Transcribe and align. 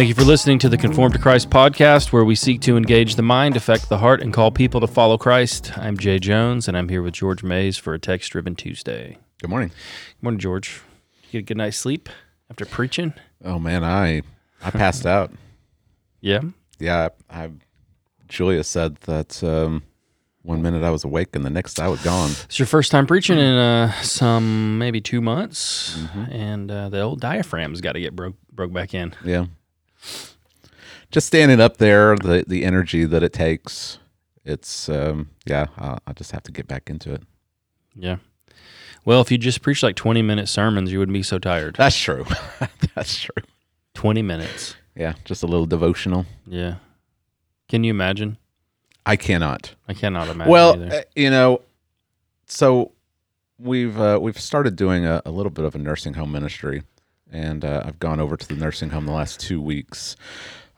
Thank 0.00 0.08
you 0.08 0.14
for 0.14 0.24
listening 0.24 0.58
to 0.60 0.70
the 0.70 0.78
Conform 0.78 1.12
to 1.12 1.18
Christ 1.18 1.50
podcast, 1.50 2.10
where 2.10 2.24
we 2.24 2.34
seek 2.34 2.62
to 2.62 2.78
engage 2.78 3.16
the 3.16 3.22
mind, 3.22 3.54
affect 3.54 3.90
the 3.90 3.98
heart, 3.98 4.22
and 4.22 4.32
call 4.32 4.50
people 4.50 4.80
to 4.80 4.86
follow 4.86 5.18
Christ. 5.18 5.76
I'm 5.76 5.98
Jay 5.98 6.18
Jones, 6.18 6.66
and 6.66 6.74
I'm 6.74 6.88
here 6.88 7.02
with 7.02 7.12
George 7.12 7.42
Mays 7.42 7.76
for 7.76 7.92
a 7.92 7.98
text 7.98 8.32
driven 8.32 8.56
Tuesday. 8.56 9.18
Good 9.42 9.50
morning. 9.50 9.68
Good 9.68 10.22
morning, 10.22 10.38
George. 10.38 10.80
You 11.24 11.32
get 11.32 11.38
a 11.40 11.42
good 11.42 11.58
night's 11.58 11.76
sleep 11.76 12.08
after 12.48 12.64
preaching? 12.64 13.12
Oh 13.44 13.58
man, 13.58 13.84
I 13.84 14.22
I 14.62 14.70
passed 14.70 15.04
out. 15.04 15.32
Yeah. 16.22 16.40
Yeah, 16.78 17.08
I, 17.28 17.44
I 17.44 17.50
Julia 18.26 18.64
said 18.64 18.96
that 19.02 19.44
um, 19.44 19.82
one 20.40 20.62
minute 20.62 20.82
I 20.82 20.90
was 20.90 21.04
awake 21.04 21.36
and 21.36 21.44
the 21.44 21.50
next 21.50 21.78
I 21.78 21.88
was 21.88 22.02
gone. 22.02 22.30
It's 22.44 22.58
your 22.58 22.64
first 22.64 22.90
time 22.90 23.06
preaching 23.06 23.38
in 23.38 23.54
uh, 23.54 23.92
some 24.00 24.78
maybe 24.78 25.02
two 25.02 25.20
months, 25.20 25.98
and 26.30 26.70
uh, 26.70 26.88
the 26.88 27.00
old 27.00 27.20
diaphragm's 27.20 27.82
got 27.82 27.92
to 27.92 28.00
get 28.00 28.16
broke 28.16 28.36
broke 28.50 28.72
back 28.72 28.94
in. 28.94 29.14
Yeah. 29.24 29.44
Just 31.10 31.26
standing 31.26 31.60
up 31.60 31.78
there, 31.78 32.16
the 32.16 32.44
the 32.46 32.64
energy 32.64 33.04
that 33.04 33.22
it 33.22 33.32
takes, 33.32 33.98
it's 34.44 34.88
um, 34.88 35.30
yeah. 35.44 35.66
I'll, 35.76 35.98
I'll 36.06 36.14
just 36.14 36.30
have 36.32 36.42
to 36.44 36.52
get 36.52 36.68
back 36.68 36.88
into 36.88 37.12
it. 37.12 37.22
Yeah. 37.94 38.16
Well, 39.04 39.20
if 39.20 39.30
you 39.30 39.38
just 39.38 39.62
preach 39.62 39.82
like 39.82 39.96
20 39.96 40.22
minute 40.22 40.48
sermons, 40.48 40.92
you 40.92 40.98
wouldn't 40.98 41.14
be 41.14 41.22
so 41.22 41.38
tired. 41.38 41.74
That's 41.76 41.96
true. 41.96 42.26
That's 42.94 43.18
true. 43.18 43.42
20 43.94 44.22
minutes. 44.22 44.76
Yeah, 44.94 45.14
just 45.24 45.42
a 45.42 45.46
little 45.46 45.66
devotional. 45.66 46.26
Yeah. 46.46 46.76
Can 47.68 47.82
you 47.82 47.90
imagine? 47.90 48.36
I 49.06 49.16
cannot. 49.16 49.74
I 49.88 49.94
cannot 49.94 50.28
imagine. 50.28 50.50
well, 50.52 50.74
either. 50.74 50.96
uh, 50.96 51.02
you 51.16 51.30
know, 51.30 51.62
so 52.46 52.92
we've 53.58 53.98
uh, 53.98 54.18
we've 54.20 54.38
started 54.38 54.76
doing 54.76 55.06
a, 55.06 55.22
a 55.24 55.30
little 55.30 55.50
bit 55.50 55.64
of 55.64 55.74
a 55.74 55.78
nursing 55.78 56.14
home 56.14 56.30
ministry, 56.32 56.82
and 57.32 57.64
uh, 57.64 57.82
I've 57.84 57.98
gone 57.98 58.20
over 58.20 58.36
to 58.36 58.48
the 58.48 58.54
nursing 58.54 58.90
home 58.90 59.06
the 59.06 59.12
last 59.12 59.40
two 59.40 59.60
weeks 59.60 60.16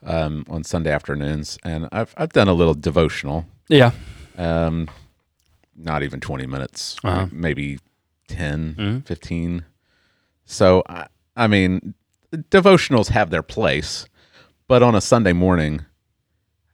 um, 0.05 0.45
on 0.49 0.63
Sunday 0.63 0.91
afternoons, 0.91 1.57
and 1.63 1.87
I've 1.91 2.13
I've 2.17 2.33
done 2.33 2.47
a 2.47 2.53
little 2.53 2.73
devotional, 2.73 3.45
yeah. 3.69 3.91
um, 4.37 4.89
not 5.75 6.03
even 6.03 6.19
twenty 6.19 6.45
minutes, 6.45 6.97
Uh-huh. 7.03 7.27
maybe 7.31 7.79
10, 8.27 8.75
Mhm. 8.79 9.05
15. 9.05 9.65
So 10.45 10.83
I, 10.89 11.07
I 11.35 11.47
mean, 11.47 11.93
devotionals 12.33 13.09
have 13.09 13.29
their 13.29 13.43
place, 13.43 14.05
but 14.67 14.81
on 14.83 14.95
a 14.95 15.01
Sunday 15.01 15.33
morning, 15.33 15.85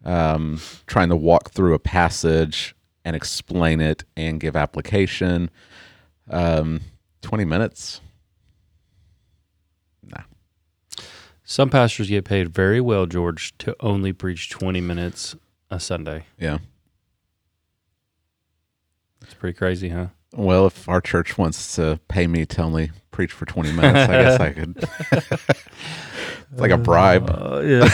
um, 0.05 0.59
trying 0.88 1.09
to 1.09 1.16
walk 1.16 1.52
through 1.52 1.73
a 1.73 1.80
passage 1.80 2.75
and 3.05 3.16
explain 3.16 3.80
it 3.81 4.03
and 4.16 4.39
give 4.39 4.55
application, 4.55 5.50
um, 6.30 6.81
twenty 7.22 7.45
minutes. 7.45 8.02
Some 11.50 11.72
pastors 11.72 12.09
get 12.09 12.25
paid 12.25 12.50
very 12.53 12.80
well, 12.80 13.08
George, 13.08 13.58
to 13.58 13.75
only 13.80 14.14
preach 14.14 14.52
20 14.52 14.81
minutes 14.81 15.36
a 15.72 15.80
Sunday. 15.80 16.25
yeah. 16.38 16.59
It's 19.23 19.33
pretty 19.33 19.58
crazy, 19.58 19.89
huh? 19.89 20.09
Well, 20.31 20.67
if 20.67 20.88
our 20.88 21.02
church 21.02 21.39
wants 21.39 21.75
to 21.78 22.00
pay 22.08 22.28
me 22.28 22.45
to 22.45 22.61
only 22.61 22.91
preach 23.09 23.31
for 23.31 23.47
twenty 23.47 23.72
minutes, 23.72 24.09
I 24.11 24.22
guess 24.22 24.39
I 24.39 24.52
could. 24.52 24.78
it's 26.52 26.61
like 26.61 26.69
a 26.69 26.78
bribe. 26.78 27.30
Uh, 27.31 27.61
yeah. 27.61 27.89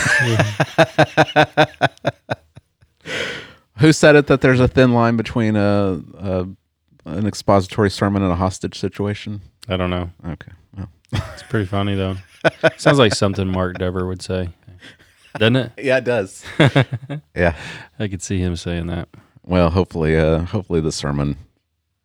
Who 3.79 3.93
said 3.93 4.17
it 4.17 4.27
that 4.27 4.41
there's 4.41 4.59
a 4.59 4.67
thin 4.67 4.93
line 4.93 5.15
between 5.15 5.55
a, 5.55 6.01
a 6.17 6.47
an 7.05 7.25
expository 7.25 7.89
sermon 7.89 8.21
and 8.21 8.31
a 8.33 8.35
hostage 8.35 8.77
situation? 8.77 9.41
I 9.69 9.77
don't 9.77 9.89
know. 9.89 10.11
Okay. 10.25 10.51
Well, 11.11 11.23
It's 11.33 11.43
pretty 11.43 11.65
funny, 11.65 11.95
though. 11.95 12.15
Sounds 12.77 12.99
like 12.99 13.13
something 13.13 13.47
Mark 13.47 13.77
Dever 13.77 14.05
would 14.07 14.21
say. 14.21 14.49
Doesn't 15.37 15.55
it? 15.55 15.71
yeah, 15.77 15.97
it 15.97 16.03
does. 16.05 16.43
yeah. 17.35 17.55
I 17.99 18.07
could 18.07 18.21
see 18.21 18.39
him 18.39 18.55
saying 18.55 18.87
that. 18.87 19.09
Well, 19.43 19.69
hopefully, 19.69 20.15
uh, 20.17 20.39
hopefully 20.45 20.79
the 20.81 20.91
sermon 20.91 21.37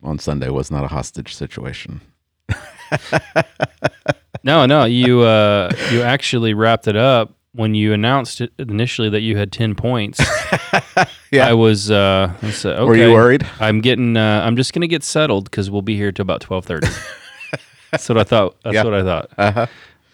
on 0.03 0.19
Sunday 0.19 0.49
was 0.49 0.71
not 0.71 0.85
a 0.85 0.89
hostage 0.89 1.35
situation. 1.35 2.01
No, 4.43 4.65
no, 4.65 4.85
you 4.85 5.21
uh, 5.21 5.71
you 5.91 6.01
actually 6.01 6.55
wrapped 6.55 6.89
it 6.89 6.97
up 6.97 7.35
when 7.53 7.75
you 7.75 7.93
announced 7.93 8.41
it 8.41 8.53
initially 8.59 9.11
that 9.11 9.21
you 9.21 9.37
had 9.37 9.53
ten 9.53 9.75
points. 9.75 10.19
Yeah. 11.31 11.47
I 11.47 11.53
was. 11.53 11.91
Uh, 11.91 12.33
I 12.41 12.51
said, 12.51 12.77
okay. 12.77 12.85
Were 12.85 12.97
you 12.97 13.13
worried? 13.13 13.47
I'm 13.61 13.81
getting. 13.83 14.17
Uh, 14.17 14.43
I'm 14.45 14.57
just 14.57 14.73
gonna 14.73 14.87
get 14.87 15.03
settled 15.05 15.45
because 15.51 15.71
we'll 15.71 15.83
be 15.83 15.95
here 15.95 16.11
till 16.11 16.23
about 16.23 16.41
twelve 16.41 16.65
thirty. 16.65 16.89
That's 17.91 18.09
what 18.09 18.19
I 18.19 18.25
thought. 18.25 18.57
That's 18.63 18.75
Yeah. 18.75 18.85
what 18.85 18.95
I 18.95 19.03
thought. 19.03 19.31
Uh-huh. 19.39 19.67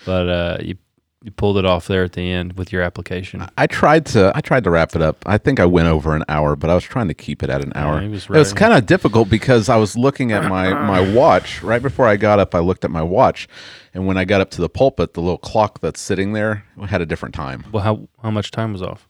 But 0.05 0.29
uh, 0.29 0.57
you 0.61 0.77
you 1.23 1.33
pulled 1.33 1.59
it 1.59 1.65
off 1.65 1.89
there 1.89 2.05
at 2.05 2.13
the 2.13 2.31
end 2.31 2.53
with 2.53 2.73
your 2.73 2.83
application. 2.83 3.45
I 3.59 3.67
tried 3.67 4.07
to 4.07 4.31
I 4.37 4.41
tried 4.41 4.63
to 4.65 4.71
wrap 4.71 4.95
it 4.95 5.03
up. 5.03 5.25
I 5.27 5.39
think 5.39 5.59
I 5.59 5.67
went 5.67 5.89
over 5.89 6.15
an 6.15 6.23
hour, 6.29 6.55
but 6.55 6.71
I 6.71 6.75
was 6.75 6.85
trying 6.85 7.09
to 7.09 7.15
keep 7.15 7.43
it 7.43 7.51
at 7.51 7.65
an 7.65 7.73
hour. 7.75 8.01
he 8.01 8.07
was 8.09 8.25
it 8.27 8.31
was 8.31 8.53
kind 8.53 8.73
of 8.75 8.87
difficult 8.87 9.29
because 9.29 9.69
I 9.69 9.77
was 9.77 9.97
looking 9.97 10.31
at 10.31 10.45
my 10.45 10.73
my 10.87 11.01
watch 11.15 11.63
right 11.63 11.83
before 11.83 12.07
I 12.07 12.17
got 12.17 12.39
up. 12.39 12.55
I 12.55 12.61
looked 12.61 12.85
at 12.85 12.93
my 12.93 13.03
watch, 13.03 13.49
and 13.93 14.07
when 14.07 14.17
I 14.17 14.25
got 14.25 14.41
up 14.41 14.51
to 14.53 14.61
the 14.61 14.69
pulpit, 14.69 15.15
the 15.15 15.21
little 15.21 15.39
clock 15.39 15.81
that's 15.81 16.01
sitting 16.01 16.33
there 16.33 16.65
had 16.87 17.01
a 17.01 17.07
different 17.07 17.35
time, 17.35 17.65
Well, 17.73 17.83
how 17.83 18.09
how 18.23 18.31
much 18.31 18.53
time 18.53 18.73
was 18.73 18.83
off? 18.83 19.09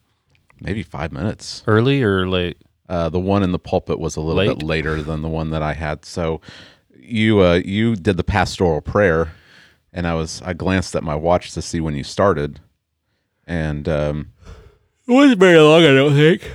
maybe 0.59 0.81
five 0.81 1.11
minutes. 1.11 1.61
Early 1.67 2.01
or 2.01 2.27
late? 2.27 2.57
Uh, 2.89 3.09
the 3.09 3.19
one 3.19 3.43
in 3.43 3.51
the 3.51 3.59
pulpit 3.59 3.99
was 3.99 4.15
a 4.15 4.21
little 4.21 4.37
Late? 4.43 4.57
bit 4.57 4.63
later 4.65 5.03
than 5.03 5.21
the 5.21 5.27
one 5.29 5.49
that 5.51 5.61
I 5.61 5.73
had. 5.73 6.03
So 6.05 6.41
you 7.07 7.41
uh, 7.41 7.61
you 7.63 7.95
did 7.95 8.17
the 8.17 8.23
pastoral 8.23 8.81
prayer, 8.81 9.31
and 9.93 10.05
I 10.07 10.13
was 10.15 10.41
I 10.43 10.53
glanced 10.53 10.95
at 10.95 11.03
my 11.03 11.15
watch 11.15 11.51
to 11.53 11.61
see 11.61 11.79
when 11.79 11.95
you 11.95 12.03
started, 12.03 12.59
and 13.45 13.87
um, 13.89 14.31
It 15.07 15.11
wasn't 15.13 15.39
very 15.39 15.57
long, 15.59 15.83
I 15.83 15.93
don't 15.93 16.13
think. 16.15 16.49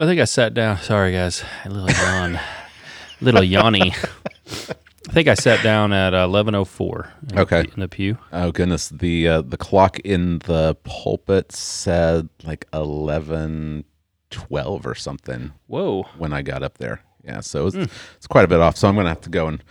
I 0.00 0.06
think 0.06 0.20
I 0.20 0.24
sat 0.24 0.54
down. 0.54 0.78
Sorry, 0.78 1.12
guys. 1.12 1.42
A 1.64 1.70
little 1.70 1.90
yawn. 1.90 2.40
little 3.20 3.42
yawny. 3.42 3.92
I 5.08 5.12
think 5.12 5.28
I 5.28 5.34
sat 5.34 5.62
down 5.62 5.92
at 5.92 6.14
uh, 6.14 6.26
11.04 6.26 7.36
Okay. 7.38 7.62
the, 7.62 7.74
in 7.74 7.80
the 7.80 7.88
pew. 7.88 8.18
Oh 8.32 8.50
goodness, 8.50 8.88
the 8.88 9.28
uh, 9.28 9.42
the 9.42 9.56
clock 9.56 10.00
in 10.00 10.40
the 10.40 10.76
pulpit 10.84 11.52
said 11.52 12.28
like 12.42 12.66
eleven 12.72 13.84
twelve 14.30 14.86
or 14.86 14.94
something 14.94 15.52
Whoa. 15.68 16.04
when 16.18 16.32
I 16.32 16.42
got 16.42 16.62
up 16.62 16.78
there. 16.78 17.02
Yeah, 17.24 17.40
so 17.40 17.66
it's 17.66 17.76
hmm. 17.76 17.84
it's 18.16 18.26
quite 18.26 18.44
a 18.44 18.48
bit 18.48 18.60
off. 18.60 18.76
So 18.76 18.88
I'm 18.88 18.96
gonna 18.96 19.08
have 19.08 19.22
to 19.22 19.30
go 19.30 19.48
and 19.48 19.62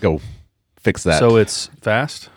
go 0.00 0.20
fix 0.76 1.02
that. 1.04 1.18
So 1.18 1.36
it's 1.36 1.66
fast? 1.80 2.30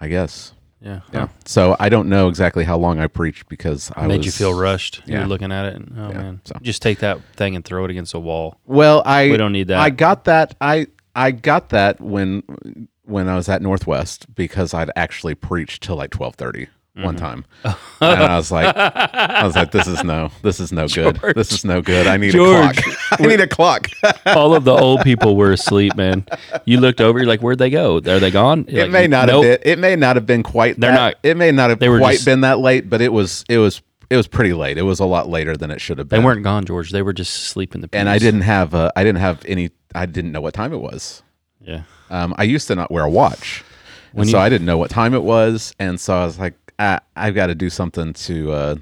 I 0.00 0.08
guess. 0.08 0.52
Yeah. 0.80 1.00
Yeah. 1.12 1.28
So 1.46 1.74
I 1.80 1.88
don't 1.88 2.08
know 2.08 2.28
exactly 2.28 2.62
how 2.62 2.76
long 2.76 3.00
I 3.00 3.06
preached 3.06 3.48
because 3.48 3.90
I 3.96 4.06
Made 4.06 4.18
was, 4.18 4.26
you 4.26 4.32
feel 4.32 4.54
rushed. 4.54 5.02
Yeah. 5.06 5.26
looking 5.26 5.50
at 5.50 5.66
it. 5.66 5.74
And, 5.76 5.94
oh, 5.98 6.08
Yeah, 6.10 6.18
man. 6.18 6.40
so. 6.44 6.56
Just 6.62 6.82
take 6.82 7.00
that 7.00 7.18
thing 7.34 7.56
and 7.56 7.64
throw 7.64 7.84
it 7.84 7.90
against 7.90 8.14
a 8.14 8.20
wall. 8.20 8.60
Well, 8.66 9.02
I 9.04 9.30
We 9.30 9.36
don't 9.36 9.52
need 9.52 9.68
that. 9.68 9.80
I 9.80 9.90
got 9.90 10.24
that. 10.24 10.54
I 10.60 10.86
I 11.14 11.30
got 11.30 11.70
that 11.70 12.00
when 12.00 12.88
when 13.04 13.28
I 13.28 13.36
was 13.36 13.48
at 13.48 13.62
Northwest 13.62 14.32
because 14.34 14.74
I'd 14.74 14.90
actually 14.96 15.34
preached 15.34 15.82
till 15.82 15.96
like 15.96 16.10
twelve 16.10 16.36
thirty 16.36 16.68
one 16.96 17.16
Mm-hmm. 17.16 17.24
time, 17.24 17.44
and 18.00 18.20
I 18.22 18.36
was 18.36 18.50
like, 18.50 18.74
I 18.76 19.44
was 19.44 19.54
like, 19.54 19.70
this 19.70 19.86
is 19.86 20.02
no, 20.02 20.30
this 20.42 20.60
is 20.60 20.72
no 20.72 20.88
good. 20.94 21.20
This 21.34 21.52
is 21.52 21.64
no 21.64 21.82
good. 21.82 22.06
I 22.06 22.16
need 22.16 22.32
George. 22.32 22.78
a 22.78 22.82
clock. 22.82 22.96
I 23.20 23.26
need 23.26 23.40
a 23.40 23.46
clock. 23.46 23.88
All 24.26 24.54
of 24.54 24.64
the 24.64 24.72
old 24.72 25.02
people 25.02 25.36
were 25.36 25.52
asleep, 25.52 25.94
man. 25.96 26.24
You 26.64 26.80
looked 26.80 27.00
over, 27.00 27.18
you're 27.18 27.28
like, 27.28 27.40
where'd 27.40 27.58
they 27.58 27.70
go? 27.70 27.96
Are 27.98 28.00
they 28.18 28.30
gone? 28.30 28.64
You're 28.68 28.80
it 28.80 28.84
like, 28.84 28.92
may 28.92 29.06
not 29.08 29.26
nope. 29.28 29.44
have 29.44 29.60
been. 29.62 29.72
It 29.72 29.78
may 29.78 29.94
not 29.96 30.16
have 30.16 30.24
been 30.26 30.42
quite. 30.42 30.80
They're 30.80 30.90
that, 30.90 30.96
not- 30.96 31.14
It 31.22 31.36
may 31.36 31.52
not 31.52 31.68
have 31.70 31.78
they 31.80 31.88
were 31.88 31.98
quite 31.98 32.14
just- 32.14 32.24
been 32.24 32.40
that 32.42 32.60
late, 32.60 32.88
but 32.88 33.00
it 33.00 33.12
was. 33.12 33.44
It 33.48 33.58
was. 33.58 33.82
It 34.08 34.16
was 34.16 34.28
pretty 34.28 34.52
late. 34.52 34.78
It 34.78 34.82
was 34.82 35.00
a 35.00 35.04
lot 35.04 35.28
later 35.28 35.56
than 35.56 35.70
it 35.72 35.80
should 35.80 35.98
have 35.98 36.08
been. 36.08 36.20
They 36.20 36.24
weren't 36.24 36.44
gone, 36.44 36.64
George. 36.64 36.92
They 36.92 37.02
were 37.02 37.12
just 37.12 37.32
sleeping 37.48 37.78
in 37.78 37.82
the 37.82 37.88
pews. 37.88 37.98
and 37.98 38.08
I 38.08 38.18
didn't 38.18 38.42
have. 38.42 38.72
Uh, 38.74 38.90
I 38.96 39.02
didn't 39.02 39.20
have 39.20 39.42
any. 39.46 39.70
I 39.96 40.06
didn't 40.06 40.30
know 40.32 40.40
what 40.40 40.54
time 40.54 40.72
it 40.72 40.78
was. 40.78 41.22
Yeah. 41.60 41.82
Um, 42.08 42.32
I 42.38 42.44
used 42.44 42.68
to 42.68 42.74
not 42.76 42.90
wear 42.92 43.02
a 43.04 43.10
watch, 43.10 43.64
and 44.12 44.20
When 44.20 44.28
so 44.28 44.36
you- 44.38 44.42
I 44.44 44.48
didn't 44.48 44.64
know 44.66 44.78
what 44.78 44.90
time 44.90 45.12
it 45.12 45.24
was, 45.24 45.74
and 45.80 45.98
so 46.00 46.14
I 46.14 46.24
was 46.24 46.38
like, 46.38 46.54
ah, 46.78 47.00
I've 47.14 47.34
got 47.34 47.46
to 47.48 47.54
do 47.54 47.70
something 47.70 48.12
to 48.14 48.52
uh, 48.52 48.76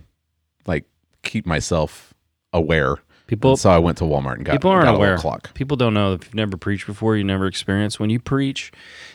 like 0.67 0.85
keep 1.23 1.47
myself 1.47 2.13
aware. 2.53 2.97
People 3.27 3.53
And 3.53 3.59
so 3.59 3.71
I 3.71 3.79
went 3.79 3.97
to 3.99 4.05
Walmart 4.05 4.35
and 4.35 4.45
got, 4.45 4.53
people 4.53 4.71
aren't 4.71 4.85
got 4.85 4.95
a 4.95 4.97
aware. 4.99 5.17
clock. 5.17 5.55
People 5.55 5.79
don't 5.79 5.95
know 5.95 6.13
if 6.13 6.25
you've 6.27 6.35
never 6.35 6.59
preached 6.59 6.87
before, 6.87 7.17
you 7.17 7.25
never 7.25 7.47
experienced. 7.47 7.99
When 7.99 8.11
you 8.11 8.21
preach, 8.21 8.71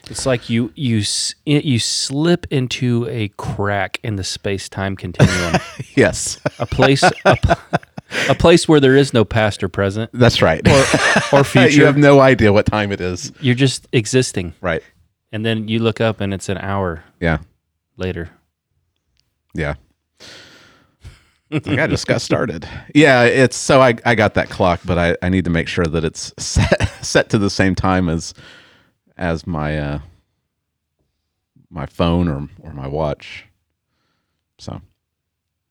it's 0.10 0.26
like 0.26 0.50
you 0.50 0.72
you 0.76 1.04
you 1.46 1.78
slip 1.78 2.48
into 2.50 3.06
a 3.08 3.28
crack 3.38 4.00
in 4.04 4.16
the 4.16 4.24
space 4.24 4.68
time 4.68 4.96
continuum, 4.96 5.62
Yes, 5.96 6.40
a 6.58 6.66
place 6.66 7.04
a, 7.24 8.34
place 8.40 8.68
where 8.68 8.80
there 8.80 8.96
is 8.96 9.14
no 9.14 9.24
past 9.24 9.62
or 9.64 9.70
present 9.70 10.10
that's 10.12 10.42
right. 10.42 10.68
or 11.32 11.44
future. 11.44 11.70
you 11.78 11.86
have 11.86 11.96
no 11.98 12.20
idea 12.20 12.52
what 12.52 12.66
time 12.66 12.92
it 12.92 13.00
is. 13.02 13.32
You're 13.42 13.54
just 13.54 13.88
existing, 13.94 14.56
Right. 14.60 14.82
and 15.32 15.46
then 15.46 15.68
you 15.68 15.78
look 15.80 16.02
up 16.02 16.20
and 16.20 16.34
it's 16.34 16.50
an 16.50 16.58
hour 16.58 17.04
Yeah. 17.20 17.38
later. 17.96 18.32
Yeah. 19.54 19.76
I 21.52 21.88
just 21.88 22.06
got 22.06 22.22
started. 22.22 22.68
Yeah, 22.94 23.24
it's 23.24 23.58
so 23.58 23.82
I, 23.82 23.96
I 24.06 24.14
got 24.14 24.36
that 24.36 24.50
clock, 24.50 24.82
but 24.86 25.00
I, 25.00 25.16
I 25.24 25.30
need 25.30 25.46
to 25.46 25.50
make 25.50 25.68
sure 25.68 25.86
that 25.86 26.04
it's 26.04 26.32
set 26.38 26.90
set 27.02 27.30
to 27.30 27.40
the 27.40 27.50
same 27.50 27.74
time 27.74 28.08
as 28.08 28.34
as 29.18 29.48
my 29.48 29.78
uh 29.78 30.00
my 31.72 31.88
phone 31.88 32.28
or 32.28 32.48
or 32.62 32.74
my 32.74 32.88
watch. 32.88 33.46
So, 34.60 34.82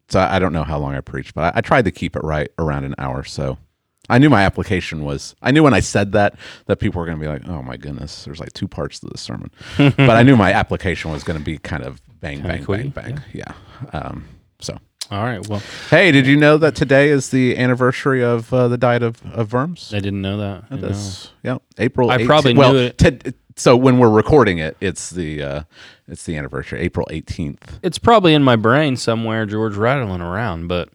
so 0.09 0.21
I 0.21 0.39
don't 0.39 0.53
know 0.53 0.65
how 0.65 0.79
long 0.79 0.95
I 0.95 1.01
preached, 1.01 1.35
but 1.35 1.55
I, 1.55 1.59
I 1.59 1.61
tried 1.61 1.85
to 1.85 1.93
keep 1.93 2.17
it 2.17 2.25
right 2.25 2.51
around 2.59 2.85
an 2.85 2.95
hour. 2.99 3.23
So 3.23 3.59
I 4.09 4.19
knew 4.19 4.31
my 4.31 4.43
application 4.43 5.05
was. 5.05 5.35
I 5.43 5.51
knew 5.51 5.63
when 5.63 5.75
I 5.75 5.81
said 5.81 6.13
that 6.13 6.37
that 6.67 6.79
people 6.79 7.01
were 7.01 7.07
going 7.07 7.19
to 7.19 7.23
be 7.23 7.29
like, 7.29 7.47
"Oh 7.49 7.63
my 7.63 7.77
goodness, 7.77 8.25
there's 8.25 8.41
like 8.41 8.53
two 8.53 8.69
parts 8.69 9.01
to 9.01 9.07
this 9.07 9.21
sermon," 9.21 9.51
but 9.77 10.11
I 10.11 10.23
knew 10.23 10.37
my 10.37 10.53
application 10.53 11.11
was 11.11 11.25
going 11.25 11.39
to 11.39 11.45
be 11.45 11.59
kind 11.59 11.83
of 11.85 12.01
bang, 12.21 12.43
Kinda 12.43 12.49
bang, 12.49 12.65
bang, 12.65 12.91
bang. 12.91 13.23
Yeah. 13.33 13.53
Um, 13.93 14.25
so, 14.61 14.79
All 15.11 15.23
right. 15.23 15.47
Well, 15.47 15.63
hey, 15.91 16.11
did 16.11 16.27
you 16.27 16.37
know 16.37 16.59
that 16.59 16.75
today 16.75 17.09
is 17.09 17.31
the 17.31 17.57
anniversary 17.57 18.23
of 18.23 18.53
uh, 18.53 18.69
the 18.69 18.79
diet 18.79 19.03
of, 19.03 19.21
of 19.33 19.53
worms? 19.53 19.93
I 19.95 20.01
didn't 20.01 20.23
know 20.23 20.39
that. 20.39 20.71
know. 20.71 20.77
That's 20.79 21.31
yeah, 21.43 21.59
April. 21.79 22.11
I 22.11 22.19
18th. 22.19 22.27
probably 22.27 22.55
well, 22.55 22.73
knew 22.73 22.93
it. 22.99 23.35
so 23.57 23.77
when 23.77 23.99
we're 23.99 24.11
recording 24.11 24.59
it, 24.59 24.77
it's 24.81 25.11
the 25.11 25.43
uh, 25.43 25.63
it's 26.07 26.25
the 26.25 26.37
anniversary, 26.37 26.81
April 26.81 27.07
eighteenth. 27.11 27.79
It's 27.83 27.99
probably 27.99 28.35
in 28.35 28.43
my 28.43 28.57
brain 28.57 28.97
somewhere, 28.97 29.47
George, 29.47 29.77
rattling 29.77 30.23
around, 30.23 30.69
but 30.69 30.89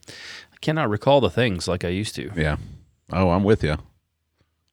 I 0.52 0.58
cannot 0.62 0.90
recall 0.90 1.22
the 1.22 1.30
things 1.30 1.68
like 1.68 1.86
I 1.86 1.90
used 1.90 2.16
to. 2.16 2.32
Yeah. 2.36 2.58
Oh, 3.12 3.30
I'm 3.32 3.44
with 3.44 3.64
you. 3.64 3.78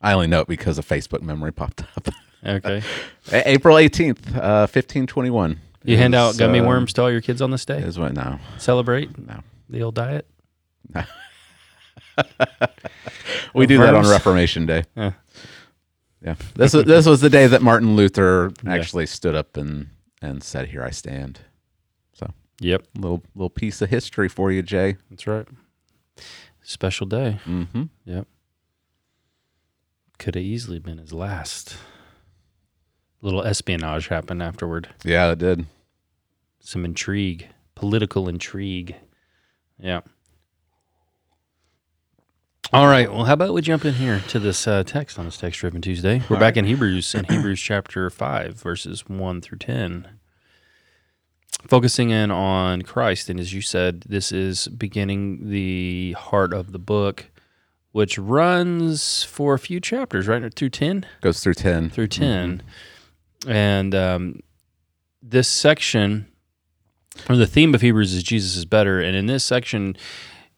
I 0.00 0.12
only 0.12 0.26
know 0.28 0.40
it 0.40 0.48
because 0.48 0.78
a 0.78 0.82
Facebook 0.82 1.22
memory 1.22 1.52
popped 1.52 1.82
up. 1.96 2.08
Okay. 2.44 2.82
A- 3.32 3.50
April 3.50 3.76
eighteenth, 3.76 4.34
uh, 4.36 4.66
fifteen 4.66 5.06
twenty 5.06 5.30
one. 5.30 5.60
You 5.84 5.96
hand 5.96 6.14
out 6.14 6.36
gummy 6.38 6.60
worms 6.60 6.92
to 6.94 7.02
all 7.02 7.10
your 7.10 7.20
kids 7.20 7.40
on 7.42 7.50
this 7.50 7.64
day? 7.64 7.78
Is 7.78 7.98
what 7.98 8.12
now? 8.14 8.38
Celebrate 8.58 9.16
No. 9.18 9.40
the 9.68 9.82
old 9.82 9.94
diet? 9.94 10.26
No. 10.94 11.02
We 13.54 13.66
do 13.66 13.78
that 13.78 13.94
on 13.94 14.06
Reformation 14.08 14.66
Day. 14.66 14.84
Yeah. 14.96 15.12
Yeah. 16.22 16.34
This 16.54 16.74
was 16.74 16.84
this 16.84 17.06
was 17.06 17.20
the 17.22 17.30
day 17.30 17.46
that 17.46 17.62
Martin 17.62 17.96
Luther 17.96 18.52
Yeah. 18.62 18.74
actually 18.74 19.06
stood 19.06 19.34
up 19.34 19.56
and 19.56 19.88
and 20.20 20.42
said, 20.42 20.68
"Here 20.68 20.82
I 20.84 20.90
stand." 20.90 21.40
So 22.12 22.30
Yep. 22.60 22.86
little 22.96 23.22
little 23.34 23.48
piece 23.50 23.80
of 23.80 23.88
history 23.88 24.28
for 24.28 24.52
you, 24.52 24.60
Jay. 24.62 24.96
That's 25.08 25.26
right. 25.26 25.46
Special 26.70 27.04
day. 27.04 27.40
Mm-hmm. 27.46 27.82
Yep. 28.04 28.28
Could 30.20 30.36
have 30.36 30.44
easily 30.44 30.78
been 30.78 30.98
his 30.98 31.12
last. 31.12 31.76
little 33.20 33.42
espionage 33.42 34.06
happened 34.06 34.40
afterward. 34.40 34.88
Yeah, 35.02 35.32
it 35.32 35.38
did. 35.40 35.66
Some 36.60 36.84
intrigue, 36.84 37.48
political 37.74 38.28
intrigue. 38.28 38.94
Yeah. 39.80 40.02
All 42.72 42.86
right. 42.86 43.12
Well, 43.12 43.24
how 43.24 43.32
about 43.32 43.52
we 43.52 43.62
jump 43.62 43.84
in 43.84 43.94
here 43.94 44.22
to 44.28 44.38
this 44.38 44.68
uh, 44.68 44.84
text 44.84 45.18
on 45.18 45.24
this 45.24 45.38
text 45.38 45.58
driven 45.58 45.82
Tuesday? 45.82 46.22
We're 46.30 46.36
All 46.36 46.40
back 46.40 46.56
in 46.56 46.66
Hebrews, 46.66 47.16
in 47.16 47.24
Hebrews 47.24 47.60
chapter 47.60 48.08
5, 48.10 48.54
verses 48.54 49.08
1 49.08 49.40
through 49.40 49.58
10. 49.58 50.19
Focusing 51.68 52.10
in 52.10 52.30
on 52.30 52.82
Christ. 52.82 53.28
And 53.28 53.38
as 53.38 53.52
you 53.52 53.60
said, 53.62 54.02
this 54.08 54.32
is 54.32 54.68
beginning 54.68 55.50
the 55.50 56.12
heart 56.18 56.52
of 56.54 56.72
the 56.72 56.78
book, 56.78 57.26
which 57.92 58.18
runs 58.18 59.22
for 59.24 59.54
a 59.54 59.58
few 59.58 59.80
chapters, 59.80 60.26
right? 60.26 60.52
Through 60.54 60.70
10? 60.70 61.06
Goes 61.20 61.40
through 61.42 61.54
ten. 61.54 61.90
through 61.90 62.08
10 62.08 62.62
and 63.48 63.94
um, 63.94 64.40
this 65.22 65.48
section 65.48 66.26
or 67.28 67.36
the 67.36 67.46
theme 67.46 67.74
of 67.74 67.80
hebrews 67.80 68.12
is 68.12 68.22
jesus 68.22 68.54
is 68.54 68.66
better 68.66 69.00
and 69.00 69.16
in 69.16 69.24
this 69.26 69.42
section 69.42 69.96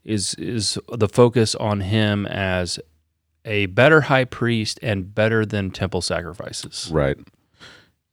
is 0.04 0.34
is 0.34 0.76
the 0.92 1.08
focus 1.08 1.54
on 1.54 1.80
him 1.82 2.26
as 2.26 2.80
a 3.44 3.66
better 3.66 4.02
high 4.02 4.24
priest 4.24 4.80
and 4.82 5.14
better 5.14 5.46
than 5.46 5.70
temple 5.70 6.00
sacrifices 6.02 6.90
Right. 6.92 7.16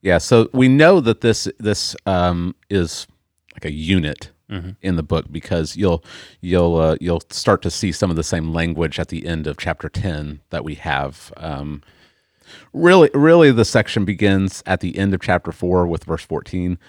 Yeah. 0.01 0.17
So 0.17 0.49
we 0.53 0.67
know 0.69 0.99
that 1.01 1.21
this 1.21 1.47
this 1.59 1.95
um, 2.05 2.55
is 2.69 3.07
like 3.53 3.65
a 3.65 3.71
unit 3.71 4.31
Mhm. 4.49 4.75
in 4.81 4.95
the 4.95 5.03
book 5.03 5.25
because 5.31 5.75
you'll 5.77 6.03
you'll 6.41 6.75
uh, 6.77 6.95
you'll 6.99 7.21
start 7.29 7.61
to 7.61 7.69
see 7.69 7.91
some 7.91 8.09
of 8.09 8.15
the 8.15 8.23
same 8.23 8.51
language 8.51 8.97
at 8.99 9.09
the 9.09 9.27
end 9.27 9.45
of 9.45 9.57
chapter 9.57 9.89
ten 9.89 10.39
that 10.49 10.63
we 10.63 10.73
have. 10.75 11.31
Um, 11.37 11.83
really, 12.73 13.11
really, 13.13 13.51
the 13.51 13.65
section 13.65 14.05
begins 14.05 14.63
at 14.65 14.79
the 14.79 14.97
end 14.97 15.13
of 15.13 15.21
chapter 15.21 15.51
four 15.51 15.85
with 15.85 16.03
verse 16.05 16.23
fourteen. 16.23 16.79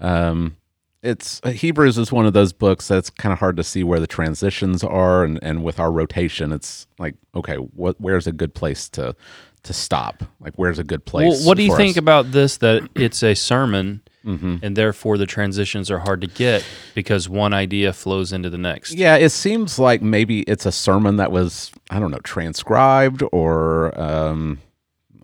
Um, 0.00 0.56
it's 1.02 1.40
Hebrews 1.44 1.96
is 1.98 2.12
one 2.12 2.26
of 2.26 2.32
those 2.34 2.52
books 2.52 2.86
that's 2.86 3.10
kind 3.10 3.32
of 3.32 3.38
hard 3.38 3.56
to 3.56 3.64
see 3.64 3.82
where 3.82 3.98
the 4.00 4.06
transitions 4.06 4.84
are, 4.84 5.24
and, 5.24 5.38
and 5.42 5.64
with 5.64 5.80
our 5.80 5.90
rotation, 5.90 6.52
it's 6.52 6.86
like 6.98 7.16
okay, 7.34 7.56
what 7.56 8.00
where's 8.00 8.26
a 8.28 8.32
good 8.32 8.54
place 8.54 8.88
to 8.90 9.16
to 9.64 9.72
stop? 9.72 10.22
Like 10.40 10.54
where's 10.56 10.78
a 10.78 10.84
good 10.84 11.04
place? 11.04 11.38
well, 11.38 11.46
what 11.48 11.56
do 11.56 11.62
you 11.62 11.76
think 11.76 11.92
us? 11.92 11.98
about 11.98 12.32
this 12.32 12.58
that 12.58 12.88
it's 12.94 13.22
a 13.22 13.34
sermon 13.34 14.02
Mm-hmm. 14.22 14.56
and 14.62 14.76
therefore 14.76 15.16
the 15.16 15.24
transitions 15.24 15.90
are 15.90 15.98
hard 15.98 16.20
to 16.20 16.26
get 16.26 16.62
because 16.94 17.26
one 17.26 17.54
idea 17.54 17.90
flows 17.94 18.34
into 18.34 18.50
the 18.50 18.58
next 18.58 18.92
Yeah, 18.92 19.16
it 19.16 19.30
seems 19.30 19.78
like 19.78 20.02
maybe 20.02 20.42
it's 20.42 20.66
a 20.66 20.72
sermon 20.72 21.16
that 21.16 21.32
was 21.32 21.72
I 21.88 21.98
don't 21.98 22.10
know 22.10 22.18
transcribed 22.18 23.22
or 23.32 23.98
um, 23.98 24.58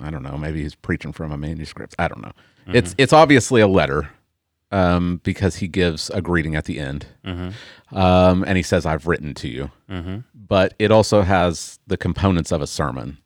I 0.01 0.11
don't 0.11 0.23
know. 0.23 0.39
Maybe 0.39 0.63
he's 0.63 0.75
preaching 0.75 1.13
from 1.13 1.31
a 1.31 1.37
manuscript. 1.37 1.95
I 1.99 2.09
don't 2.09 2.23
know. 2.23 2.33
It's 2.69 2.95
it's 2.99 3.13
obviously 3.13 3.61
a 3.61 3.69
letter 3.69 4.11
um, 4.73 5.21
because 5.23 5.57
he 5.57 5.69
gives 5.69 6.11
a 6.11 6.21
greeting 6.21 6.57
at 6.57 6.65
the 6.65 6.81
end, 6.81 7.07
mm-hmm. 7.25 7.97
um, 7.97 8.45
and 8.47 8.57
he 8.57 8.63
says, 8.63 8.85
"I've 8.85 9.07
written 9.07 9.35
to 9.35 9.49
you." 9.49 9.71
Mm-hmm. 9.89 10.19
But 10.35 10.75
it 10.79 10.91
also 10.91 11.23
has 11.23 11.79
the 11.87 11.97
components 11.97 12.51
of 12.53 12.61
a 12.61 12.67
sermon, 12.67 13.19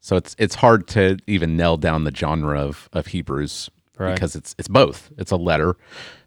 so 0.00 0.16
it's 0.16 0.34
it's 0.38 0.56
hard 0.56 0.86
to 0.88 1.16
even 1.26 1.56
nail 1.56 1.76
down 1.76 2.04
the 2.04 2.14
genre 2.14 2.60
of 2.60 2.88
of 2.92 3.08
Hebrews 3.08 3.70
Right. 3.98 4.14
because 4.14 4.36
it's 4.36 4.54
it's 4.58 4.68
both. 4.68 5.10
It's 5.18 5.32
a 5.32 5.36
letter 5.36 5.76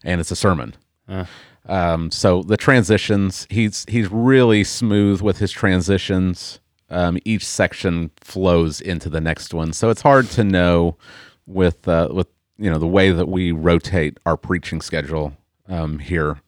and 0.04 0.20
it's 0.20 0.32
a 0.32 0.36
sermon. 0.36 0.76
Uh. 1.08 1.26
Um, 1.68 2.10
so 2.12 2.42
the 2.44 2.58
transitions, 2.58 3.48
he's 3.50 3.86
he's 3.88 4.12
really 4.12 4.64
smooth 4.64 5.22
with 5.22 5.38
his 5.38 5.52
transitions. 5.52 6.60
Um, 6.90 7.18
each 7.24 7.46
section 7.46 8.12
flows 8.20 8.82
into 8.82 9.10
the 9.10 9.22
next 9.22 9.54
one, 9.54 9.72
so 9.72 9.90
it's 9.90 10.02
hard 10.02 10.28
to 10.32 10.44
know 10.44 10.98
with 11.46 11.88
uh, 11.88 12.10
with 12.12 12.28
you 12.58 12.70
know 12.70 12.78
the 12.80 12.88
way 12.88 13.12
that 13.12 13.30
we 13.30 13.52
rotate 13.54 14.18
our 14.26 14.36
preaching 14.36 14.82
schedule 14.82 15.34
um, 15.70 16.00
here. 16.00 16.42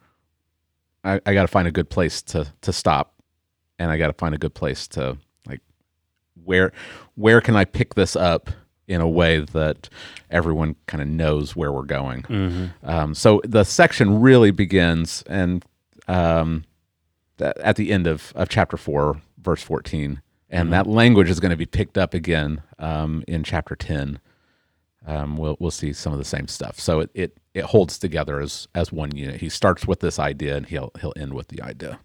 I, 1.05 1.21
I 1.25 1.33
got 1.33 1.43
to 1.43 1.47
find 1.47 1.67
a 1.67 1.71
good 1.71 1.89
place 1.89 2.21
to 2.23 2.47
to 2.61 2.73
stop, 2.73 3.13
and 3.79 3.91
I 3.91 3.97
got 3.97 4.07
to 4.07 4.13
find 4.13 4.35
a 4.35 4.37
good 4.37 4.53
place 4.55 4.87
to 4.89 5.17
where 6.43 6.71
where 7.15 7.41
can 7.41 7.55
I 7.55 7.65
pick 7.65 7.95
this 7.95 8.15
up 8.15 8.49
in 8.87 9.01
a 9.01 9.07
way 9.07 9.39
that 9.39 9.89
everyone 10.29 10.75
kind 10.87 11.01
of 11.01 11.07
knows 11.07 11.55
where 11.55 11.71
we're 11.71 11.83
going. 11.83 12.23
Mm-hmm. 12.23 12.89
Um, 12.89 13.15
so 13.15 13.41
the 13.45 13.63
section 13.63 14.21
really 14.21 14.51
begins 14.51 15.23
and 15.27 15.63
um, 16.07 16.65
th- 17.37 17.53
at 17.63 17.75
the 17.75 17.91
end 17.91 18.07
of, 18.07 18.33
of 18.35 18.49
chapter 18.49 18.77
4, 18.77 19.21
verse 19.37 19.63
14. 19.63 20.21
And 20.49 20.71
that 20.71 20.85
language 20.85 21.31
is 21.31 21.39
going 21.39 21.49
to 21.49 21.57
be 21.57 21.65
picked 21.65 21.97
up 21.97 22.13
again 22.13 22.61
um, 22.77 23.23
in 23.27 23.43
chapter 23.43 23.75
10. 23.75 24.19
Um, 25.07 25.35
we'll, 25.35 25.57
we'll 25.59 25.71
see 25.71 25.93
some 25.93 26.13
of 26.13 26.19
the 26.19 26.25
same 26.25 26.47
stuff. 26.47 26.79
So 26.79 26.99
it, 26.99 27.09
it, 27.15 27.37
it 27.55 27.63
holds 27.65 27.97
together 27.97 28.39
as, 28.39 28.67
as 28.75 28.91
one 28.91 29.15
unit. 29.15 29.41
He 29.41 29.49
starts 29.49 29.87
with 29.87 30.01
this 30.01 30.19
idea 30.19 30.55
and 30.55 30.67
he'll, 30.67 30.91
he'll 31.01 31.13
end 31.15 31.33
with 31.33 31.47
the 31.47 31.61
idea. 31.63 31.99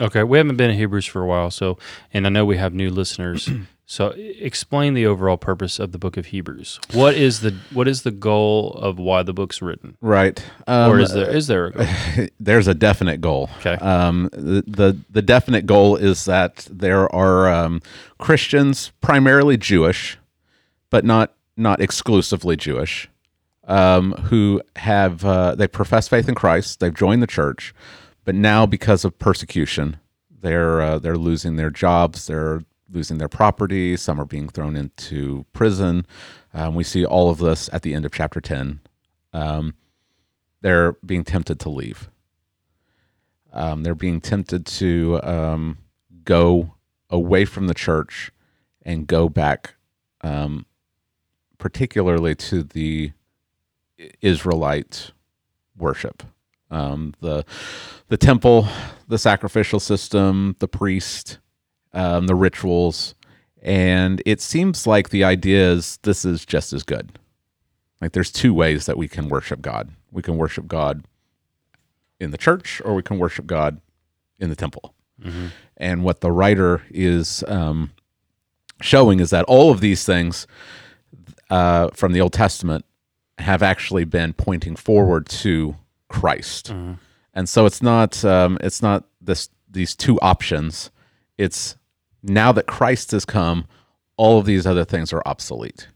Okay, 0.00 0.22
we 0.22 0.38
haven't 0.38 0.56
been 0.56 0.70
in 0.70 0.76
Hebrews 0.76 1.06
for 1.06 1.22
a 1.22 1.26
while, 1.26 1.50
so 1.50 1.76
and 2.12 2.26
I 2.26 2.30
know 2.30 2.44
we 2.44 2.56
have 2.56 2.72
new 2.72 2.90
listeners. 2.90 3.50
so 3.86 4.14
explain 4.16 4.94
the 4.94 5.06
overall 5.06 5.36
purpose 5.36 5.80
of 5.80 5.90
the 5.90 5.98
book 5.98 6.16
of 6.16 6.26
Hebrews. 6.26 6.78
What 6.92 7.14
is 7.14 7.40
the 7.40 7.56
what 7.72 7.88
is 7.88 8.02
the 8.02 8.12
goal 8.12 8.74
of 8.74 8.98
why 8.98 9.24
the 9.24 9.32
book's 9.32 9.60
written? 9.60 9.96
Right. 10.00 10.42
Um, 10.68 10.92
or 10.92 11.00
is 11.00 11.12
there 11.12 11.28
is 11.28 11.46
there 11.48 11.66
a 11.66 11.72
goal? 11.72 11.86
there's 12.40 12.68
a 12.68 12.74
definite 12.74 13.20
goal. 13.20 13.50
Okay. 13.58 13.74
Um, 13.74 14.28
the, 14.32 14.62
the 14.66 14.98
the 15.10 15.22
definite 15.22 15.66
goal 15.66 15.96
is 15.96 16.26
that 16.26 16.68
there 16.70 17.12
are 17.12 17.48
um, 17.48 17.82
Christians, 18.18 18.92
primarily 19.00 19.56
Jewish, 19.56 20.16
but 20.90 21.04
not 21.04 21.34
not 21.56 21.80
exclusively 21.80 22.54
Jewish, 22.54 23.08
um, 23.64 24.12
who 24.12 24.62
have 24.76 25.24
uh, 25.24 25.56
they 25.56 25.66
profess 25.66 26.06
faith 26.06 26.28
in 26.28 26.36
Christ. 26.36 26.78
They've 26.78 26.94
joined 26.94 27.20
the 27.20 27.26
church, 27.26 27.74
but 28.28 28.34
now 28.34 28.66
because 28.66 29.06
of 29.06 29.18
persecution, 29.18 29.96
they're 30.42 30.82
uh, 30.82 30.98
they're 30.98 31.16
losing 31.16 31.56
their 31.56 31.70
jobs. 31.70 32.26
They're 32.26 32.60
losing 32.92 33.16
their 33.16 33.26
property. 33.26 33.96
Some 33.96 34.20
are 34.20 34.26
being 34.26 34.50
thrown 34.50 34.76
into 34.76 35.46
prison. 35.54 36.04
Um, 36.52 36.74
we 36.74 36.84
see 36.84 37.06
all 37.06 37.30
of 37.30 37.38
this 37.38 37.70
at 37.72 37.80
the 37.80 37.94
end 37.94 38.04
of 38.04 38.12
chapter 38.12 38.42
ten. 38.42 38.80
Um, 39.32 39.72
they're 40.60 40.92
being 41.06 41.24
tempted 41.24 41.58
to 41.60 41.70
leave. 41.70 42.10
Um, 43.50 43.82
they're 43.82 43.94
being 43.94 44.20
tempted 44.20 44.66
to 44.66 45.22
um, 45.22 45.78
go 46.22 46.74
away 47.08 47.46
from 47.46 47.66
the 47.66 47.72
church 47.72 48.30
and 48.82 49.06
go 49.06 49.30
back, 49.30 49.76
um, 50.20 50.66
particularly 51.56 52.34
to 52.34 52.62
the 52.62 53.12
Israelite 54.20 55.12
worship, 55.74 56.24
um, 56.70 57.14
the 57.20 57.44
the 58.08 58.16
temple, 58.16 58.68
the 59.06 59.18
sacrificial 59.18 59.80
system, 59.80 60.56
the 60.58 60.68
priest, 60.68 61.38
um, 61.92 62.26
the 62.26 62.34
rituals, 62.34 63.14
and 63.62 64.22
it 64.24 64.40
seems 64.40 64.86
like 64.86 65.10
the 65.10 65.24
idea 65.24 65.70
is 65.70 65.98
this 66.02 66.24
is 66.24 66.44
just 66.44 66.72
as 66.72 66.82
good. 66.82 67.18
Like 68.00 68.12
there's 68.12 68.30
two 68.30 68.54
ways 68.54 68.86
that 68.86 68.96
we 68.96 69.08
can 69.08 69.28
worship 69.28 69.60
God. 69.60 69.90
We 70.10 70.22
can 70.22 70.36
worship 70.36 70.68
God 70.68 71.04
in 72.20 72.30
the 72.30 72.38
church 72.38 72.80
or 72.84 72.94
we 72.94 73.02
can 73.02 73.18
worship 73.18 73.46
God 73.46 73.80
in 74.38 74.50
the 74.50 74.56
temple. 74.56 74.94
And 75.76 76.04
what 76.04 76.20
the 76.20 76.30
writer 76.30 76.82
is 76.90 77.42
um, 77.48 77.90
showing 78.80 79.18
is 79.18 79.30
that 79.30 79.44
all 79.46 79.70
of 79.72 79.80
these 79.80 80.04
things 80.04 80.46
uh, 81.50 81.88
from 81.92 82.12
the 82.12 82.20
Old 82.20 82.32
Testament 82.32 82.84
have 83.38 83.62
actually 83.62 84.04
been 84.04 84.32
pointing 84.32 84.76
forward 84.76 85.26
to 85.28 85.76
Christ. 86.08 86.70
And 87.34 87.48
so 87.48 87.66
it's 87.66 87.82
not 87.82 88.24
um, 88.24 88.58
it's 88.60 88.82
not 88.82 89.04
this 89.20 89.48
these 89.70 89.94
two 89.94 90.18
options. 90.20 90.90
It's 91.36 91.76
now 92.22 92.50
that 92.52 92.66
Christ 92.66 93.12
has 93.12 93.24
come, 93.24 93.66
all 94.16 94.38
of 94.38 94.46
these 94.46 94.66
other 94.66 94.84
things 94.84 95.12
are 95.12 95.22
obsolete. 95.26 95.88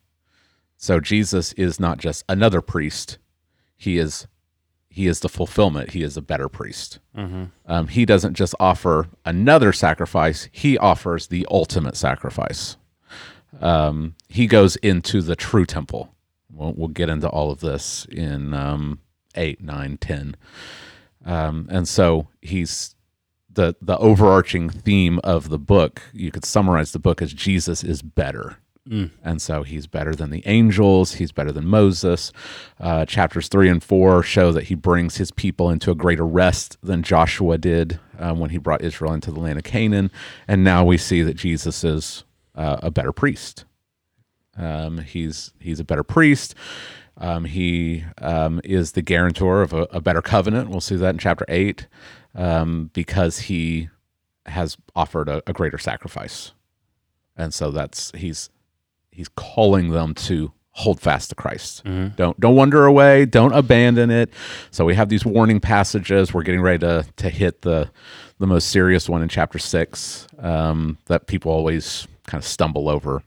So 0.76 1.00
Jesus 1.00 1.52
is 1.54 1.80
not 1.80 1.98
just 1.98 2.24
another 2.28 2.60
priest; 2.60 3.18
he 3.76 3.98
is 3.98 4.26
he 4.88 5.06
is 5.06 5.20
the 5.20 5.28
fulfillment. 5.28 5.92
He 5.92 6.02
is 6.02 6.16
a 6.16 6.22
better 6.22 6.48
priest. 6.48 6.98
Um, 7.66 7.88
he 7.88 8.04
doesn't 8.04 8.34
just 8.34 8.54
offer 8.60 9.08
another 9.24 9.72
sacrifice; 9.72 10.48
he 10.52 10.76
offers 10.78 11.28
the 11.28 11.46
ultimate 11.50 11.96
sacrifice. 11.96 12.76
Um, 13.60 14.14
he 14.28 14.46
goes 14.46 14.76
into 14.76 15.22
the 15.22 15.36
true 15.36 15.66
temple. 15.66 16.14
We'll, 16.50 16.72
we'll 16.74 16.88
get 16.88 17.08
into 17.08 17.28
all 17.28 17.50
of 17.50 17.60
this 17.60 18.06
in 18.10 18.54
um, 18.54 19.00
eight, 19.34 19.62
nine, 19.62 19.98
ten, 19.98 20.36
um, 21.24 21.68
and 21.70 21.86
so 21.88 22.28
he's 22.40 22.94
the 23.50 23.76
the 23.80 23.98
overarching 23.98 24.70
theme 24.70 25.18
of 25.22 25.48
the 25.48 25.58
book. 25.58 26.02
You 26.12 26.30
could 26.30 26.44
summarize 26.44 26.92
the 26.92 26.98
book 26.98 27.20
as 27.22 27.32
Jesus 27.32 27.84
is 27.84 28.02
better. 28.02 28.58
And 29.22 29.40
so 29.40 29.62
he's 29.62 29.86
better 29.86 30.12
than 30.12 30.30
the 30.30 30.42
angels. 30.44 31.14
He's 31.14 31.30
better 31.30 31.52
than 31.52 31.66
Moses. 31.66 32.32
Uh, 32.80 33.04
chapters 33.06 33.46
three 33.46 33.68
and 33.68 33.82
four 33.82 34.24
show 34.24 34.50
that 34.50 34.64
he 34.64 34.74
brings 34.74 35.18
his 35.18 35.30
people 35.30 35.70
into 35.70 35.92
a 35.92 35.94
greater 35.94 36.26
rest 36.26 36.78
than 36.82 37.04
Joshua 37.04 37.58
did 37.58 38.00
um, 38.18 38.40
when 38.40 38.50
he 38.50 38.58
brought 38.58 38.82
Israel 38.82 39.12
into 39.12 39.30
the 39.30 39.38
land 39.38 39.58
of 39.58 39.64
Canaan. 39.64 40.10
And 40.48 40.64
now 40.64 40.84
we 40.84 40.98
see 40.98 41.22
that 41.22 41.34
Jesus 41.34 41.84
is 41.84 42.24
uh, 42.56 42.78
a 42.82 42.90
better 42.90 43.12
priest. 43.12 43.66
Um, 44.56 44.98
he's 44.98 45.52
he's 45.60 45.78
a 45.78 45.84
better 45.84 46.02
priest. 46.02 46.56
Um, 47.18 47.44
he 47.44 48.04
um, 48.18 48.60
is 48.64 48.92
the 48.92 49.02
guarantor 49.02 49.62
of 49.62 49.72
a, 49.72 49.82
a 49.90 50.00
better 50.00 50.22
covenant. 50.22 50.70
We'll 50.70 50.80
see 50.80 50.96
that 50.96 51.10
in 51.10 51.18
chapter 51.18 51.44
eight 51.48 51.86
um, 52.34 52.90
because 52.92 53.38
he 53.40 53.88
has 54.46 54.76
offered 54.96 55.28
a, 55.28 55.42
a 55.46 55.52
greater 55.52 55.78
sacrifice, 55.78 56.52
and 57.36 57.52
so 57.54 57.70
that's 57.70 58.10
he's 58.14 58.50
he's 59.10 59.28
calling 59.28 59.90
them 59.90 60.14
to 60.14 60.52
hold 60.74 61.00
fast 61.00 61.28
to 61.28 61.34
Christ. 61.34 61.82
Don't 62.16 62.38
don't 62.40 62.56
wander 62.56 62.86
away. 62.86 63.26
Don't 63.26 63.52
abandon 63.52 64.10
it. 64.10 64.30
So 64.70 64.84
we 64.84 64.94
have 64.94 65.10
these 65.10 65.24
warning 65.24 65.60
passages. 65.60 66.32
We're 66.32 66.42
getting 66.42 66.62
ready 66.62 66.78
to 66.78 67.04
to 67.16 67.28
hit 67.28 67.62
the 67.62 67.90
the 68.38 68.46
most 68.46 68.70
serious 68.70 69.08
one 69.08 69.22
in 69.22 69.28
chapter 69.28 69.58
six 69.58 70.26
um, 70.38 70.98
that 71.06 71.26
people 71.26 71.52
always 71.52 72.08
kind 72.26 72.42
of 72.42 72.46
stumble 72.46 72.88
over. 72.88 73.22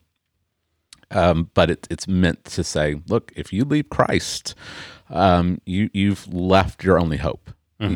Um, 1.12 1.50
but 1.54 1.70
it, 1.70 1.88
it's 1.90 2.08
meant 2.08 2.44
to 2.46 2.64
say, 2.64 3.02
look, 3.08 3.32
if 3.36 3.54
you 3.54 3.64
leave 3.66 3.90
Christ, 3.90 4.56
um, 5.10 5.60
you 5.66 5.90
you've 5.94 6.32
left 6.34 6.84
your 6.84 7.00
only 7.00 7.18
hope. 7.18 7.52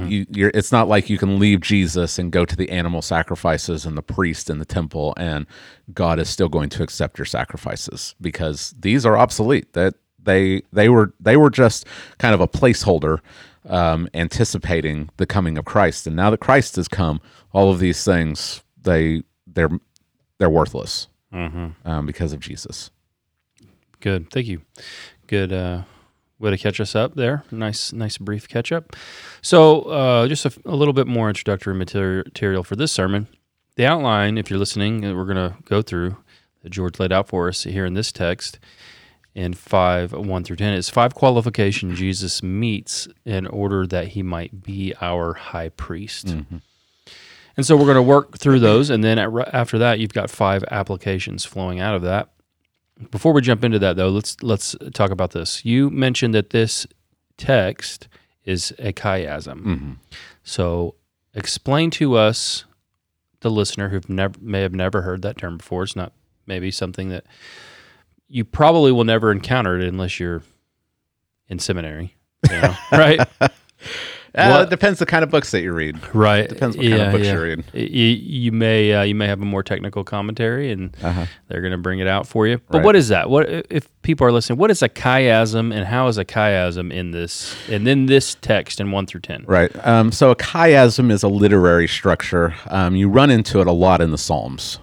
You, 0.09 0.25
you're, 0.29 0.51
it's 0.53 0.73
not 0.73 0.89
like 0.89 1.09
you 1.09 1.17
can 1.17 1.39
leave 1.39 1.61
Jesus 1.61 2.19
and 2.19 2.31
go 2.33 2.43
to 2.43 2.55
the 2.55 2.69
animal 2.69 3.01
sacrifices 3.01 3.85
and 3.85 3.97
the 3.97 4.01
priest 4.03 4.49
in 4.49 4.59
the 4.59 4.65
temple, 4.65 5.13
and 5.17 5.47
God 5.93 6.19
is 6.19 6.29
still 6.29 6.49
going 6.49 6.69
to 6.71 6.83
accept 6.83 7.17
your 7.17 7.25
sacrifices 7.25 8.13
because 8.19 8.75
these 8.77 9.05
are 9.05 9.17
obsolete. 9.17 9.71
That 9.73 9.95
they 10.21 10.63
they 10.73 10.89
were 10.89 11.13
they 11.19 11.37
were 11.37 11.49
just 11.49 11.85
kind 12.17 12.35
of 12.35 12.41
a 12.41 12.47
placeholder, 12.47 13.19
um, 13.67 14.09
anticipating 14.13 15.09
the 15.15 15.25
coming 15.25 15.57
of 15.57 15.63
Christ. 15.65 16.05
And 16.05 16.15
now 16.15 16.29
that 16.29 16.41
Christ 16.41 16.75
has 16.75 16.89
come, 16.89 17.21
all 17.53 17.71
of 17.71 17.79
these 17.79 18.03
things 18.03 18.61
they 18.81 19.23
they're 19.47 19.69
they're 20.39 20.49
worthless 20.49 21.07
um, 21.85 22.05
because 22.05 22.33
of 22.33 22.39
Jesus. 22.41 22.91
Good. 23.99 24.29
Thank 24.29 24.47
you. 24.47 24.61
Good 25.27 25.51
uh, 25.51 25.83
way 26.39 26.51
to 26.51 26.57
catch 26.57 26.79
us 26.79 26.95
up 26.95 27.15
there. 27.15 27.43
Nice, 27.51 27.91
nice 27.93 28.17
brief 28.17 28.47
catch 28.47 28.71
up. 28.71 28.95
So, 29.41 29.81
uh, 29.83 30.27
just 30.27 30.45
a, 30.45 30.53
a 30.65 30.75
little 30.75 30.93
bit 30.93 31.07
more 31.07 31.27
introductory 31.27 31.75
material, 31.75 32.63
for 32.63 32.75
this 32.75 32.91
sermon. 32.91 33.27
The 33.75 33.85
outline, 33.85 34.37
if 34.37 34.49
you're 34.49 34.59
listening, 34.59 35.01
that 35.01 35.15
we're 35.15 35.25
going 35.25 35.51
to 35.51 35.55
go 35.63 35.81
through 35.81 36.17
that 36.63 36.69
George 36.69 36.99
laid 36.99 37.11
out 37.11 37.27
for 37.27 37.47
us 37.47 37.63
here 37.63 37.85
in 37.85 37.93
this 37.93 38.11
text 38.11 38.59
in 39.35 39.53
5 39.53 40.11
1 40.11 40.43
through 40.43 40.55
10 40.57 40.73
is 40.73 40.89
five 40.89 41.13
qualifications 41.13 41.97
Jesus 41.99 42.43
meets 42.43 43.07
in 43.25 43.47
order 43.47 43.87
that 43.87 44.09
he 44.09 44.23
might 44.23 44.63
be 44.63 44.93
our 45.01 45.33
high 45.33 45.69
priest. 45.69 46.29
And 47.55 47.65
so 47.65 47.75
we're 47.77 47.85
going 47.85 47.95
to 47.95 48.01
work 48.01 48.37
through 48.37 48.59
those. 48.59 48.89
And 48.89 49.03
then 49.03 49.19
at, 49.19 49.29
after 49.53 49.77
that, 49.79 49.99
you've 49.99 50.13
got 50.13 50.29
five 50.29 50.63
applications 50.71 51.45
flowing 51.45 51.79
out 51.79 51.95
of 51.95 52.01
that. 52.03 52.29
Before 53.11 53.33
we 53.33 53.41
jump 53.41 53.63
into 53.63 53.79
that, 53.79 53.95
though, 53.95 54.09
let's 54.09 54.41
let's 54.43 54.75
talk 54.93 55.11
about 55.11 55.31
this. 55.31 55.63
You 55.63 55.89
mentioned 55.89 56.33
that 56.33 56.49
this 56.49 56.85
text 57.37 58.07
is 58.43 58.71
a 58.79 58.91
chiasm. 58.91 59.61
Mm-hmm. 59.61 59.91
So, 60.43 60.95
explain 61.33 61.91
to 61.91 62.15
us, 62.15 62.65
the 63.41 63.49
listener 63.49 63.89
who 63.89 64.01
never 64.07 64.35
may 64.41 64.61
have 64.61 64.73
never 64.73 65.01
heard 65.01 65.21
that 65.21 65.37
term 65.37 65.57
before. 65.57 65.83
It's 65.83 65.95
not 65.95 66.13
maybe 66.45 66.71
something 66.71 67.09
that 67.09 67.25
you 68.27 68.43
probably 68.45 68.91
will 68.91 69.03
never 69.03 69.31
encounter 69.31 69.79
it 69.79 69.87
unless 69.87 70.19
you're 70.19 70.43
in 71.47 71.59
seminary, 71.59 72.15
you 72.49 72.61
know, 72.61 72.75
right? 72.91 73.19
Uh, 74.35 74.63
it 74.65 74.69
depends 74.69 74.99
the 74.99 75.05
kind 75.05 75.23
of 75.23 75.29
books 75.29 75.51
that 75.51 75.61
you 75.61 75.73
read. 75.73 75.97
Right. 76.13 76.41
It 76.45 76.49
Depends 76.49 76.77
what 76.77 76.83
kind 76.87 77.01
of 77.01 77.11
books 77.11 77.25
you 77.27 77.41
read. 77.41 77.63
You, 77.73 78.05
you 78.05 78.51
may 78.51 78.93
uh, 78.93 79.01
you 79.03 79.15
may 79.15 79.27
have 79.27 79.41
a 79.41 79.45
more 79.45 79.63
technical 79.63 80.03
commentary, 80.03 80.71
and 80.71 80.95
Uh-huh. 81.01 81.25
they're 81.47 81.61
going 81.61 81.71
to 81.71 81.77
bring 81.77 81.99
it 81.99 82.07
out 82.07 82.27
for 82.27 82.45
you. 82.47 82.59
But 82.69 82.77
Right. 82.79 82.85
what 82.85 82.95
is 82.95 83.07
that? 83.09 83.29
What 83.29 83.49
if 83.69 83.87
people 84.01 84.27
are 84.27 84.31
listening? 84.31 84.59
What 84.59 84.71
is 84.71 84.81
a 84.81 84.89
chiasm, 84.89 85.73
and 85.73 85.85
how 85.85 86.07
is 86.07 86.17
a 86.17 86.25
chiasm 86.25 86.91
in 86.91 87.11
this 87.11 87.55
and 87.69 87.85
then 87.87 88.05
this 88.05 88.35
text 88.41 88.79
in 88.79 88.91
one 88.91 89.05
through 89.05 89.21
ten? 89.21 89.43
Right. 89.47 89.71
Um, 89.85 90.11
so 90.11 90.31
a 90.31 90.35
chiasm 90.35 91.11
is 91.11 91.23
a 91.23 91.27
literary 91.27 91.87
structure. 91.87 92.53
Um, 92.67 92.95
you 92.95 93.09
run 93.09 93.29
into 93.31 93.61
it 93.61 93.67
a 93.67 93.71
lot 93.71 94.01
in 94.01 94.11
the 94.11 94.17
Psalms. 94.17 94.79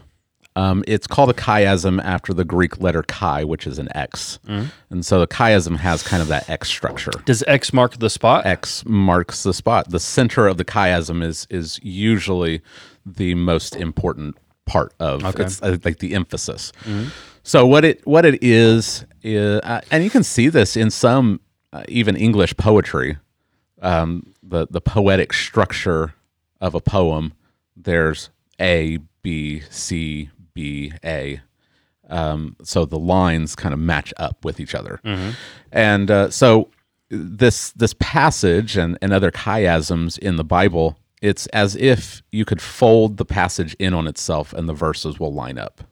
Um, 0.57 0.83
it's 0.87 1.07
called 1.07 1.29
a 1.31 1.35
chiasm 1.35 2.03
after 2.03 2.33
the 2.33 2.45
Greek 2.45 2.81
letter 2.81 3.03
chi, 3.03 3.45
which 3.45 3.67
is 3.67 3.79
an 3.79 3.89
X. 3.95 4.41
And 4.91 5.05
so 5.05 5.21
the 5.21 5.27
chiasm 5.27 5.77
has 5.77 6.03
kind 6.03 6.23
of 6.23 6.29
that 6.29 6.49
X 6.49 6.69
structure. 6.69 7.13
Does 7.27 7.45
X 7.47 7.73
mark 7.73 7.99
the 7.99 8.09
spot? 8.11 8.47
X 8.47 8.83
marks 8.87 9.43
the 9.43 9.53
spot. 9.53 9.91
The 9.91 10.01
center 10.01 10.49
of 10.49 10.57
the 10.57 10.65
chiasm 10.65 11.23
is 11.23 11.47
is 11.51 11.79
usually 11.83 12.63
the 13.05 13.35
most 13.35 13.77
important 13.77 14.39
part 14.65 14.95
of 14.99 15.23
it's 15.45 15.63
uh, 15.63 15.77
like 15.85 15.99
the 15.99 16.15
emphasis. 16.15 16.73
So 17.43 17.67
what 17.67 17.85
it 17.85 18.05
what 18.07 18.25
it 18.25 18.43
is 18.43 19.05
is, 19.23 19.61
uh, 19.61 19.83
and 19.91 20.03
you 20.03 20.11
can 20.11 20.25
see 20.25 20.49
this 20.49 20.77
in 20.77 20.91
some 20.91 21.41
uh, 21.73 21.85
even 21.87 22.17
English 22.17 22.57
poetry, 22.57 23.19
um, 23.83 24.33
the 24.43 24.67
the 24.71 24.81
poetic 24.81 25.33
structure 25.33 26.15
of 26.61 26.75
a 26.75 26.81
poem. 26.81 27.35
There's 27.77 28.31
A 28.59 28.99
B 29.23 29.63
C 29.71 30.31
B 30.57 30.93
A 31.05 31.41
um, 32.09 32.57
so 32.63 32.85
the 32.85 32.99
lines 32.99 33.55
kind 33.57 33.73
of 33.73 33.81
match 33.81 34.13
up 34.17 34.45
with 34.45 34.61
each 34.61 34.75
other. 34.75 35.01
And 35.73 36.11
uh, 36.11 36.31
so 36.31 36.71
this 37.11 37.71
this 37.73 37.95
passage 37.99 38.77
and, 38.77 38.97
and 39.03 39.13
other 39.13 39.31
chiasms 39.31 40.19
in 40.19 40.37
the 40.37 40.45
Bible, 40.45 40.99
it's 41.21 41.47
as 41.49 41.75
if 41.77 42.23
you 42.31 42.45
could 42.45 42.61
fold 42.63 43.17
the 43.17 43.25
passage 43.25 43.75
in 43.79 43.93
on 43.95 44.07
itself 44.07 44.53
and 44.53 44.69
the 44.69 44.73
verses 44.75 45.19
will 45.21 45.33
line 45.33 45.59
up. 45.59 45.83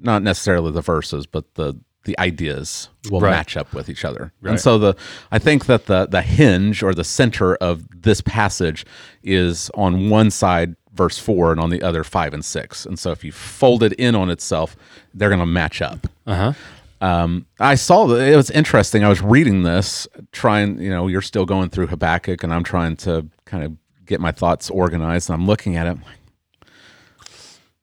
Not 0.00 0.22
necessarily 0.22 0.70
the 0.70 0.80
verses, 0.80 1.26
but 1.26 1.54
the 1.54 1.74
the 2.04 2.16
ideas 2.20 2.88
will 3.10 3.20
Right. 3.20 3.32
match 3.32 3.56
up 3.56 3.74
with 3.74 3.88
each 3.90 4.04
other. 4.04 4.32
And 4.42 4.60
so 4.60 4.78
the 4.78 4.94
I 5.32 5.38
think 5.38 5.66
that 5.66 5.86
the 5.86 6.06
the 6.06 6.22
hinge 6.22 6.82
or 6.84 6.94
the 6.94 7.04
center 7.04 7.56
of 7.56 7.84
this 8.02 8.20
passage 8.22 8.86
is 9.22 9.70
on 9.74 10.08
one 10.08 10.30
side 10.30 10.76
verse 10.98 11.18
4 11.18 11.52
and 11.52 11.60
on 11.60 11.70
the 11.70 11.80
other 11.80 12.04
5 12.04 12.34
and 12.34 12.44
6. 12.44 12.84
And 12.84 12.98
so 12.98 13.10
if 13.12 13.24
you 13.24 13.32
fold 13.32 13.82
it 13.82 13.94
in 13.94 14.14
on 14.14 14.28
itself, 14.28 14.76
they're 15.14 15.30
going 15.30 15.40
to 15.40 15.46
match 15.46 15.80
up. 15.80 16.06
Uh 16.26 16.34
huh. 16.34 16.52
Um, 17.00 17.46
I 17.60 17.76
saw 17.76 18.06
that 18.08 18.28
it 18.28 18.36
was 18.36 18.50
interesting. 18.50 19.04
I 19.04 19.08
was 19.08 19.22
reading 19.22 19.62
this, 19.62 20.08
trying, 20.32 20.80
you 20.80 20.90
know, 20.90 21.06
you're 21.06 21.22
still 21.22 21.46
going 21.46 21.70
through 21.70 21.86
Habakkuk, 21.86 22.42
and 22.42 22.52
I'm 22.52 22.64
trying 22.64 22.96
to 22.96 23.28
kind 23.44 23.62
of 23.64 23.76
get 24.04 24.20
my 24.20 24.32
thoughts 24.32 24.68
organized. 24.68 25.30
And 25.30 25.40
I'm 25.40 25.46
looking 25.46 25.76
at 25.76 25.86
it. 25.86 25.90
I'm 25.90 26.02
like, 26.02 26.18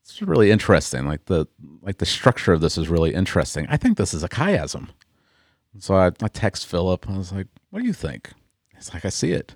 it's 0.01 0.21
really 0.21 0.51
interesting. 0.51 1.07
Like 1.07 1.25
the 1.25 1.47
like 1.81 1.97
the 1.97 2.05
structure 2.05 2.53
of 2.53 2.61
this 2.61 2.77
is 2.77 2.89
really 2.89 3.13
interesting. 3.13 3.65
I 3.69 3.77
think 3.77 3.97
this 3.97 4.13
is 4.13 4.23
a 4.23 4.29
chiasm. 4.29 4.89
So 5.79 5.95
I, 5.95 6.07
I 6.21 6.27
text 6.27 6.67
Philip. 6.67 7.09
I 7.09 7.17
was 7.17 7.33
like, 7.33 7.47
"What 7.69 7.81
do 7.81 7.85
you 7.85 7.93
think?" 7.93 8.31
He's 8.73 8.93
like, 8.93 9.03
"I 9.03 9.09
see 9.09 9.31
it." 9.31 9.55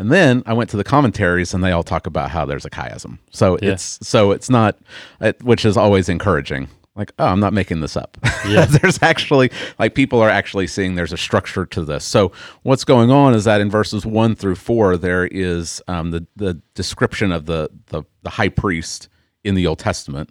And 0.00 0.10
then 0.10 0.42
I 0.46 0.54
went 0.54 0.70
to 0.70 0.76
the 0.78 0.84
commentaries, 0.84 1.52
and 1.52 1.62
they 1.62 1.72
all 1.72 1.82
talk 1.82 2.06
about 2.06 2.30
how 2.30 2.46
there's 2.46 2.64
a 2.64 2.70
chiasm. 2.70 3.18
So 3.30 3.58
Yeah. 3.60 3.72
it's 3.72 3.98
so 4.02 4.30
it's 4.30 4.48
not, 4.48 4.78
it, 5.20 5.42
which 5.42 5.64
is 5.66 5.76
always 5.76 6.08
encouraging. 6.08 6.68
like, 6.96 7.12
oh, 7.18 7.26
I'm 7.26 7.40
not 7.40 7.52
making 7.52 7.80
this 7.80 7.96
up. 7.96 8.16
Yeah. 8.48 8.64
there's 8.64 8.98
actually 9.02 9.50
like 9.78 9.94
people 9.94 10.20
are 10.20 10.30
actually 10.30 10.66
seeing 10.66 10.94
there's 10.96 11.12
a 11.12 11.16
structure 11.18 11.64
to 11.66 11.84
this. 11.84 12.04
So 12.04 12.32
what's 12.62 12.84
going 12.84 13.10
on 13.10 13.34
is 13.34 13.44
that 13.44 13.60
in 13.60 13.70
verses 13.70 14.04
one 14.06 14.34
through 14.34 14.56
four, 14.56 14.96
there 14.96 15.26
is 15.26 15.82
um, 15.86 16.10
the 16.10 16.26
the 16.36 16.54
description 16.74 17.30
of 17.32 17.44
the 17.46 17.68
the, 17.86 18.02
the 18.22 18.30
high 18.30 18.48
priest 18.48 19.08
in 19.44 19.54
the 19.54 19.66
Old 19.66 19.78
Testament. 19.78 20.30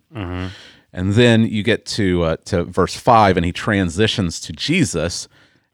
And 0.91 1.13
then 1.13 1.45
you 1.45 1.61
get 1.63 1.85
to 1.97 2.23
uh, 2.23 2.37
to 2.45 2.63
verse 2.63 2.95
five, 2.95 3.37
and 3.37 3.45
he 3.45 3.51
transitions 3.51 4.39
to 4.41 4.51
Jesus, 4.53 5.27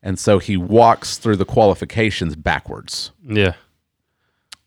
and 0.03 0.19
so 0.19 0.39
he 0.39 0.57
walks 0.57 1.17
through 1.17 1.37
the 1.37 1.45
qualifications 1.45 2.35
backwards 2.35 3.11
Yeah. 3.27 3.53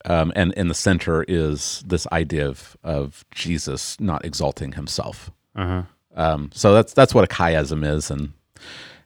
Um, 0.05 0.33
and 0.37 0.53
in 0.55 0.69
the 0.69 0.75
center 0.75 1.25
is 1.27 1.83
this 1.87 2.07
idea 2.13 2.49
of 2.49 2.77
of 2.85 3.25
Jesus 3.31 3.99
not 4.01 4.25
exalting 4.25 4.73
himself. 4.73 5.31
Uh-huh. 5.57 5.83
Um, 6.15 6.51
so 6.53 6.75
that's 6.75 6.93
that's 6.93 7.15
what 7.15 7.25
a 7.25 7.35
chiasm 7.35 7.85
is, 7.87 8.11
and 8.11 8.33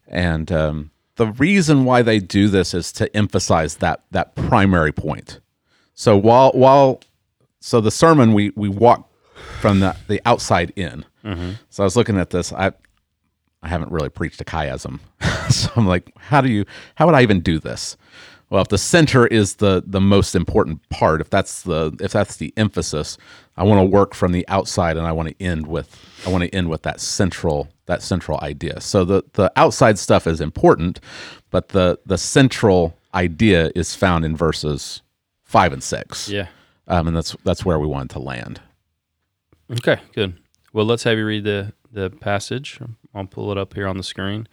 and 0.06 0.50
um, 0.52 0.90
the 1.16 1.26
reason 1.28 1.84
why 1.84 2.02
they 2.02 2.18
do 2.18 2.48
this 2.48 2.74
is 2.74 2.92
to 2.92 3.14
emphasize 3.16 3.76
that 3.76 4.04
that 4.10 4.34
primary 4.34 4.92
point. 4.92 5.40
So 5.94 6.16
while 6.16 6.52
while 6.52 7.00
so 7.60 7.80
the 7.80 7.90
sermon 7.90 8.32
we 8.32 8.50
we 8.56 8.68
walk 8.68 9.10
from 9.60 9.80
the 9.80 9.96
the 10.08 10.20
outside 10.24 10.72
in. 10.76 11.04
So 11.70 11.82
I 11.82 11.86
was 11.86 11.96
looking 11.96 12.18
at 12.18 12.30
this. 12.30 12.52
I 12.52 12.72
I 13.62 13.68
haven't 13.68 13.92
really 13.92 14.08
preached 14.08 14.40
a 14.40 14.44
chiasm, 14.44 14.98
so 15.50 15.70
I'm 15.76 15.86
like, 15.86 16.12
how 16.16 16.40
do 16.40 16.50
you 16.50 16.64
how 16.96 17.06
would 17.06 17.14
I 17.14 17.22
even 17.22 17.40
do 17.40 17.58
this? 17.58 17.96
Well, 18.52 18.60
if 18.60 18.68
the 18.68 18.76
center 18.76 19.26
is 19.26 19.54
the 19.54 19.82
the 19.86 19.98
most 20.00 20.34
important 20.34 20.86
part, 20.90 21.22
if 21.22 21.30
that's 21.30 21.62
the 21.62 21.96
if 22.00 22.12
that's 22.12 22.36
the 22.36 22.52
emphasis, 22.58 23.16
I 23.56 23.64
want 23.64 23.80
to 23.80 23.84
work 23.86 24.14
from 24.14 24.32
the 24.32 24.46
outside, 24.46 24.98
and 24.98 25.06
I 25.06 25.12
want 25.12 25.30
to 25.30 25.42
end 25.42 25.66
with 25.66 25.98
I 26.26 26.30
want 26.30 26.44
to 26.44 26.54
end 26.54 26.68
with 26.68 26.82
that 26.82 27.00
central 27.00 27.70
that 27.86 28.02
central 28.02 28.38
idea. 28.42 28.82
So 28.82 29.06
the 29.06 29.22
the 29.32 29.50
outside 29.56 29.98
stuff 29.98 30.26
is 30.26 30.38
important, 30.42 31.00
but 31.50 31.70
the 31.70 31.98
the 32.04 32.18
central 32.18 32.94
idea 33.14 33.70
is 33.74 33.94
found 33.94 34.22
in 34.22 34.36
verses 34.36 35.00
five 35.44 35.72
and 35.72 35.82
six, 35.82 36.28
Yeah. 36.28 36.48
um, 36.88 37.08
and 37.08 37.16
that's 37.16 37.34
that's 37.44 37.64
where 37.64 37.78
we 37.78 37.86
wanted 37.86 38.10
to 38.10 38.18
land. 38.18 38.60
Okay, 39.70 39.98
good. 40.14 40.34
Well, 40.74 40.84
let's 40.84 41.04
have 41.04 41.16
you 41.16 41.24
read 41.24 41.44
the 41.44 41.72
the 41.90 42.10
passage. 42.10 42.78
I'll 43.14 43.24
pull 43.26 43.50
it 43.50 43.56
up 43.56 43.72
here 43.72 43.86
on 43.86 43.96
the 43.96 44.02
screen, 44.02 44.46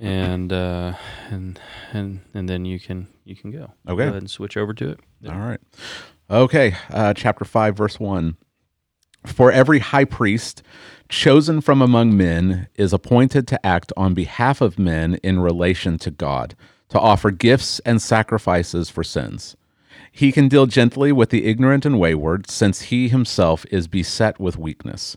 and 0.00 0.52
uh, 0.52 0.94
and 1.30 1.60
and 1.92 2.20
and 2.34 2.48
then 2.48 2.64
you 2.64 2.78
can 2.78 3.08
you 3.24 3.36
can 3.36 3.50
go. 3.50 3.72
Okay. 3.86 3.96
Go 3.96 3.98
ahead 3.98 4.14
and 4.14 4.30
switch 4.30 4.56
over 4.56 4.72
to 4.74 4.90
it. 4.90 5.00
All 5.28 5.38
right. 5.38 5.60
Okay. 6.30 6.76
Uh, 6.90 7.14
chapter 7.14 7.44
5, 7.44 7.76
verse 7.76 7.98
1. 7.98 8.36
For 9.26 9.50
every 9.50 9.80
high 9.80 10.04
priest 10.04 10.62
chosen 11.08 11.60
from 11.60 11.82
among 11.82 12.16
men 12.16 12.68
is 12.76 12.92
appointed 12.92 13.46
to 13.48 13.66
act 13.66 13.92
on 13.96 14.14
behalf 14.14 14.60
of 14.60 14.78
men 14.78 15.14
in 15.22 15.40
relation 15.40 15.98
to 15.98 16.10
God, 16.10 16.54
to 16.90 17.00
offer 17.00 17.30
gifts 17.30 17.80
and 17.80 18.00
sacrifices 18.00 18.90
for 18.90 19.02
sins. 19.02 19.56
He 20.12 20.32
can 20.32 20.48
deal 20.48 20.66
gently 20.66 21.12
with 21.12 21.30
the 21.30 21.46
ignorant 21.46 21.84
and 21.86 21.98
wayward, 21.98 22.50
since 22.50 22.82
he 22.82 23.08
himself 23.08 23.64
is 23.70 23.88
beset 23.88 24.38
with 24.38 24.56
weakness. 24.56 25.16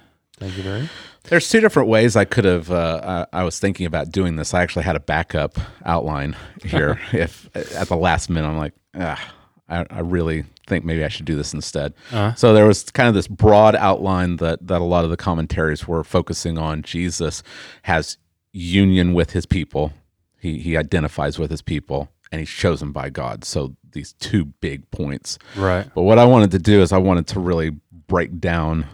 Thank 0.41 0.57
you 0.57 0.63
very. 0.63 0.81
much. 0.81 0.89
There's 1.25 1.47
two 1.47 1.59
different 1.59 1.87
ways 1.87 2.15
I 2.15 2.25
could 2.25 2.45
have. 2.45 2.71
Uh, 2.71 3.25
I, 3.31 3.41
I 3.41 3.43
was 3.43 3.59
thinking 3.59 3.85
about 3.85 4.11
doing 4.11 4.37
this. 4.37 4.55
I 4.55 4.63
actually 4.63 4.85
had 4.85 4.95
a 4.95 4.99
backup 4.99 5.59
outline 5.85 6.35
here. 6.63 6.99
if 7.13 7.47
at 7.55 7.89
the 7.89 7.95
last 7.95 8.27
minute, 8.27 8.47
I'm 8.47 8.57
like, 8.57 8.73
ah, 8.95 9.33
I, 9.69 9.85
I 9.91 9.99
really 9.99 10.45
think 10.65 10.83
maybe 10.83 11.05
I 11.05 11.09
should 11.09 11.27
do 11.27 11.35
this 11.35 11.53
instead. 11.53 11.93
Uh-huh. 12.11 12.33
So 12.33 12.55
there 12.55 12.65
was 12.65 12.89
kind 12.89 13.07
of 13.07 13.13
this 13.13 13.27
broad 13.27 13.75
outline 13.75 14.37
that 14.37 14.65
that 14.67 14.81
a 14.81 14.83
lot 14.83 15.03
of 15.03 15.11
the 15.11 15.17
commentaries 15.17 15.87
were 15.87 16.03
focusing 16.03 16.57
on. 16.57 16.81
Jesus 16.81 17.43
has 17.83 18.17
union 18.51 19.13
with 19.13 19.31
his 19.31 19.45
people. 19.45 19.93
He 20.39 20.57
he 20.57 20.75
identifies 20.75 21.37
with 21.37 21.51
his 21.51 21.61
people, 21.61 22.09
and 22.31 22.39
he's 22.39 22.49
chosen 22.49 22.91
by 22.91 23.11
God. 23.11 23.43
So 23.43 23.75
these 23.91 24.13
two 24.13 24.45
big 24.45 24.89
points. 24.89 25.37
Right. 25.55 25.87
But 25.93 26.01
what 26.01 26.17
I 26.17 26.25
wanted 26.25 26.49
to 26.51 26.59
do 26.59 26.81
is 26.81 26.91
I 26.91 26.97
wanted 26.97 27.27
to 27.27 27.39
really 27.39 27.69
break 28.07 28.39
down 28.39 28.87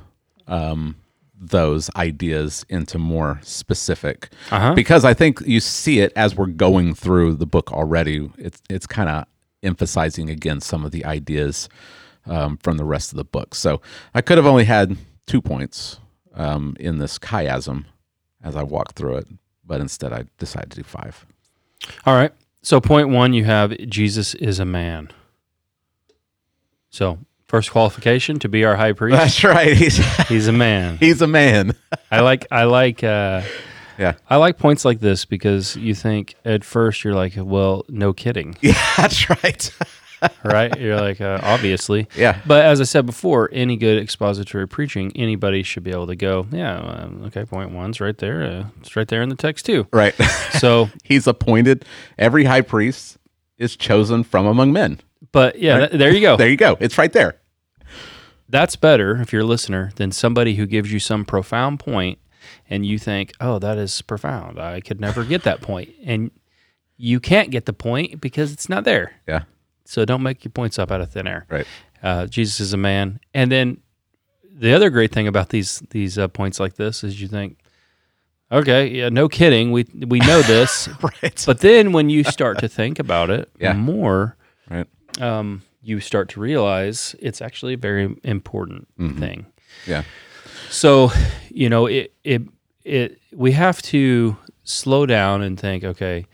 um, 0.47 0.97
those 1.39 1.89
ideas 1.95 2.65
into 2.69 2.97
more 2.97 3.39
specific 3.43 4.29
Uh-huh. 4.51 4.73
because 4.73 5.05
I 5.05 5.13
think 5.13 5.39
you 5.45 5.59
see 5.59 5.99
it 5.99 6.11
as 6.15 6.35
we're 6.35 6.47
going 6.47 6.95
through 6.95 7.35
the 7.35 7.45
book 7.45 7.71
already. 7.71 8.29
It's 8.37 8.61
it's 8.69 8.87
kind 8.87 9.07
of 9.09 9.25
emphasizing 9.63 10.29
again 10.29 10.61
some 10.61 10.83
of 10.85 10.91
the 10.91 11.05
ideas 11.05 11.69
um, 12.25 12.57
from 12.57 12.77
the 12.77 12.85
rest 12.85 13.11
of 13.11 13.17
the 13.17 13.23
book. 13.23 13.53
So 13.55 13.81
I 14.15 14.21
could 14.21 14.37
have 14.37 14.45
only 14.47 14.65
had 14.65 14.97
two 15.27 15.41
points 15.41 15.99
um, 16.33 16.75
in 16.79 16.97
this 16.97 17.17
chiasm 17.19 17.85
as 18.43 18.55
I 18.55 18.63
walked 18.63 18.95
through 18.95 19.17
it, 19.17 19.27
but 19.65 19.79
instead 19.81 20.11
I 20.13 20.25
decided 20.39 20.71
to 20.71 20.77
do 20.77 20.83
five. 20.83 21.25
All 22.05 22.15
right. 22.15 22.33
So 22.63 22.81
point 22.81 23.09
one, 23.09 23.33
you 23.33 23.43
have 23.45 23.77
Jesus 23.87 24.33
is 24.35 24.59
a 24.59 24.65
man. 24.65 25.09
So 26.89 27.19
first 27.47 27.71
qualification 27.71 28.39
to 28.39 28.49
be 28.49 28.65
our 28.65 28.75
high 28.75 28.93
priest, 28.93 29.17
That's 29.17 29.43
right. 29.43 29.75
He's 29.75 29.97
he's 30.27 30.47
a 30.47 30.51
man. 30.53 30.97
he's 30.99 31.21
a 31.21 31.27
man. 31.27 31.73
I 32.11 32.21
like 32.21 32.45
I 32.51 32.63
like 32.65 33.03
uh, 33.03 33.41
Yeah. 33.97 34.13
I 34.29 34.35
like 34.37 34.57
points 34.57 34.83
like 34.85 34.99
this 34.99 35.25
because 35.25 35.75
you 35.75 35.95
think 35.95 36.35
at 36.45 36.63
first 36.63 37.03
you're 37.03 37.15
like, 37.15 37.33
well, 37.37 37.85
no 37.89 38.13
kidding, 38.13 38.55
Yeah, 38.61 38.73
that's 38.97 39.29
right. 39.29 39.71
right? 40.43 40.79
You're 40.79 40.99
like, 40.99 41.21
uh, 41.21 41.39
obviously. 41.43 42.07
Yeah. 42.15 42.41
But 42.45 42.65
as 42.65 42.81
I 42.81 42.85
said 42.85 43.05
before, 43.05 43.49
any 43.53 43.77
good 43.77 44.01
expository 44.01 44.67
preaching, 44.67 45.11
anybody 45.15 45.61
should 45.63 45.83
be 45.83 45.91
able 45.91 46.07
to 46.07 46.15
go, 46.15 46.47
yeah, 46.51 46.75
um, 46.79 47.23
okay, 47.27 47.45
point 47.45 47.71
one's 47.71 48.01
right 48.01 48.17
there. 48.17 48.43
Uh, 48.43 48.65
it's 48.81 48.95
right 48.95 49.07
there 49.07 49.21
in 49.21 49.29
the 49.29 49.35
text 49.35 49.65
too. 49.67 49.85
Right. 49.93 50.15
So, 50.59 50.89
he's 51.03 51.27
appointed. 51.27 51.85
Every 52.17 52.45
high 52.45 52.61
priest 52.61 53.17
is 53.59 53.75
chosen 53.77 54.23
from 54.23 54.47
among 54.47 54.73
men. 54.73 54.99
But 55.31 55.59
yeah, 55.59 55.79
th- 55.87 55.91
there 55.91 56.13
you 56.13 56.21
go. 56.21 56.37
There 56.37 56.49
you 56.49 56.57
go. 56.57 56.77
It's 56.79 56.97
right 56.97 57.11
there. 57.11 57.39
That's 58.49 58.75
better 58.75 59.17
if 59.21 59.33
you're 59.33 59.41
a 59.41 59.45
listener 59.45 59.91
than 59.95 60.11
somebody 60.11 60.55
who 60.55 60.65
gives 60.65 60.91
you 60.91 60.99
some 60.99 61.25
profound 61.25 61.79
point 61.79 62.17
and 62.69 62.85
you 62.85 62.97
think, 62.97 63.33
oh, 63.41 63.59
that 63.59 63.77
is 63.77 64.01
profound. 64.01 64.57
I 64.59 64.79
could 64.79 65.01
never 65.01 65.23
get 65.25 65.43
that 65.43 65.61
point. 65.61 65.89
And 66.05 66.31
you 66.95 67.19
can't 67.19 67.51
get 67.51 67.65
the 67.65 67.73
point 67.73 68.21
because 68.21 68.53
it's 68.53 68.69
not 68.69 68.85
there. 68.85 69.13
Yeah. 69.27 69.43
So 69.83 70.05
don't 70.05 70.23
make 70.23 70.43
your 70.45 70.51
points 70.51 70.79
up 70.79 70.91
out 70.91 71.01
of 71.01 71.11
thin 71.11 71.27
air. 71.27 71.45
Right. 71.49 71.67
Uh, 72.01 72.25
Jesus 72.27 72.59
is 72.61 72.73
a 72.73 72.77
man. 72.77 73.19
And 73.33 73.51
then 73.51 73.77
the 74.49 74.73
other 74.73 74.89
great 74.89 75.11
thing 75.11 75.27
about 75.27 75.49
these 75.49 75.79
these 75.89 76.17
uh, 76.17 76.27
points 76.29 76.59
like 76.59 76.75
this 76.75 77.03
is 77.03 77.21
you 77.21 77.27
think, 77.27 77.57
okay, 78.51 78.87
yeah, 78.87 79.09
no 79.09 79.27
kidding, 79.27 79.71
we 79.71 79.85
we 80.07 80.19
know 80.19 80.41
this. 80.41 80.87
Right. 81.01 81.43
but 81.45 81.59
then 81.59 81.91
when 81.91 82.09
you 82.09 82.23
start 82.23 82.59
to 82.59 82.67
think 82.69 82.97
about 82.99 83.29
it 83.29 83.49
Yeah. 83.59 83.73
more, 83.73 84.23
right. 84.25 84.35
Um, 85.19 85.61
you 85.81 85.99
start 85.99 86.29
to 86.29 86.39
realize 86.39 87.15
it's 87.19 87.41
actually 87.41 87.73
a 87.73 87.77
very 87.77 88.15
important 88.23 88.87
Mm-hmm. 88.99 89.19
thing. 89.19 89.45
Yeah. 89.85 90.03
So, 90.69 91.11
you 91.49 91.69
know, 91.69 91.85
it 91.85 92.13
it 92.23 92.41
it 92.83 93.19
we 93.33 93.51
have 93.53 93.81
to 93.83 94.37
slow 94.63 95.05
down 95.05 95.41
and 95.41 95.59
think, 95.59 95.83
okay, 95.83 96.25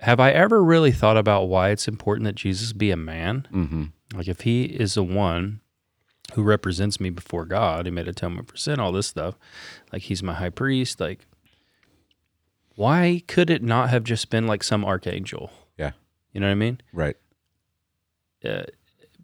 have 0.00 0.20
I 0.20 0.30
ever 0.30 0.62
really 0.62 0.92
thought 0.92 1.16
about 1.16 1.44
why 1.48 1.70
it's 1.70 1.88
important 1.88 2.24
that 2.24 2.34
Jesus 2.36 2.72
be 2.72 2.90
a 2.90 2.96
man? 2.96 3.46
Mm-hmm. 3.52 3.84
Like 4.16 4.28
if 4.28 4.42
he 4.42 4.64
is 4.64 4.94
the 4.94 5.02
one 5.02 5.60
who 6.34 6.42
represents 6.42 7.00
me 7.00 7.10
before 7.10 7.44
God, 7.46 7.84
he 7.86 7.90
made 7.90 8.06
atonement 8.08 8.48
for 8.48 8.56
sin, 8.56 8.78
all 8.80 8.92
this 8.92 9.06
stuff, 9.06 9.34
like 9.92 10.02
he's 10.02 10.22
my 10.22 10.34
high 10.34 10.50
priest, 10.50 11.00
like 11.00 11.26
Why 12.74 13.22
could 13.26 13.50
it 13.50 13.62
not 13.62 13.90
have 13.90 14.04
just 14.04 14.30
been 14.30 14.46
like 14.46 14.62
some 14.62 14.84
archangel? 14.84 15.50
Yeah. 15.76 15.92
You 16.32 16.40
know 16.40 16.46
what 16.46 16.52
I 16.52 16.56
mean? 16.56 16.80
Right. 16.92 17.16
Uh, 18.44 18.62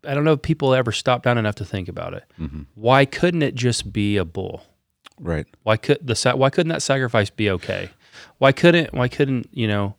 I 0.07 0.15
don't 0.15 0.25
know 0.25 0.33
if 0.33 0.43
people 0.43 0.75
ever 0.75 0.93
stop 0.93 1.23
down 1.23 1.39
enough 1.39 1.55
to 1.57 1.65
think 1.65 1.89
about 1.89 2.15
it. 2.15 2.25
hmm 2.37 2.63
Why 2.75 3.05
couldn't 3.05 3.43
it 3.43 3.55
just 3.55 3.93
be 3.93 4.17
a 4.17 4.25
bull? 4.25 4.63
Right. 5.21 5.47
Why 5.63 5.77
could 5.77 5.99
the 6.07 6.33
why 6.37 6.51
couldn't 6.51 6.71
that 6.71 6.83
sacrifice 6.83 7.31
be 7.31 7.49
okay? 7.51 7.91
Why 8.39 8.53
couldn't 8.53 8.93
why 8.93 9.09
couldn't 9.09 9.49
you 9.53 9.69
know 9.69 9.95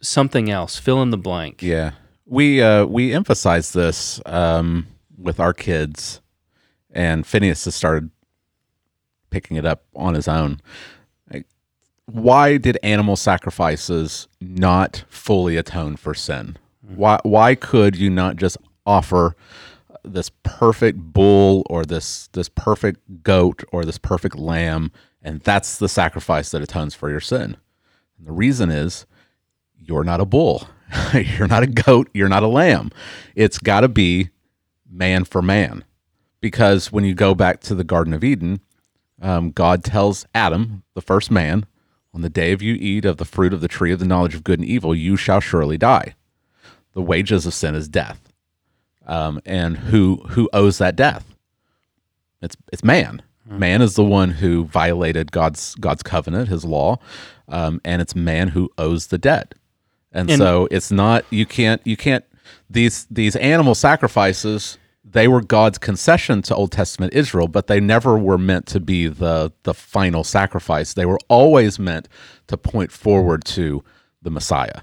something 0.00 0.50
else 0.50 0.76
fill 0.78 1.02
in 1.02 1.10
the 1.10 1.18
blank? 1.18 1.62
Yeah. 1.62 1.92
We 2.24 2.62
uh 2.62 2.86
we 2.86 3.12
emphasize 3.12 3.72
this 3.72 4.20
um 4.26 4.86
with 5.18 5.38
our 5.40 5.52
kids 5.52 6.20
and 6.90 7.26
Phineas 7.26 7.64
has 7.66 7.74
started 7.74 8.10
picking 9.30 9.56
it 9.56 9.66
up 9.66 9.84
on 9.94 10.14
his 10.14 10.26
own. 10.28 10.60
Like, 11.30 11.46
why 12.06 12.56
did 12.56 12.78
animal 12.82 13.16
sacrifices 13.16 14.28
not 14.40 15.04
fully 15.10 15.56
atone 15.56 15.96
for 15.96 16.14
sin? 16.14 16.56
Why 16.94 17.18
why 17.22 17.54
could 17.54 17.96
you 17.96 18.10
not 18.10 18.36
just 18.36 18.56
offer 18.84 19.34
this 20.04 20.30
perfect 20.44 20.98
bull 20.98 21.66
or 21.68 21.84
this 21.84 22.28
this 22.28 22.48
perfect 22.48 23.22
goat 23.22 23.64
or 23.72 23.84
this 23.84 23.98
perfect 23.98 24.36
lamb 24.36 24.92
and 25.22 25.40
that's 25.40 25.78
the 25.78 25.88
sacrifice 25.88 26.50
that 26.50 26.62
atones 26.62 26.94
for 26.94 27.10
your 27.10 27.20
sin? 27.20 27.56
And 28.18 28.26
the 28.26 28.32
reason 28.32 28.70
is 28.70 29.06
you're 29.78 30.04
not 30.04 30.20
a 30.20 30.24
bull. 30.24 30.68
you're 31.14 31.48
not 31.48 31.62
a 31.62 31.66
goat. 31.66 32.08
You're 32.14 32.28
not 32.28 32.42
a 32.42 32.48
lamb. 32.48 32.90
It's 33.34 33.58
got 33.58 33.80
to 33.80 33.88
be 33.88 34.30
man 34.88 35.24
for 35.24 35.42
man. 35.42 35.84
Because 36.40 36.92
when 36.92 37.04
you 37.04 37.14
go 37.14 37.34
back 37.34 37.60
to 37.62 37.74
the 37.74 37.84
Garden 37.84 38.12
of 38.12 38.22
Eden, 38.22 38.60
um, 39.20 39.50
God 39.50 39.82
tells 39.82 40.26
Adam, 40.34 40.82
the 40.94 41.00
first 41.00 41.30
man, 41.30 41.66
on 42.14 42.20
the 42.20 42.28
day 42.28 42.52
of 42.52 42.62
you 42.62 42.74
eat 42.74 43.04
of 43.04 43.16
the 43.16 43.24
fruit 43.24 43.52
of 43.52 43.60
the 43.60 43.68
tree 43.68 43.92
of 43.92 43.98
the 43.98 44.06
knowledge 44.06 44.34
of 44.34 44.44
good 44.44 44.58
and 44.60 44.68
evil, 44.68 44.94
you 44.94 45.16
shall 45.16 45.40
surely 45.40 45.76
die. 45.76 46.14
The 46.96 47.02
wages 47.02 47.44
of 47.44 47.52
sin 47.52 47.74
is 47.74 47.88
death. 47.88 48.32
Um, 49.06 49.40
and 49.44 49.76
who 49.76 50.16
who 50.30 50.48
owes 50.54 50.78
that 50.78 50.96
death? 50.96 51.24
It's 52.40 52.56
it's 52.72 52.82
man. 52.82 53.20
Man 53.48 53.82
is 53.82 53.94
the 53.94 54.02
one 54.02 54.30
who 54.30 54.64
violated 54.64 55.30
God's 55.30 55.74
God's 55.76 56.02
covenant, 56.02 56.48
His 56.48 56.64
law, 56.64 56.98
um, 57.48 57.80
and 57.84 58.00
it's 58.00 58.16
man 58.16 58.48
who 58.48 58.70
owes 58.78 59.08
the 59.08 59.18
debt. 59.18 59.54
And, 60.10 60.30
And- 60.30 60.38
so 60.38 60.66
it's 60.70 60.90
not 60.90 61.26
you 61.30 61.44
can't 61.44 61.82
you 61.84 61.98
can't 61.98 62.24
these 62.70 63.06
these 63.10 63.36
animal 63.36 63.74
sacrifices 63.74 64.78
they 65.04 65.28
were 65.28 65.40
God's 65.42 65.78
concession 65.78 66.42
to 66.42 66.54
Old 66.54 66.72
Testament 66.72 67.12
Israel, 67.14 67.46
but 67.46 67.68
they 67.68 67.78
never 67.78 68.18
were 68.18 68.38
meant 68.38 68.66
to 68.68 68.80
be 68.80 69.06
the 69.06 69.52
the 69.64 69.74
final 69.74 70.24
sacrifice. 70.24 70.94
They 70.94 71.06
were 71.06 71.20
always 71.28 71.78
meant 71.78 72.08
to 72.48 72.56
point 72.56 72.90
forward 72.90 73.44
to 73.56 73.84
the 74.22 74.30
Messiah. 74.30 74.80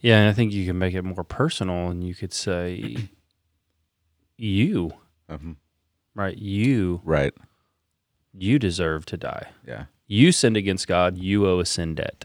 Yeah, 0.00 0.18
and 0.20 0.28
I 0.28 0.32
think 0.32 0.52
you 0.52 0.66
can 0.66 0.78
make 0.78 0.94
it 0.94 1.02
more 1.02 1.24
personal 1.24 1.88
and 1.90 2.02
you 2.02 2.14
could 2.14 2.32
say 2.32 2.96
you, 4.36 4.92
Mhm. 5.30 5.56
right? 6.14 6.36
You 6.36 7.00
Right. 7.04 7.34
you 8.32 8.58
deserve 8.58 9.06
to 9.06 9.16
die. 9.16 9.50
Yeah. 9.66 9.86
You 10.06 10.32
sinned 10.32 10.56
against 10.56 10.88
God, 10.88 11.18
you 11.18 11.46
owe 11.46 11.60
a 11.60 11.66
sin 11.66 11.94
debt. 11.94 12.24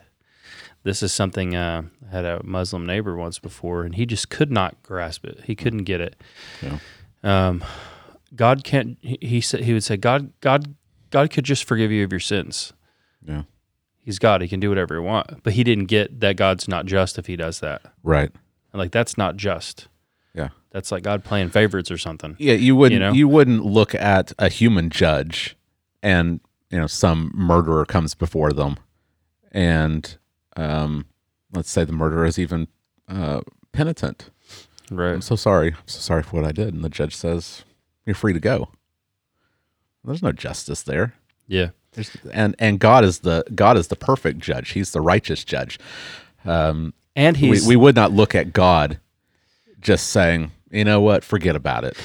This 0.83 1.01
is 1.03 1.11
something 1.11 1.55
uh, 1.55 1.83
I 2.07 2.11
had 2.11 2.25
a 2.25 2.41
Muslim 2.43 2.85
neighbor 2.85 3.15
once 3.15 3.39
before, 3.39 3.83
and 3.83 3.95
he 3.95 4.05
just 4.05 4.29
could 4.29 4.51
not 4.51 4.81
grasp 4.83 5.25
it. 5.25 5.41
He 5.45 5.55
couldn't 5.55 5.83
get 5.85 5.99
it. 5.99 6.15
Yeah. 6.61 6.79
Um, 7.23 7.63
God 8.35 8.63
can't. 8.63 8.97
He, 9.01 9.17
he 9.21 9.41
said 9.41 9.61
he 9.61 9.73
would 9.73 9.83
say, 9.83 9.97
God, 9.97 10.31
God, 10.41 10.75
God 11.09 11.31
could 11.31 11.43
just 11.43 11.63
forgive 11.63 11.91
you 11.91 12.03
of 12.03 12.11
your 12.11 12.19
sins. 12.19 12.73
Yeah. 13.27 13.43
He's 14.05 14.19
God. 14.19 14.41
He 14.41 14.47
can 14.47 14.59
do 14.59 14.69
whatever 14.69 14.93
he 14.93 15.01
wants. 15.01 15.33
But 15.41 15.53
he 15.53 15.63
didn't 15.63 15.85
get 15.85 16.19
that 16.19 16.37
God's 16.37 16.67
not 16.67 16.85
just 16.85 17.17
if 17.17 17.25
he 17.25 17.35
does 17.35 17.59
that. 17.61 17.81
Right. 18.03 18.31
And 18.71 18.79
like 18.79 18.91
that's 18.91 19.17
not 19.17 19.35
just. 19.35 19.87
Yeah. 20.35 20.49
That's 20.69 20.91
like 20.91 21.01
God 21.01 21.23
playing 21.23 21.49
favorites 21.49 21.89
or 21.89 21.97
something. 21.97 22.35
Yeah, 22.37 22.53
you 22.53 22.75
wouldn't 22.75 23.01
know? 23.01 23.13
you 23.13 23.27
wouldn't 23.27 23.65
look 23.65 23.95
at 23.95 24.31
a 24.37 24.47
human 24.47 24.91
judge 24.91 25.57
and 26.03 26.39
you 26.69 26.77
know 26.77 26.85
some 26.85 27.31
murderer 27.33 27.83
comes 27.83 28.13
before 28.13 28.53
them 28.53 28.77
and 29.51 30.17
um 30.55 31.05
let's 31.53 31.71
say 31.71 31.83
the 31.83 31.91
murderer 31.91 32.25
is 32.25 32.37
even 32.37 32.67
uh 33.07 33.41
penitent. 33.71 34.29
Right. 34.91 35.13
I'm 35.13 35.21
so 35.21 35.35
sorry. 35.35 35.69
I'm 35.69 35.87
so 35.87 35.99
sorry 35.99 36.21
for 36.21 36.35
what 36.35 36.45
I 36.45 36.51
did 36.51 36.75
and 36.75 36.83
the 36.83 36.89
judge 36.89 37.15
says 37.15 37.63
you're 38.05 38.13
free 38.13 38.33
to 38.33 38.39
go. 38.39 38.69
There's 40.03 40.21
no 40.21 40.31
justice 40.31 40.83
there. 40.83 41.15
Yeah. 41.47 41.69
There's, 41.95 42.11
and 42.31 42.55
and 42.59 42.79
God 42.79 43.03
is 43.03 43.19
the 43.19 43.43
God 43.55 43.77
is 43.77 43.87
the 43.87 43.95
perfect 43.95 44.39
judge. 44.39 44.71
He's 44.71 44.91
the 44.91 45.01
righteous 45.01 45.43
judge. 45.43 45.79
Um 46.45 46.93
And 47.15 47.35
we, 47.37 47.49
he's 47.49 47.67
we 47.67 47.75
would 47.75 47.95
not 47.95 48.11
look 48.11 48.35
at 48.35 48.53
God 48.53 48.99
just 49.79 50.07
saying, 50.07 50.51
you 50.71 50.83
know 50.83 50.99
what, 51.01 51.23
forget 51.23 51.55
about 51.55 51.83
it. 51.85 51.97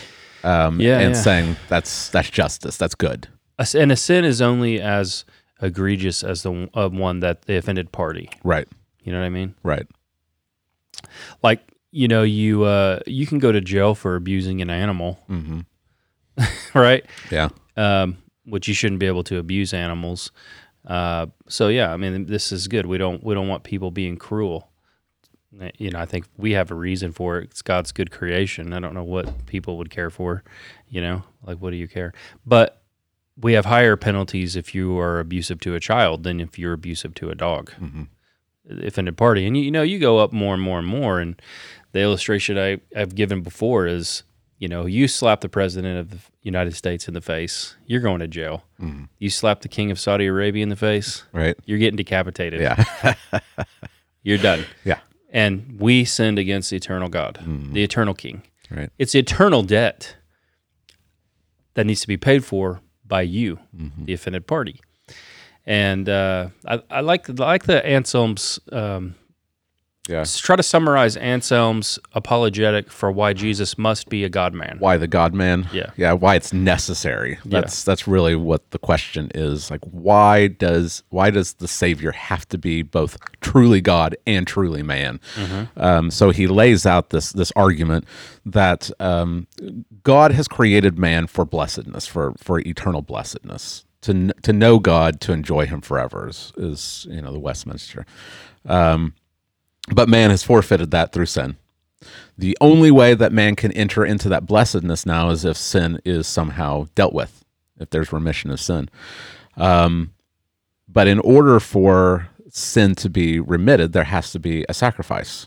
Um, 0.44 0.80
Yeah, 0.80 0.98
and 1.00 1.14
yeah. 1.14 1.20
saying 1.20 1.56
that's 1.68 2.08
that's 2.10 2.30
justice, 2.30 2.76
that's 2.76 2.94
good. 2.94 3.28
and 3.74 3.92
a 3.92 3.96
sin 3.96 4.24
is 4.24 4.40
only 4.40 4.80
as 4.80 5.24
egregious 5.62 6.22
as 6.22 6.42
the 6.42 6.70
uh, 6.74 6.88
one 6.88 7.20
that 7.20 7.42
the 7.42 7.56
offended 7.56 7.92
party. 7.92 8.30
Right, 8.44 8.66
You 9.02 9.12
know 9.12 9.18
what 9.20 9.26
I 9.26 9.30
mean? 9.30 9.54
right, 9.62 9.86
Like 11.42 11.60
you 11.92 12.08
know 12.08 12.22
you 12.22 12.64
uh, 12.64 13.00
you 13.06 13.26
can 13.26 13.38
go 13.38 13.52
to 13.52 13.60
jail 13.60 13.94
for 13.94 14.16
abusing 14.16 14.62
an 14.62 14.70
animal, 14.70 15.18
hmm 15.26 15.60
right? 16.74 17.04
yeah, 17.30 17.48
um, 17.76 18.16
which 18.50 18.68
you 18.68 18.74
shouldn't 18.74 19.00
be 19.00 19.06
able 19.06 19.24
to 19.24 19.38
abuse 19.38 19.72
animals. 19.72 20.30
Uh, 20.86 21.26
so 21.48 21.68
yeah, 21.68 21.92
I 21.92 21.96
mean, 21.96 22.26
this 22.26 22.52
is 22.52 22.68
good. 22.68 22.86
We 22.86 22.98
don't 22.98 23.22
we 23.24 23.34
don't 23.34 23.48
want 23.48 23.64
people 23.64 23.90
being 23.90 24.16
cruel. 24.16 24.68
You 25.78 25.90
know, 25.90 25.98
I 25.98 26.06
think 26.06 26.26
we 26.36 26.52
have 26.52 26.70
a 26.70 26.76
reason 26.76 27.10
for 27.12 27.38
it. 27.38 27.50
It's 27.50 27.62
God's 27.62 27.90
good 27.90 28.10
creation. 28.12 28.72
I 28.72 28.78
don't 28.78 28.94
know 28.94 29.02
what 29.02 29.46
people 29.46 29.76
would 29.78 29.90
care 29.90 30.08
for. 30.10 30.44
You 30.88 31.00
know, 31.00 31.22
like 31.44 31.58
what 31.58 31.70
do 31.70 31.76
you 31.76 31.88
care? 31.88 32.12
But 32.46 32.80
we 33.36 33.54
have 33.54 33.64
higher 33.64 33.96
penalties 33.96 34.54
if 34.54 34.74
you 34.74 34.98
are 34.98 35.18
abusive 35.18 35.60
to 35.60 35.74
a 35.74 35.80
child 35.80 36.22
than 36.22 36.40
if 36.40 36.58
you're 36.58 36.74
abusive 36.74 37.14
to 37.16 37.30
a 37.30 37.34
dog. 37.34 37.72
Mhm. 37.80 38.08
Offended 38.86 39.16
party, 39.16 39.46
and 39.46 39.56
you, 39.56 39.64
you 39.64 39.70
know, 39.70 39.82
you 39.82 39.98
go 39.98 40.18
up 40.18 40.32
more 40.32 40.54
and 40.54 40.62
more 40.62 40.78
and 40.78 40.86
more. 40.86 41.18
And 41.18 41.40
the 41.92 42.00
illustration 42.00 42.56
I, 42.56 42.78
I've 42.94 43.14
given 43.16 43.42
before 43.42 43.86
is, 43.86 44.22
you 44.60 44.68
know, 44.68 44.86
you 44.86 45.08
slap 45.08 45.40
the 45.40 45.48
president 45.48 45.98
of 45.98 46.10
the 46.10 46.18
United 46.42 46.74
States 46.76 47.08
in 47.08 47.14
the 47.14 47.20
face, 47.20 47.74
you're 47.86 48.00
going 48.00 48.20
to 48.20 48.28
jail. 48.28 48.62
Mhm. 48.80 49.08
You 49.18 49.28
slap 49.30 49.62
the 49.62 49.68
king 49.68 49.90
of 49.90 49.98
Saudi 49.98 50.26
Arabia 50.26 50.62
in 50.62 50.68
the 50.68 50.76
face, 50.76 51.24
right, 51.32 51.56
you're 51.66 51.78
getting 51.78 51.96
decapitated. 51.96 52.60
yeah, 52.60 52.84
You're 54.22 54.38
done. 54.38 54.64
yeah, 54.84 54.98
And 55.32 55.76
we 55.80 56.04
sinned 56.04 56.38
against 56.38 56.68
the 56.70 56.76
eternal 56.76 57.08
God, 57.08 57.40
Mhm. 57.42 57.72
the 57.72 57.82
eternal 57.82 58.14
king. 58.14 58.42
right, 58.70 58.90
It's 58.98 59.14
eternal 59.14 59.62
debt 59.64 60.16
that 61.74 61.86
needs 61.86 62.02
to 62.02 62.06
be 62.08 62.16
paid 62.18 62.44
for 62.44 62.80
by 63.06 63.22
you, 63.22 63.58
Mhm. 63.76 64.04
the 64.06 64.12
offended 64.12 64.46
party. 64.46 64.78
And 65.66 66.08
uh, 66.08 66.48
I, 66.66 66.82
I 66.90 67.00
like 67.00 67.28
I 67.30 67.32
like 67.32 67.64
the 67.64 67.84
Anselm's 67.86 68.60
um, 68.72 69.14
yeah. 70.08 70.24
try 70.24 70.56
to 70.56 70.62
summarize 70.62 71.16
Anselm's 71.16 71.98
apologetic 72.12 72.90
for 72.90 73.12
why 73.12 73.32
Jesus 73.32 73.76
must 73.78 74.08
be 74.08 74.24
a 74.24 74.28
God 74.28 74.54
man. 74.54 74.76
Why 74.78 74.96
the 74.96 75.06
God 75.06 75.34
man? 75.34 75.68
Yeah. 75.72 75.90
yeah. 75.96 76.12
Why 76.12 76.34
it's 76.34 76.52
necessary? 76.52 77.38
That's 77.44 77.84
that's 77.84 78.08
really 78.08 78.34
what 78.34 78.70
the 78.70 78.78
question 78.78 79.30
is. 79.34 79.70
Like, 79.70 79.84
why 79.84 80.48
does 80.48 81.02
why 81.10 81.30
does 81.30 81.54
the 81.54 81.68
Savior 81.68 82.12
have 82.12 82.48
to 82.48 82.58
be 82.58 82.82
both 82.82 83.18
truly 83.40 83.80
God 83.80 84.16
and 84.26 84.46
truly 84.46 84.82
man? 84.82 85.20
Um, 85.76 86.10
so 86.10 86.30
he 86.30 86.46
lays 86.46 86.86
out 86.86 87.10
this 87.10 87.32
this 87.32 87.52
argument 87.54 88.04
that 88.46 88.90
um, 89.00 89.46
God 90.02 90.32
has 90.32 90.48
created 90.48 90.98
man 90.98 91.26
for 91.26 91.44
blessedness, 91.44 92.06
for 92.06 92.34
for 92.38 92.60
eternal 92.60 93.02
blessedness, 93.02 93.84
to 94.02 94.32
to 94.42 94.52
know 94.52 94.78
God, 94.78 95.20
to 95.22 95.32
enjoy 95.32 95.66
Him 95.66 95.80
forever 95.80 96.28
is, 96.28 96.52
is 96.56 97.06
you 97.10 97.20
know 97.20 97.32
the 97.32 97.38
Westminster. 97.38 98.06
Um, 98.66 99.14
but 99.94 100.08
man 100.08 100.30
has 100.30 100.42
forfeited 100.42 100.90
that 100.90 101.12
through 101.12 101.26
sin. 101.26 101.56
The 102.38 102.56
only 102.60 102.90
way 102.90 103.14
that 103.14 103.32
man 103.32 103.54
can 103.56 103.72
enter 103.72 104.04
into 104.04 104.28
that 104.30 104.46
blessedness 104.46 105.04
now 105.04 105.30
is 105.30 105.44
if 105.44 105.56
sin 105.56 106.00
is 106.04 106.26
somehow 106.26 106.88
dealt 106.94 107.12
with, 107.12 107.44
if 107.78 107.90
there's 107.90 108.12
remission 108.12 108.50
of 108.50 108.60
sin. 108.60 108.88
Um, 109.56 110.14
but 110.88 111.06
in 111.06 111.18
order 111.20 111.60
for 111.60 112.28
sin 112.48 112.94
to 112.96 113.10
be 113.10 113.38
remitted, 113.38 113.92
there 113.92 114.04
has 114.04 114.32
to 114.32 114.38
be 114.38 114.64
a 114.68 114.74
sacrifice, 114.74 115.46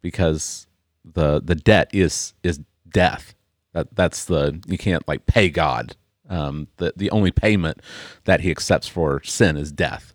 because 0.00 0.66
the 1.04 1.40
the 1.40 1.54
debt 1.54 1.90
is 1.92 2.34
is 2.42 2.60
death. 2.90 3.34
That 3.72 3.94
that's 3.94 4.24
the 4.24 4.60
you 4.66 4.78
can't 4.78 5.06
like 5.06 5.26
pay 5.26 5.50
God. 5.50 5.94
Um, 6.28 6.68
the 6.78 6.92
the 6.96 7.10
only 7.10 7.30
payment 7.30 7.82
that 8.24 8.40
He 8.40 8.50
accepts 8.50 8.88
for 8.88 9.22
sin 9.24 9.56
is 9.56 9.70
death. 9.70 10.14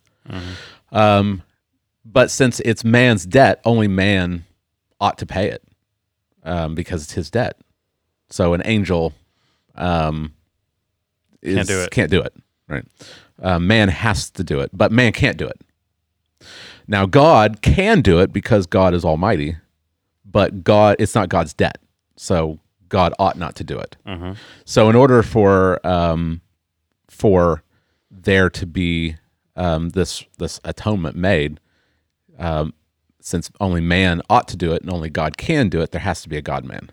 Um, 0.91 1.43
but 2.05 2.29
since 2.31 2.59
it's 2.61 2.83
man's 2.83 3.25
debt, 3.25 3.59
only 3.65 3.87
man 3.87 4.45
ought 5.01 5.17
to 5.17 5.25
pay 5.25 5.49
it 5.49 5.63
um, 6.43 6.75
because 6.75 7.03
it's 7.03 7.13
his 7.13 7.29
debt. 7.31 7.57
So 8.29 8.53
an 8.53 8.61
angel 8.65 9.13
um, 9.75 10.33
is, 11.41 11.55
Can't 11.55 11.67
do 11.67 11.81
it. 11.81 11.91
Can't 11.91 12.11
do 12.11 12.21
it. 12.21 12.33
Right. 12.67 12.85
Uh, 13.41 13.59
man 13.59 13.89
has 13.89 14.29
to 14.31 14.43
do 14.43 14.59
it, 14.61 14.69
but 14.73 14.91
man 14.91 15.11
can't 15.11 15.37
do 15.37 15.47
it. 15.47 15.61
Now, 16.87 17.05
God 17.05 17.61
can 17.61 18.01
do 18.01 18.19
it 18.19 18.31
because 18.31 18.65
God 18.67 18.93
is 18.93 19.03
almighty, 19.03 19.57
but 20.23 20.63
God, 20.63 20.95
it's 20.99 21.15
not 21.15 21.29
God's 21.29 21.53
debt. 21.53 21.79
So 22.15 22.59
God 22.89 23.13
ought 23.19 23.37
not 23.37 23.55
to 23.55 23.63
do 23.63 23.77
it. 23.77 23.97
So, 24.65 24.89
in 24.89 24.95
order 24.95 25.21
for 25.23 25.85
um, 25.85 26.41
for 27.09 27.63
there 28.11 28.49
to 28.51 28.65
be 28.65 29.15
um, 29.55 29.89
this 29.89 30.23
this 30.37 30.59
atonement 30.63 31.15
made, 31.15 31.59
um, 32.37 32.73
since 33.21 33.49
only 33.59 33.81
man 33.81 34.21
ought 34.29 34.47
to 34.49 34.57
do 34.57 34.73
it 34.73 34.81
and 34.81 34.91
only 34.91 35.09
God 35.09 35.37
can 35.37 35.69
do 35.69 35.81
it, 35.81 35.91
there 35.91 36.01
has 36.01 36.21
to 36.21 36.29
be 36.29 36.37
a 36.37 36.41
God 36.41 36.63
man. 36.63 36.91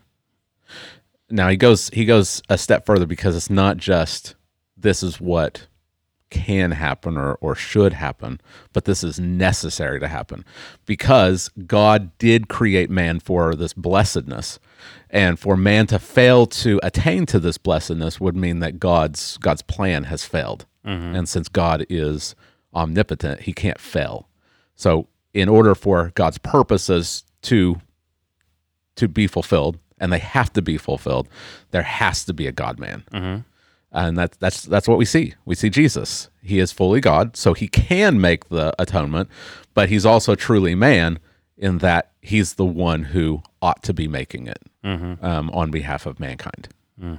Now 1.31 1.49
he 1.49 1.57
goes 1.57 1.89
he 1.91 2.05
goes 2.05 2.43
a 2.49 2.59
step 2.59 2.85
further 2.85 3.07
because 3.07 3.37
it's 3.37 3.51
not 3.51 3.77
just 3.77 4.35
this 4.77 5.03
is 5.03 5.21
what 5.21 5.67
can 6.33 6.71
happen 6.71 7.19
or, 7.19 7.35
or 7.35 7.55
should 7.55 7.93
happen, 7.93 8.41
but 8.73 8.87
this 8.87 9.05
is 9.05 9.21
necessary 9.21 10.01
to 10.01 10.09
happen 10.09 10.45
because 10.87 11.51
God 11.67 12.17
did 12.17 12.49
create 12.49 12.89
man 12.89 13.21
for 13.21 13.55
this 13.55 13.75
blessedness. 13.75 14.59
And 15.11 15.39
for 15.39 15.59
man 15.59 15.87
to 15.89 15.99
fail 15.99 16.47
to 16.47 16.81
attain 16.83 17.27
to 17.27 17.39
this 17.39 17.59
blessedness 17.59 18.19
would 18.19 18.35
mean 18.35 18.61
that 18.61 18.81
God's 18.81 19.37
God's 19.39 19.63
plan 19.63 20.05
has 20.05 20.25
failed. 20.25 20.65
And 21.15 21.29
since 21.29 21.49
God 21.49 21.85
is 21.91 22.35
omnipotent, 22.75 23.43
he 23.43 23.53
can't 23.53 23.79
fail. 23.79 24.29
So 24.75 25.07
in 25.35 25.49
order 25.49 25.75
for 25.75 26.13
God's 26.15 26.39
purposes 26.39 27.25
to 27.43 27.81
to 28.97 29.09
be 29.09 29.27
fulfilled, 29.27 29.79
and 29.99 30.13
they 30.13 30.19
have 30.19 30.53
to 30.53 30.63
be 30.63 30.77
fulfilled, 30.77 31.29
there 31.71 31.83
has 31.83 32.25
to 32.27 32.35
be 32.35 32.47
a 32.47 32.53
God 32.53 32.79
man. 32.79 33.05
Mm-hmm. 33.13 33.41
And 33.93 34.19
that's 34.19 34.37
that's 34.39 34.63
that's 34.63 34.89
what 34.89 34.99
we 34.99 35.05
see. 35.05 35.35
We 35.45 35.55
see 35.55 35.71
Jesus. 35.71 36.31
He 36.43 36.59
is 36.59 36.73
fully 36.73 37.01
God, 37.01 37.37
so 37.37 37.55
he 37.55 37.69
can 37.69 38.21
make 38.21 38.49
the 38.49 38.75
atonement, 38.79 39.29
but 39.75 39.89
he's 39.89 40.07
also 40.07 40.35
truly 40.35 40.75
man 40.75 41.19
in 41.57 41.79
that 41.79 42.13
he's 42.21 42.55
the 42.55 42.65
one 42.65 43.05
who 43.05 43.43
ought 43.61 43.83
to 43.85 43.95
be 43.95 44.09
making 44.09 44.47
it 44.47 44.61
mm-hmm. 44.85 45.25
um, 45.25 45.51
on 45.51 45.71
behalf 45.71 46.07
of 46.07 46.19
mankind. 46.19 46.69
Yeah. 47.01 47.17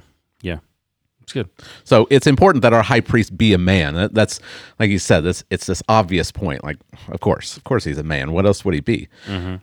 It's 1.24 1.32
good. 1.32 1.48
So 1.84 2.06
it's 2.10 2.26
important 2.26 2.62
that 2.62 2.72
our 2.72 2.82
high 2.82 3.00
priest 3.00 3.36
be 3.36 3.52
a 3.52 3.58
man. 3.58 3.94
That- 3.94 4.14
That's 4.14 4.40
like 4.78 4.90
you 4.90 4.98
said. 4.98 5.22
This 5.22 5.42
it's 5.50 5.66
this 5.66 5.82
obvious 5.88 6.30
point. 6.30 6.62
Like, 6.62 6.76
of 7.08 7.20
course, 7.20 7.56
of 7.56 7.64
course, 7.64 7.84
he's 7.84 7.98
a 7.98 8.02
man. 8.04 8.32
What 8.32 8.46
else 8.46 8.64
would 8.64 8.74
he 8.74 8.80
be? 8.80 9.08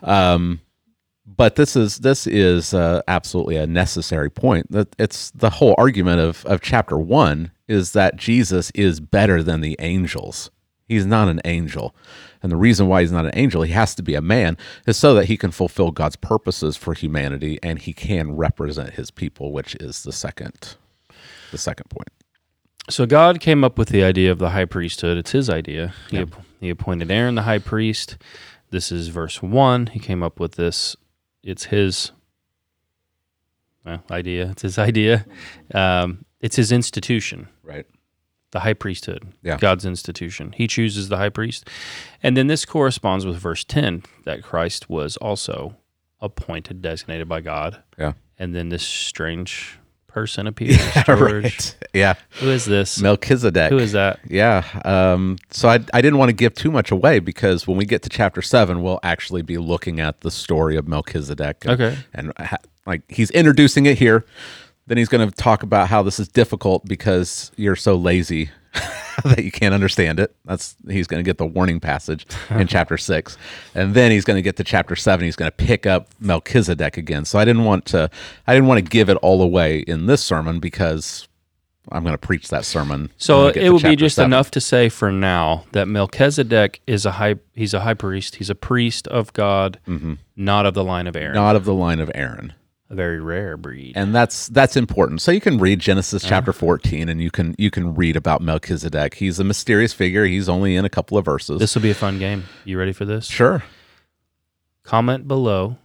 Um, 0.04 0.60
but 1.26 1.56
this 1.56 1.76
is 1.76 2.00
this 2.00 2.28
is 2.28 2.74
uh, 2.74 3.02
absolutely 3.08 3.56
a 3.56 3.68
necessary 3.68 4.30
point. 4.30 4.72
That 4.72 4.94
it's 5.00 5.32
the 5.32 5.50
whole 5.52 5.76
argument 5.78 6.20
of 6.20 6.44
of 6.46 6.62
chapter 6.62 6.98
one 6.98 7.52
is 7.68 7.94
that 7.94 8.18
Jesus 8.18 8.72
is 8.76 9.00
better 9.00 9.42
than 9.44 9.62
the 9.62 9.76
angels. 9.80 10.52
He's 10.88 11.06
not 11.06 11.30
an 11.30 11.40
angel. 11.46 11.96
And 12.44 12.52
the 12.52 12.58
reason 12.58 12.88
why 12.88 13.02
he's 13.02 13.12
not 13.14 13.26
an 13.26 13.32
angel, 13.36 13.62
he 13.62 13.72
has 13.72 13.94
to 13.96 14.04
be 14.04 14.16
a 14.16 14.22
man, 14.22 14.58
is 14.88 14.98
so 14.98 15.14
that 15.14 15.26
he 15.26 15.38
can 15.38 15.52
fulfill 15.52 15.92
God's 15.92 16.16
purposes 16.18 16.76
for 16.76 16.94
humanity 16.96 17.60
and 17.64 17.78
he 17.80 17.94
can 17.94 18.36
represent 18.36 18.96
his 18.96 19.12
people, 19.12 19.52
which 19.54 19.76
is 19.76 20.04
the 20.04 20.12
second 20.12 20.76
the 21.52 21.58
second 21.58 21.90
point. 21.90 22.10
So 22.90 23.06
God 23.06 23.40
came 23.40 23.64
up 23.64 23.78
with 23.78 23.90
the 23.90 24.04
idea 24.04 24.32
of 24.32 24.40
the 24.40 24.50
high 24.50 24.66
priesthood. 24.66 25.18
It's 25.18 25.32
his 25.32 25.50
idea. 25.50 25.94
He, 26.10 26.20
app- 26.20 26.44
he 26.60 26.70
appointed 26.70 27.12
Aaron 27.12 27.36
the 27.36 27.44
high 27.44 27.60
priest. 27.60 28.18
This 28.72 28.92
is 28.92 29.10
verse 29.10 29.42
one. 29.42 29.88
He 29.88 30.00
came 30.00 30.24
up 30.24 30.40
with 30.40 30.54
this. 30.56 30.96
It's 31.44 31.66
his 31.66 32.12
well, 33.86 34.04
idea. 34.12 34.50
It's 34.52 34.62
his 34.62 34.78
idea. 34.78 35.26
Um, 35.74 36.26
it's 36.40 36.56
his 36.56 36.72
institution. 36.72 37.48
Right. 37.64 37.86
the 38.52 38.62
high 38.62 38.74
priesthood, 38.74 39.32
Yeah. 39.44 39.58
God's 39.58 39.86
institution. 39.86 40.54
He 40.58 40.68
chooses 40.68 41.08
the 41.10 41.18
high 41.18 41.30
priest. 41.30 41.70
And 42.22 42.36
then 42.36 42.48
this 42.48 42.66
corresponds 42.66 43.26
with 43.26 43.38
verse 43.38 43.64
10 43.64 44.04
that 44.26 44.44
Christ 44.44 44.90
was 44.90 45.16
also 45.18 45.78
appointed, 46.20 46.82
designated 46.82 47.30
by 47.30 47.40
God. 47.42 47.82
Yeah. 47.98 48.14
And 48.38 48.54
then 48.54 48.70
this 48.70 48.86
strange 48.86 49.80
person 50.12 50.48
appears. 50.52 50.78
George. 51.06 51.44
Right. 51.44 51.76
Yeah. 51.94 52.14
Who 52.40 52.50
is 52.50 52.66
this? 52.66 53.02
Melchizedek. 53.02 53.72
Who 53.72 53.78
is 53.80 53.92
that? 53.94 54.20
Yeah. 54.28 54.64
Um, 54.86 55.38
so 55.50 55.68
I, 55.70 55.80
I 55.94 56.02
didn't 56.02 56.18
want 56.20 56.30
to 56.30 56.34
give 56.34 56.54
too 56.54 56.72
much 56.72 56.92
away 56.92 57.20
because 57.20 57.68
when 57.68 57.78
we 57.78 57.86
get 57.86 58.02
to 58.04 58.10
chapter 58.10 58.42
seven, 58.42 58.82
we'll 58.84 59.00
actually 59.04 59.42
be 59.42 59.58
looking 59.58 60.00
at 60.00 60.22
the 60.22 60.32
story 60.32 60.76
of 60.78 60.88
Melchizedek. 60.88 61.58
And, 61.66 61.72
Okay. 61.74 61.98
And 62.14 62.34
ha- 62.38 62.58
like 62.86 63.02
he's 63.10 63.30
introducing 63.32 63.86
it 63.86 63.98
here. 63.98 64.26
Then 64.92 64.98
he's 64.98 65.08
going 65.08 65.26
to 65.26 65.34
talk 65.34 65.64
about 65.64 65.88
how 65.88 66.04
this 66.04 66.20
is 66.20 66.28
difficult 66.28 66.84
because 66.84 67.50
you're 67.56 67.78
so 67.78 67.96
lazy 67.96 68.50
that 69.24 69.42
you 69.42 69.50
can't 69.50 69.74
understand 69.74 70.20
it. 70.20 70.36
That's 70.44 70.76
he's 70.90 71.08
going 71.08 71.24
to 71.24 71.26
get 71.26 71.38
the 71.38 71.46
warning 71.46 71.80
passage 71.80 72.26
in 72.50 72.68
chapter 72.68 72.98
six, 72.98 73.38
and 73.74 73.94
then 73.94 74.12
he's 74.12 74.26
going 74.26 74.36
to 74.36 74.42
get 74.42 74.58
to 74.58 74.66
chapter 74.66 74.98
seven. 74.98 75.24
He's 75.24 75.38
going 75.38 75.50
to 75.50 75.56
pick 75.56 75.86
up 75.86 76.10
Melchizedek 76.20 76.98
again. 76.98 77.24
So 77.24 77.40
I 77.40 77.46
didn't 77.46 77.64
want 77.64 77.86
to 77.86 78.10
I 78.46 78.54
didn't 78.54 78.68
want 78.68 78.80
to 78.80 78.90
give 78.90 79.08
it 79.08 79.16
all 79.22 79.42
away 79.42 79.80
in 79.80 80.08
this 80.08 80.22
sermon 80.22 80.60
because 80.60 81.30
I'm 81.90 82.04
going 82.04 82.14
to 82.14 82.18
preach 82.18 82.50
that 82.50 82.66
sermon. 82.66 83.12
So 83.16 83.48
it 83.48 83.70
would 83.70 83.84
be 83.84 83.96
just 83.96 84.18
seven. 84.18 84.34
enough 84.34 84.52
to 84.52 84.60
say 84.60 84.90
for 84.90 85.10
now 85.10 85.64
that 85.72 85.88
Melchizedek 85.88 86.82
is 86.86 87.06
a 87.06 87.12
high 87.12 87.36
he's 87.54 87.74
a 87.74 87.80
high 87.80 87.94
priest. 87.94 88.36
He's 88.36 88.50
a 88.50 88.56
priest 88.56 89.08
of 89.08 89.32
God, 89.32 89.80
not 90.36 90.66
of 90.66 90.74
the 90.74 90.84
line 90.84 91.08
of 91.08 91.16
Aaron. 91.16 91.30
Mm-hmm. 91.30 91.46
not 91.46 91.56
of 91.56 91.64
the 91.64 91.74
line 91.74 92.02
of 92.02 92.12
Aaron. 92.14 92.52
A 92.92 92.96
very 92.96 93.20
rare 93.22 93.56
breed. 93.58 93.94
and 93.96 94.14
that's 94.14 94.48
that's 94.48 94.76
important. 94.76 95.22
So 95.22 95.32
you 95.32 95.42
can 95.42 95.58
read 95.58 95.80
Genesis 95.80 96.24
uh-huh. 96.24 96.30
chapter 96.30 96.54
14 96.54 97.10
and 97.10 97.22
you 97.22 97.32
can 97.32 97.56
you 97.58 97.72
can 97.72 97.96
read 97.96 98.16
about 98.16 98.42
Melchizedek. 98.42 99.16
He's 99.16 99.40
a 99.40 99.44
mysterious 99.44 99.94
figure. 99.94 100.26
He's 100.26 100.50
only 100.50 100.76
in 100.76 100.86
a 100.86 100.90
couple 100.90 101.18
of 101.18 101.26
verses. 101.26 101.60
This 101.60 101.74
will 101.74 101.82
be 101.82 101.92
a 101.92 101.96
fun 101.96 102.20
game. 102.20 102.44
You 102.66 102.78
ready 102.78 102.92
for 102.94 103.06
this? 103.06 103.26
sure. 103.28 103.64
Comment 104.84 105.28
below 105.28 105.78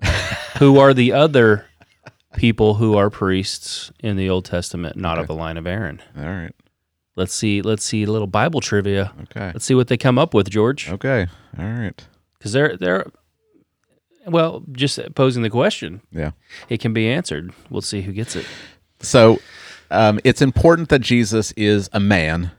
who 0.58 0.78
are 0.78 0.94
the 0.94 1.12
other 1.12 1.66
people 2.36 2.74
who 2.74 2.96
are 2.96 3.10
priests 3.10 3.90
in 4.00 4.16
the 4.16 4.28
Old 4.28 4.44
Testament, 4.44 4.96
not 4.96 5.18
of 5.18 5.26
the 5.26 5.34
line 5.34 5.56
of 5.56 5.66
Aaron. 5.66 6.00
All 6.16 6.24
right. 6.24 6.52
Let's 7.16 7.32
see. 7.32 7.62
Let's 7.62 7.84
see 7.84 8.02
a 8.02 8.10
little 8.10 8.26
Bible 8.26 8.60
trivia. 8.60 9.12
Okay. 9.22 9.46
Let's 9.46 9.64
see 9.64 9.74
what 9.74 9.88
they 9.88 9.96
come 9.96 10.18
up 10.18 10.34
with, 10.34 10.50
George, 10.50 10.90
Okay. 10.90 11.26
All 11.58 11.64
right. 11.64 12.06
because 12.38 12.52
they're 12.52 12.76
they're 12.76 13.06
well, 14.26 14.62
just 14.72 14.98
posing 15.14 15.42
the 15.42 15.50
question, 15.50 16.00
Yeah. 16.10 16.32
it 16.68 16.80
can 16.80 16.92
be 16.92 17.08
answered. 17.08 17.52
We'll 17.70 17.82
see 17.82 18.02
who 18.02 18.12
gets 18.12 18.36
it. 18.36 18.46
So 19.00 19.40
um, 19.90 20.18
it's 20.24 20.40
important 20.42 20.88
that 20.88 21.00
Jesus 21.00 21.52
is 21.52 21.88
a 21.92 22.00
man, 22.00 22.50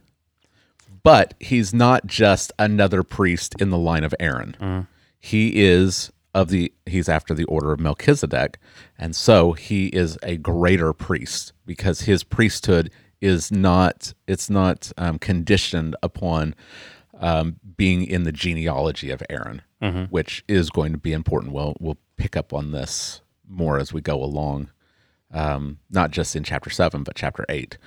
but 1.03 1.33
he's 1.39 1.73
not 1.73 2.05
just 2.07 2.51
another 2.59 3.03
priest 3.03 3.55
in 3.59 3.69
the 3.69 3.77
line 3.77 4.03
of 4.03 4.13
Aaron. 4.19 4.87
He 5.19 5.63
is 5.63 6.11
of 6.33 6.49
the 6.49 6.71
he's 6.85 7.07
after 7.09 7.33
the 7.33 7.45
order 7.45 7.71
of 7.71 7.79
Melchizedek, 7.79 8.59
and 8.99 9.15
so 9.15 9.53
he 9.53 9.87
is 9.87 10.17
a 10.21 10.37
greater 10.37 10.91
priest 10.93 11.53
because 11.65 12.01
his 12.01 12.23
priesthood 12.23 12.91
is 13.21 13.51
not 13.51 14.13
it's 14.27 14.49
not 14.49 14.91
um, 14.97 15.17
conditioned 15.17 15.95
upon 16.03 16.53
um, 17.19 17.57
being 17.77 18.03
in 18.05 18.23
the 18.23 18.31
genealogy 18.31 19.09
of 19.11 19.21
Aaron, 19.29 19.61
which 20.09 20.43
is 20.47 20.69
going 20.69 20.91
to 20.91 20.97
be 20.97 21.13
important. 21.13 21.53
We'll 21.53 21.75
we'll 21.79 21.97
pick 22.17 22.35
up 22.37 22.53
on 22.53 22.71
this 22.71 23.21
more 23.47 23.77
as 23.79 23.93
we 23.93 24.01
go 24.01 24.23
along 24.23 24.69
um, 25.33 25.79
not 25.89 26.11
just 26.11 26.35
in 26.35 26.43
chapter 26.43 26.69
seven, 26.69 27.03
but 27.03 27.15
chapter 27.15 27.45
eight. 27.49 27.77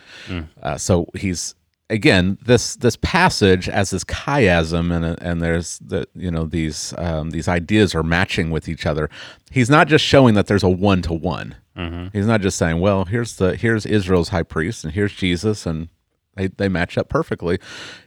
Uh, 0.63 0.77
so 0.77 1.07
he's 1.15 1.55
again 1.91 2.37
this 2.45 2.77
this 2.77 2.97
passage 2.97 3.69
as 3.69 3.91
this 3.91 4.05
chiasm, 4.05 4.93
and 4.95 5.21
and 5.23 5.41
there's 5.41 5.79
the 5.79 6.07
you 6.15 6.31
know 6.31 6.45
these 6.45 6.95
um, 6.99 7.31
these 7.31 7.49
ideas 7.49 7.95
are 7.95 8.03
matching 8.03 8.51
with 8.51 8.69
each 8.69 8.87
other. 8.87 9.09
He's 9.51 9.71
not 9.71 9.89
just 9.89 10.05
showing 10.05 10.35
that 10.35 10.47
there's 10.47 10.63
a 10.63 10.69
one 10.69 11.03
to 11.03 11.15
one. 11.15 11.57
He's 12.13 12.27
not 12.27 12.41
just 12.41 12.59
saying, 12.59 12.81
well, 12.81 13.05
here's 13.05 13.37
the 13.37 13.57
here's 13.57 13.87
Israel's 13.87 14.29
high 14.31 14.43
priest, 14.43 14.85
and 14.85 14.93
here's 14.93 15.15
Jesus, 15.15 15.65
and 15.65 15.89
they, 16.39 16.47
they 16.47 16.69
match 16.69 16.97
up 16.97 17.09
perfectly. 17.11 17.59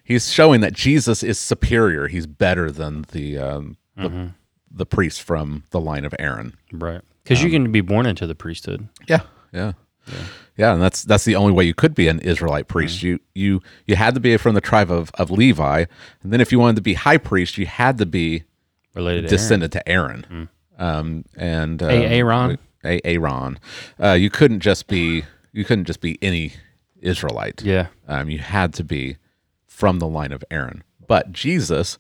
He's 0.03 0.31
showing 0.31 0.61
that 0.61 0.73
Jesus 0.73 1.21
is 1.21 1.37
superior. 1.39 2.07
He's 2.07 2.25
better 2.25 2.71
than 2.71 3.03
the 3.11 3.37
um, 3.37 3.77
the, 3.95 4.31
the 4.71 4.85
priest 4.85 5.21
from 5.21 5.63
the 5.69 5.79
line 5.79 6.05
of 6.05 6.15
Aaron. 6.17 6.55
Right. 6.71 7.01
Because 7.23 7.43
you 7.43 7.51
can 7.51 7.71
be 7.71 7.81
born 7.81 8.05
into 8.07 8.25
the 8.25 8.33
priesthood. 8.33 8.87
Yeah, 9.07 9.21
yeah, 9.53 9.73
yeah, 10.57 10.73
and 10.73 10.81
that's 10.81 11.03
that's 11.03 11.23
the 11.23 11.35
only 11.35 11.51
way 11.53 11.65
you 11.65 11.73
could 11.75 11.93
be 11.93 12.07
an 12.07 12.19
Israelite 12.19 12.67
priest. 12.67 13.03
You 13.03 13.19
you 13.35 13.61
you 13.85 13.95
had 13.95 14.15
to 14.15 14.19
be 14.19 14.35
from 14.37 14.55
the 14.55 14.61
tribe 14.61 14.89
of, 14.89 15.11
of 15.15 15.29
Levi, 15.29 15.85
and 16.23 16.33
then 16.33 16.41
if 16.41 16.51
you 16.51 16.59
wanted 16.59 16.77
to 16.77 16.81
be 16.81 16.95
high 16.95 17.17
priest, 17.17 17.57
you 17.59 17.67
had 17.67 17.97
to 17.99 18.05
be 18.07 18.43
Related 18.95 19.21
to 19.21 19.27
Aaron. 19.27 19.29
descended 19.29 19.71
to 19.73 19.87
Aaron. 19.89 20.49
Um, 20.79 21.25
and 21.37 21.83
uh, 21.83 21.87
Aaron? 21.87 22.57
a 22.83 22.99
Aaron. 23.05 23.59
Uh, 24.01 24.13
you 24.13 24.29
couldn't 24.31 24.61
just 24.61 24.87
be 24.87 25.23
you 25.53 25.63
couldn't 25.63 25.85
just 25.85 26.01
be 26.01 26.17
any 26.23 26.53
Israelite. 27.01 27.63
Yeah. 27.63 27.87
Um, 28.07 28.29
you 28.29 28.39
had 28.39 28.73
to 28.75 28.83
be 28.83 29.17
from 29.67 29.99
the 29.99 30.07
line 30.07 30.31
of 30.31 30.43
Aaron. 30.51 30.83
But 31.07 31.31
Jesus, 31.31 31.97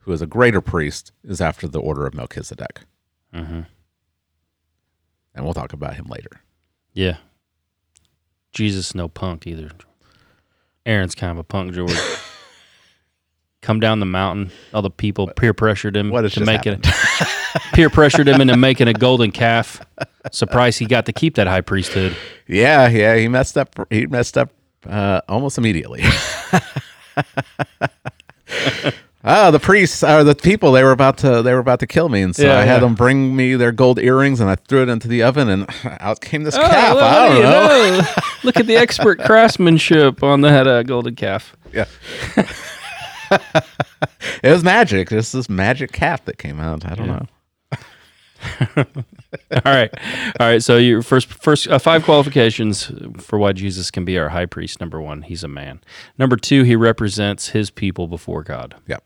who 0.00 0.12
is 0.12 0.22
a 0.22 0.26
greater 0.26 0.60
priest, 0.60 1.12
is 1.24 1.40
after 1.40 1.66
the 1.66 1.80
order 1.80 2.06
of 2.06 2.14
Melchizedek. 2.14 2.80
And 5.34 5.44
we'll 5.44 5.54
talk 5.54 5.72
about 5.72 5.96
him 5.96 6.06
later. 6.06 6.40
Yeah. 6.92 7.16
Jesus 8.52 8.94
no 8.94 9.08
punk 9.08 9.46
either. 9.46 9.70
Aaron's 10.86 11.14
kind 11.14 11.32
of 11.32 11.38
a 11.38 11.44
punk, 11.44 11.72
George. 11.72 11.96
Come 13.64 13.80
down 13.80 13.98
the 14.00 14.06
mountain. 14.06 14.50
All 14.72 14.82
the 14.82 14.90
people 14.90 15.26
peer 15.28 15.52
pressured 15.54 15.96
him 15.96 16.10
to 16.12 16.40
make 16.44 16.66
it. 16.66 16.86
peer 17.72 17.90
pressured 17.90 18.28
him 18.28 18.40
into 18.40 18.56
making 18.56 18.88
a 18.88 18.92
golden 18.92 19.32
calf. 19.32 19.80
Surprised 20.30 20.78
he 20.78 20.86
got 20.86 21.06
to 21.06 21.12
keep 21.12 21.34
that 21.36 21.46
high 21.46 21.62
priesthood. 21.62 22.16
Yeah, 22.46 22.88
yeah, 22.88 23.16
he 23.16 23.26
messed 23.28 23.56
up. 23.58 23.74
He 23.90 24.06
messed 24.06 24.36
up 24.38 24.50
uh, 24.88 25.22
almost 25.28 25.58
immediately. 25.58 26.02
Ah, 29.26 29.50
the 29.50 29.58
priests 29.58 30.04
or 30.04 30.22
the 30.22 30.34
people 30.34 30.70
they 30.72 30.84
were 30.84 30.90
about 30.90 31.16
to 31.18 31.40
they 31.40 31.54
were 31.54 31.58
about 31.58 31.80
to 31.80 31.86
kill 31.86 32.10
me, 32.10 32.20
and 32.20 32.36
so 32.36 32.44
Yeah, 32.44 32.58
I 32.58 32.64
had 32.64 32.74
yeah. 32.74 32.78
them 32.80 32.94
bring 32.94 33.34
me 33.34 33.54
their 33.54 33.72
gold 33.72 33.98
earrings, 33.98 34.38
and 34.38 34.50
I 34.50 34.56
threw 34.56 34.82
it 34.82 34.90
into 34.90 35.08
the 35.08 35.22
oven, 35.22 35.48
and 35.48 35.66
out 36.00 36.20
came 36.20 36.42
this 36.44 36.54
Oh, 36.56 36.60
calf. 36.60 36.94
well, 36.96 37.04
I 37.06 37.28
don't 37.30 37.42
know. 37.42 38.00
know? 38.00 38.06
Look 38.42 38.58
at 38.58 38.66
the 38.66 38.76
expert 38.76 39.20
craftsmanship 39.24 40.22
on 40.22 40.42
that 40.42 40.66
uh, 40.66 40.82
golden 40.82 41.14
calf. 41.14 41.56
Yeah, 41.72 41.86
it 44.42 44.50
was 44.50 44.62
magic. 44.64 45.10
Just 45.10 45.32
this 45.32 45.48
magic 45.48 45.92
cap 45.92 46.24
that 46.26 46.38
came 46.38 46.60
out. 46.60 46.84
I 46.84 46.94
don't 46.94 47.06
know. 47.06 47.26
All 49.50 49.60
right, 49.64 49.90
all 50.38 50.46
right. 50.46 50.62
So 50.62 50.76
your 50.76 51.00
first, 51.02 51.32
first 51.32 51.66
uh, 51.66 51.78
five 51.78 52.04
qualifications 52.04 52.90
for 53.18 53.38
why 53.38 53.52
Jesus 53.52 53.90
can 53.90 54.04
be 54.04 54.18
our 54.18 54.28
high 54.28 54.46
priest. 54.46 54.80
Number 54.80 55.00
one, 55.00 55.22
he's 55.22 55.42
a 55.42 55.48
man. 55.48 55.80
Number 56.18 56.36
two, 56.36 56.62
he 56.62 56.76
represents 56.76 57.48
his 57.48 57.70
people 57.70 58.06
before 58.06 58.42
God. 58.42 58.74
Yeah, 58.86 58.98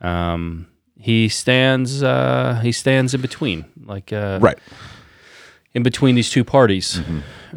Um, 0.00 0.68
he 0.96 1.28
stands, 1.28 2.02
uh, 2.02 2.60
he 2.62 2.72
stands 2.72 3.14
in 3.14 3.20
between, 3.20 3.64
like 3.84 4.12
uh, 4.12 4.38
right. 4.40 4.58
in 5.74 5.82
between 5.82 6.14
these 6.14 6.30
two 6.30 6.44
parties, 6.44 7.00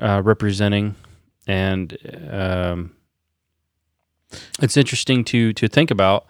uh, 0.02 0.22
representing, 0.24 0.96
and 1.46 1.98
um, 2.32 2.95
it's 4.62 4.78
interesting 4.78 5.24
to 5.26 5.54
to 5.54 5.68
think 5.68 5.92
about, 5.92 6.30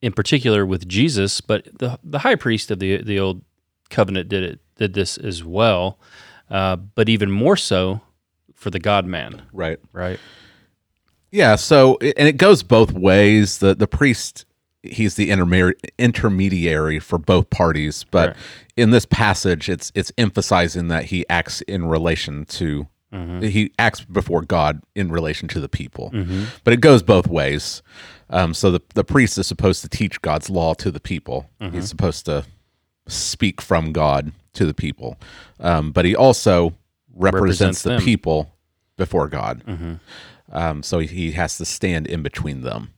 in 0.00 0.12
particular 0.12 0.64
with 0.66 0.88
Jesus, 0.88 1.40
but 1.40 1.66
the 1.78 1.98
the 2.04 2.20
high 2.20 2.36
priest 2.36 2.70
of 2.70 2.78
the 2.78 2.98
the 3.02 3.18
old 3.18 3.42
covenant 3.90 4.28
did 4.28 4.42
it 4.42 4.60
did 4.76 4.94
this 4.94 5.18
as 5.18 5.44
well, 5.44 5.98
uh, 6.50 6.76
but 6.76 7.08
even 7.08 7.30
more 7.30 7.56
so 7.56 8.00
for 8.54 8.70
the 8.70 8.78
God 8.78 9.06
Man, 9.06 9.42
Right. 9.52 9.78
right? 9.92 10.18
Yeah. 11.30 11.56
So, 11.56 11.96
and 11.98 12.28
it 12.28 12.36
goes 12.36 12.62
both 12.62 12.92
ways. 12.92 13.58
The 13.58 13.74
the 13.74 13.86
priest, 13.86 14.44
he's 14.82 15.14
the 15.16 15.30
intermediary 15.30 15.74
intermediary 15.98 16.98
for 17.00 17.18
both 17.18 17.50
parties. 17.50 18.04
But 18.10 18.28
Right. 18.30 18.36
in 18.76 18.90
this 18.90 19.06
passage, 19.06 19.68
it's 19.68 19.90
it's 19.94 20.12
emphasizing 20.18 20.88
that 20.88 21.06
he 21.06 21.24
acts 21.28 21.60
in 21.62 21.86
relation 21.86 22.44
to 22.46 22.86
he 23.12 23.72
acts 23.78 24.00
before 24.02 24.42
God 24.42 24.82
in 24.94 25.10
relation 25.12 25.46
to 25.48 25.60
the 25.60 25.68
people. 25.68 26.10
But 26.64 26.72
it 26.72 26.80
goes 26.80 27.02
both 27.02 27.26
ways. 27.26 27.82
Um, 28.30 28.54
so 28.54 28.70
the 28.70 28.80
the 28.94 29.04
priest 29.04 29.36
is 29.38 29.46
supposed 29.46 29.82
to 29.82 29.88
teach 29.88 30.22
God's 30.22 30.48
law 30.48 30.74
to 30.74 30.90
the 30.90 31.00
people. 31.00 31.50
He's 31.60 31.88
supposed 31.88 32.24
to 32.26 32.44
speak 33.06 33.60
from 33.60 33.92
God 33.92 34.32
to 34.54 34.64
the 34.64 34.74
people. 34.74 35.18
Um, 35.60 35.92
but 35.92 36.04
he 36.04 36.14
also 36.16 36.74
Represents 37.14 37.60
represents, 37.60 37.82
the 37.82 37.90
them. 37.90 38.00
people 38.02 38.54
before 38.96 39.28
God. 39.28 39.62
Um, 40.50 40.82
so 40.82 40.98
he, 40.98 41.32
has 41.32 41.58
to 41.58 41.64
stand 41.64 42.06
in 42.06 42.22
between 42.22 42.62
them. 42.62 42.90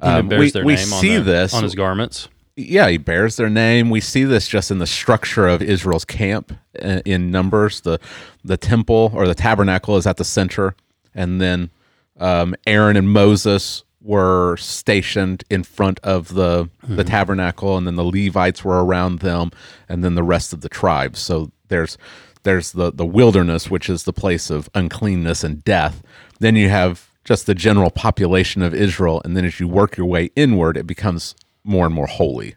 Um, 0.00 0.28
we 0.28 0.50
their 0.50 0.64
we 0.64 0.76
see 0.76 1.16
the, 1.16 1.22
this. 1.22 1.54
on 1.54 1.62
his 1.62 1.74
garments. 1.74 2.28
Yeah, 2.56 2.88
he 2.88 2.98
bears 2.98 3.36
their 3.36 3.48
name. 3.48 3.88
We 3.90 4.00
see 4.00 4.24
this 4.24 4.46
just 4.46 4.70
in 4.70 4.78
the 4.78 4.86
structure 4.86 5.48
of 5.48 5.62
Israel's 5.62 6.04
camp 6.04 6.52
uh, 6.82 7.00
in 7.04 7.30
Numbers. 7.30 7.80
The 7.80 7.98
the 8.44 8.56
temple 8.56 9.10
or 9.14 9.26
the 9.26 9.34
tabernacle 9.34 9.96
is 9.96 10.06
at 10.06 10.16
the 10.18 10.24
center, 10.24 10.74
and 11.14 11.40
then 11.40 11.70
um, 12.18 12.54
Aaron 12.66 12.96
and 12.96 13.10
Moses 13.10 13.84
were 14.02 14.56
stationed 14.56 15.44
in 15.48 15.62
front 15.62 15.98
of 16.00 16.34
the 16.34 16.68
the 16.82 17.04
tabernacle, 17.04 17.76
and 17.76 17.86
then 17.86 17.96
the 17.96 18.04
Levites 18.04 18.64
were 18.64 18.84
around 18.84 19.20
them, 19.20 19.50
and 19.88 20.04
then 20.04 20.14
the 20.14 20.22
rest 20.22 20.52
of 20.52 20.60
the 20.60 20.68
tribes. 20.68 21.20
So 21.20 21.50
there's 21.68 21.96
there's 22.42 22.72
the 22.72 22.92
the 22.92 23.06
wilderness, 23.06 23.70
which 23.70 23.88
is 23.88 24.04
the 24.04 24.12
place 24.12 24.50
of 24.50 24.68
uncleanness 24.74 25.42
and 25.42 25.64
death. 25.64 26.02
Then 26.38 26.56
you 26.56 26.68
have 26.68 27.08
just 27.24 27.46
the 27.46 27.54
general 27.54 27.90
population 27.90 28.62
of 28.62 28.74
Israel, 28.74 29.22
and 29.24 29.36
then 29.36 29.44
as 29.44 29.58
you 29.58 29.68
work 29.68 29.96
your 29.96 30.06
way 30.06 30.30
inward, 30.36 30.76
it 30.76 30.86
becomes 30.86 31.34
more 31.64 31.86
and 31.86 31.94
more 31.94 32.06
holy. 32.06 32.56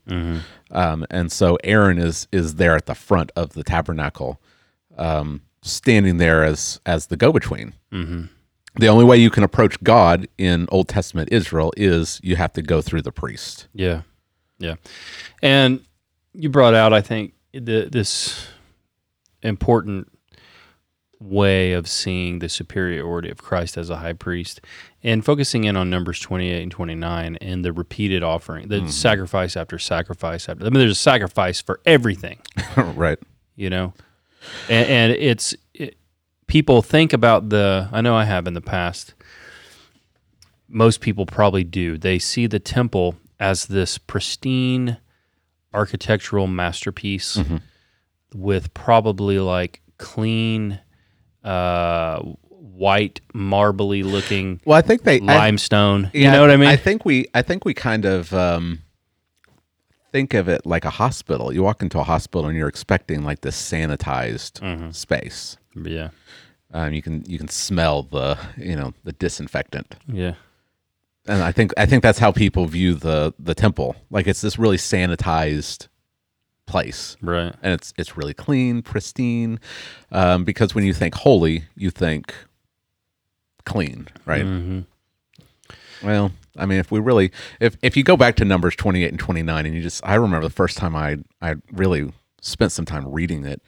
Um, 0.72 1.06
and 1.12 1.32
so 1.32 1.58
Aaron 1.64 1.98
is 2.00 2.28
is 2.32 2.56
there 2.56 2.76
at 2.76 2.86
the 2.86 2.96
front 2.96 3.32
of 3.36 3.54
the 3.54 3.64
tabernacle, 3.64 4.42
um, 4.98 5.42
standing 5.62 6.18
there 6.18 6.44
as 6.44 6.80
as 6.86 7.08
the 7.08 7.18
go 7.18 7.32
between. 7.32 7.74
The 8.78 8.88
only 8.88 9.06
way 9.06 9.16
you 9.18 9.30
can 9.30 9.44
approach 9.44 9.82
God 9.84 10.28
in 10.38 10.68
Old 10.70 10.90
Testament 10.90 11.30
Israel 11.32 11.72
is 11.78 12.20
you 12.24 12.36
have 12.36 12.52
to 12.54 12.62
go 12.62 12.82
through 12.82 13.04
the 13.04 13.12
priest. 13.12 13.68
Yeah, 13.74 14.02
yeah, 14.60 14.76
and 15.42 15.80
you 16.34 16.50
brought 16.50 16.74
out, 16.74 16.92
I 16.92 17.00
think, 17.02 17.34
the, 17.54 17.88
this 17.90 18.48
important 19.42 20.12
way 21.20 21.74
of 21.74 21.88
seeing 21.88 22.40
the 22.40 22.50
superiority 22.50 23.30
of 23.30 23.42
Christ 23.42 23.78
as 23.78 23.90
a 23.90 23.98
high 23.98 24.14
priest, 24.14 24.62
and 25.04 25.24
focusing 25.24 25.64
in 25.64 25.76
on 25.76 25.90
Numbers 25.90 26.20
twenty-eight 26.20 26.62
and 26.62 26.72
twenty-nine 26.72 27.38
and 27.38 27.64
the 27.64 27.74
repeated 27.74 28.24
offering, 28.24 28.68
the 28.68 28.78
mm-hmm. 28.78 28.88
sacrifice 28.88 29.56
after 29.56 29.80
sacrifice 29.80 30.50
after. 30.50 30.66
I 30.66 30.70
mean, 30.70 30.80
there's 30.80 30.92
a 30.92 30.96
sacrifice 30.96 31.62
for 31.62 31.80
everything, 31.86 32.40
right. 32.78 33.20
you 33.56 33.70
know, 33.70 33.94
and, 34.70 34.90
and 34.90 35.12
it's 35.14 35.56
it, 35.74 35.98
people 36.48 36.82
think 36.82 37.14
about 37.14 37.50
the. 37.50 37.90
I 37.92 38.02
know 38.02 38.16
I 38.16 38.26
have 38.26 38.48
in 38.48 38.54
the 38.54 38.62
past. 38.62 39.14
Most 40.68 41.00
people 41.00 41.26
probably 41.26 41.64
do. 41.64 41.98
They 41.98 42.20
see 42.20 42.48
the 42.48 42.60
temple 42.60 43.16
as 43.40 43.66
this 43.66 43.98
pristine 43.98 44.98
architectural 45.74 46.48
masterpiece 46.48 47.36
mm-hmm. 47.36 47.58
with 48.34 48.74
probably 48.74 49.40
like 49.40 49.82
clean, 49.98 50.80
uh, 51.46 52.20
white, 52.50 53.22
marbly 53.34 54.04
looking 54.04 54.60
Well, 54.66 54.78
I 54.78 54.82
think 54.82 55.04
they 55.04 55.20
I- 55.22 55.24
limestone. 55.38 56.10
you 56.14 56.30
know 56.30 56.42
what 56.42 56.52
I 56.52 56.58
mean? 56.58 56.68
I 56.70 56.76
think 56.76 57.06
we 57.06 57.28
I 57.34 57.42
think 57.42 57.64
we 57.66 57.74
kind 57.74 58.06
of 58.06 58.34
um, 58.34 58.80
think 60.12 60.34
of 60.34 60.48
it 60.48 60.66
like 60.66 60.86
a 60.86 60.90
hospital. 60.90 61.54
You 61.54 61.64
walk 61.64 61.82
into 61.82 62.00
a 62.00 62.04
hospital 62.04 62.48
and 62.48 62.58
you're 62.58 62.68
expecting 62.68 63.24
like 63.24 63.42
this 63.42 63.56
sanitized 63.62 64.60
Mm-hmm. 64.62 64.92
space. 64.92 65.58
yeah, 65.76 66.10
Um, 66.74 66.94
you 66.94 67.02
can 67.02 67.24
you 67.28 67.38
can 67.38 67.48
smell 67.50 68.04
the 68.04 68.38
you 68.58 68.76
know 68.76 68.94
the 69.04 69.12
disinfectant, 69.14 69.96
yeah, 70.08 70.36
and 71.28 71.42
I 71.44 71.52
think 71.52 71.72
I 71.78 71.86
think 71.86 72.02
that's 72.04 72.20
how 72.20 72.32
people 72.32 72.66
view 72.66 72.94
the 72.96 73.34
the 73.40 73.54
temple. 73.56 73.96
Like 74.10 74.26
it's 74.28 74.42
this 74.42 74.58
really 74.58 74.78
sanitized 74.78 75.88
place, 76.66 77.16
right. 77.22 77.54
and 77.62 77.74
it's 77.74 77.94
it's 77.98 78.18
really 78.18 78.34
clean, 78.34 78.82
pristine. 78.82 79.60
Um, 80.12 80.44
because 80.44 80.74
when 80.76 80.84
you 80.84 80.94
think 80.94 81.16
holy, 81.16 81.66
you 81.76 81.90
think 81.90 82.34
clean, 83.66 84.08
right? 84.26 84.44
hmm 84.44 84.82
Well, 86.04 86.32
I 86.58 86.66
mean, 86.66 86.80
if 86.80 86.92
we 86.92 87.00
really, 87.00 87.32
if 87.60 87.78
if 87.82 87.96
you 87.98 88.04
go 88.04 88.18
back 88.18 88.36
to 88.38 88.46
Numbers 88.46 88.76
twenty 88.76 89.04
eight 89.04 89.10
and 89.10 89.20
twenty 89.20 89.42
nine, 89.42 89.66
and 89.66 89.76
you 89.76 89.82
just, 89.82 90.06
I 90.06 90.16
remember 90.16 90.48
the 90.48 90.54
first 90.54 90.78
time 90.78 90.96
I 90.96 91.18
I 91.42 91.56
really 91.72 92.12
spent 92.42 92.72
some 92.72 92.86
time 92.86 93.12
reading 93.12 93.46
it 93.46 93.62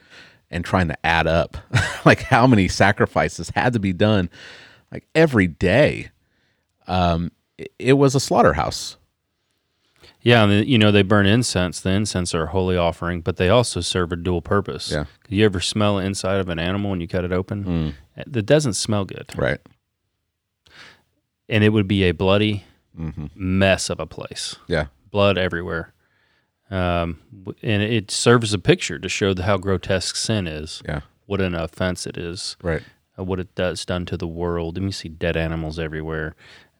and 0.50 0.64
trying 0.64 0.88
to 0.88 1.06
add 1.06 1.26
up 1.26 1.56
like 2.04 2.22
how 2.22 2.46
many 2.46 2.68
sacrifices 2.68 3.50
had 3.54 3.72
to 3.72 3.78
be 3.80 3.92
done, 3.92 4.30
like 4.92 5.06
every 5.14 5.46
day. 5.46 6.10
Um, 6.86 7.32
it, 7.58 7.72
it 7.78 7.92
was 7.94 8.14
a 8.14 8.20
slaughterhouse. 8.20 8.97
Yeah, 10.22 10.44
and 10.44 10.66
you 10.66 10.78
know 10.78 10.90
they 10.90 11.02
burn 11.02 11.26
incense. 11.26 11.80
The 11.80 11.90
incense 11.90 12.34
are 12.34 12.44
a 12.44 12.48
holy 12.48 12.76
offering, 12.76 13.20
but 13.20 13.36
they 13.36 13.48
also 13.48 13.80
serve 13.80 14.10
a 14.12 14.16
dual 14.16 14.42
purpose. 14.42 14.90
Yeah. 14.90 15.04
You 15.28 15.44
ever 15.44 15.60
smell 15.60 15.98
inside 15.98 16.40
of 16.40 16.48
an 16.48 16.58
animal 16.58 16.90
when 16.90 17.00
you 17.00 17.06
cut 17.08 17.24
it 17.24 17.32
open? 17.32 17.94
It 18.16 18.44
doesn't 18.46 18.74
smell 18.74 19.04
good, 19.04 19.30
Right. 19.36 19.60
and 21.48 21.64
it 21.64 21.70
would 21.70 21.88
be 21.88 22.04
a 22.04 22.12
bloody 22.12 22.64
hmm 22.96 23.26
mess 23.34 23.90
of 23.90 24.00
a 24.00 24.06
place. 24.06 24.56
Yeah. 24.66 24.86
blood 25.10 25.38
everywhere. 25.38 25.94
Um, 26.70 27.20
and 27.62 27.82
it 27.82 28.10
serves 28.10 28.52
a 28.52 28.58
picture 28.58 28.98
to 28.98 29.08
show 29.08 29.32
the, 29.32 29.44
how 29.44 29.56
grotesque 29.56 30.16
sin 30.16 30.46
is, 30.46 30.82
Yeah. 30.86 31.00
what 31.24 31.40
an 31.40 31.54
offense 31.54 32.06
it 32.06 32.18
is, 32.18 32.56
Right. 32.62 32.82
uh, 33.18 33.24
what 33.24 33.40
it 33.40 33.54
does 33.54 33.84
done 33.86 34.04
to 34.06 34.16
the 34.18 34.26
world. 34.26 34.76
And 34.76 34.86
you 34.86 34.92
see 34.92 35.08
dead 35.08 35.34
animals 35.36 35.78
everywhere. 35.78 36.34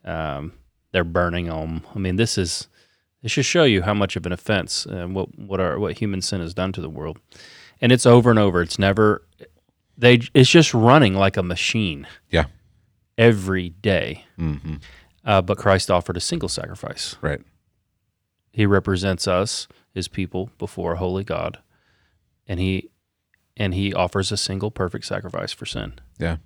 Um, 0.05 0.53
they're 0.93 1.05
burning 1.05 1.47
them. 1.47 1.83
I 1.95 1.99
mean, 1.99 2.17
this 2.17 2.37
is 2.37 2.69
this 3.23 3.33
should 3.33 3.45
show 3.45 3.65
you 3.65 3.83
how 3.83 3.95
much 3.95 4.17
of 4.17 4.27
an 4.27 4.33
offense 4.33 4.87
and 4.87 5.15
what 5.15 5.37
what 5.39 5.61
our 5.61 5.79
what 5.79 5.99
human 5.99 6.23
sin 6.23 6.41
has 6.41 6.55
done 6.55 6.73
to 6.73 6.81
the 6.81 6.91
world. 6.91 7.19
And 7.81 7.93
it's 7.93 8.07
over 8.07 8.31
and 8.31 8.39
over. 8.39 8.61
It's 8.63 8.79
never 8.79 9.23
they. 9.97 10.21
It's 10.35 10.51
just 10.51 10.75
running 10.75 11.15
like 11.15 11.37
a 11.37 11.43
machine 11.43 12.07
Yeah. 12.31 12.45
every 13.17 13.71
day. 13.71 14.25
hmm 14.37 14.77
Uh, 15.25 15.43
but 15.43 15.59
Christ 15.59 15.91
offered 15.91 16.17
a 16.17 16.21
single 16.21 16.49
sacrifice. 16.49 17.17
Right. 17.21 17.41
He 18.53 18.65
represents 18.67 19.29
us, 19.29 19.69
his 19.93 20.09
people, 20.09 20.51
before 20.59 20.93
a 20.95 20.97
holy 20.99 21.23
God, 21.25 21.59
and 22.47 22.59
he 22.59 22.91
and 23.57 23.75
he 23.75 23.93
offers 23.93 24.33
a 24.33 24.37
single 24.37 24.71
perfect 24.71 25.05
sacrifice 25.05 25.53
for 25.53 25.67
sin. 25.67 25.95
Yeah. 26.19 26.37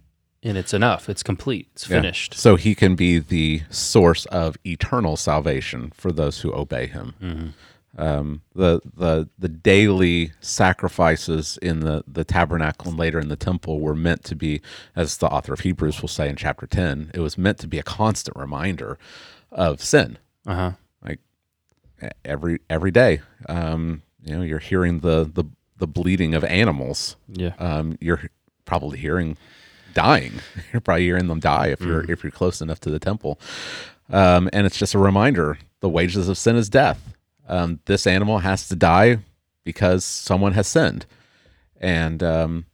And 0.42 0.56
it's 0.58 0.74
enough. 0.74 1.08
It's 1.08 1.22
complete. 1.22 1.68
It's 1.72 1.88
Yeah. 1.88 2.00
finished. 2.00 2.34
So 2.34 2.56
he 2.56 2.74
can 2.74 2.94
be 2.96 3.18
the 3.18 3.62
source 3.70 4.26
of 4.26 4.56
eternal 4.66 5.16
salvation 5.16 5.92
for 5.94 6.10
those 6.12 6.40
who 6.40 6.52
obey 6.52 6.86
him. 6.86 7.14
Mm-hmm. 7.22 7.48
Um, 7.98 8.40
the 8.54 8.80
the 8.96 9.28
the 9.38 9.48
daily 9.50 10.32
sacrifices 10.40 11.58
in 11.60 11.80
the 11.80 12.02
the 12.06 12.24
tabernacle 12.24 12.88
and 12.88 12.98
later 12.98 13.18
in 13.20 13.28
the 13.28 13.36
temple 13.36 13.80
were 13.80 13.94
meant 13.94 14.24
to 14.24 14.34
be, 14.34 14.62
as 14.96 15.18
the 15.18 15.26
author 15.26 15.52
of 15.52 15.60
Hebrews 15.60 16.00
will 16.00 16.08
say 16.08 16.28
in 16.30 16.36
chapter 16.36 16.66
ten, 16.66 17.10
it 17.12 17.20
was 17.20 17.36
meant 17.36 17.58
to 17.58 17.66
be 17.66 17.78
a 17.78 17.82
constant 17.82 18.34
reminder 18.36 18.98
of 19.50 19.82
sin. 19.82 20.16
Uh 20.46 20.54
huh. 20.54 20.70
Like 21.04 21.20
every 22.24 22.60
every 22.70 22.90
day, 22.90 23.20
um, 23.48 24.00
you 24.24 24.36
know, 24.36 24.42
you're 24.42 24.58
hearing 24.58 25.00
the 25.00 25.30
the 25.32 25.44
the 25.76 25.86
bleeding 25.86 26.34
of 26.34 26.44
animals 26.44 27.16
Yeah. 27.28 27.52
um, 27.58 27.98
you're 28.00 28.30
probably 28.64 28.98
hearing 28.98 29.36
dying. 29.94 30.34
You're 30.72 30.80
probably 30.80 31.04
hearing 31.04 31.28
them 31.28 31.40
die 31.40 31.68
if 31.68 31.80
you're 31.80 32.10
if 32.10 32.22
you're 32.22 32.30
close 32.30 32.60
enough 32.60 32.80
to 32.80 32.90
the 32.90 32.98
temple. 32.98 33.38
Um, 34.10 34.50
and 34.52 34.66
it's 34.66 34.78
just 34.78 34.94
a 34.94 34.98
reminder: 34.98 35.58
the 35.80 35.88
wages 35.88 36.28
of 36.28 36.38
sin 36.38 36.56
is 36.56 36.68
death. 36.68 37.14
Um, 37.48 37.80
this 37.86 38.06
animal 38.06 38.38
has 38.38 38.68
to 38.68 38.76
die 38.76 39.18
because 39.64 40.04
someone 40.04 40.52
has 40.52 40.66
sinned. 40.66 41.06
And 41.80 42.22
um, 42.22 42.66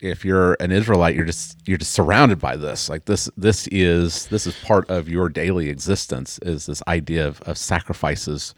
if 0.00 0.24
you're 0.24 0.56
an 0.60 0.72
Israelite, 0.72 1.14
you're 1.14 1.24
just 1.24 1.56
you're 1.66 1.78
just 1.78 1.92
surrounded 1.92 2.38
by 2.38 2.56
this. 2.56 2.88
Like 2.88 3.04
this 3.04 3.30
this 3.36 3.66
is 3.68 4.26
this 4.26 4.46
is 4.46 4.54
part 4.60 4.88
of 4.90 5.08
your 5.08 5.28
daily 5.28 5.68
existence. 5.68 6.38
Is 6.42 6.66
this 6.66 6.82
idea 6.88 7.26
of, 7.26 7.40
of 7.42 7.56
sacrifices, 7.56 8.54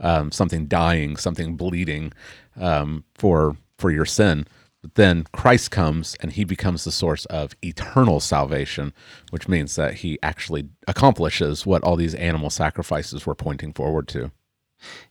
um, 0.00 0.32
something 0.32 0.66
dying, 0.66 1.16
something 1.16 1.56
bleeding 1.56 2.12
um, 2.60 3.04
for 3.14 3.56
for 3.78 3.90
your 3.90 4.04
sin. 4.04 4.46
But 4.82 4.94
then 4.94 5.26
Christ 5.32 5.70
comes 5.70 6.16
and 6.20 6.32
he 6.32 6.44
becomes 6.44 6.84
the 6.84 6.92
source 6.92 7.26
of 7.26 7.54
eternal 7.62 8.18
salvation, 8.20 8.94
which 9.30 9.48
means 9.48 9.76
that 9.76 9.94
he 9.94 10.18
actually 10.22 10.68
accomplishes 10.88 11.66
what 11.66 11.82
all 11.82 11.96
these 11.96 12.14
animal 12.14 12.50
sacrifices 12.50 13.26
were 13.26 13.34
pointing 13.34 13.72
forward 13.72 14.08
to. 14.08 14.30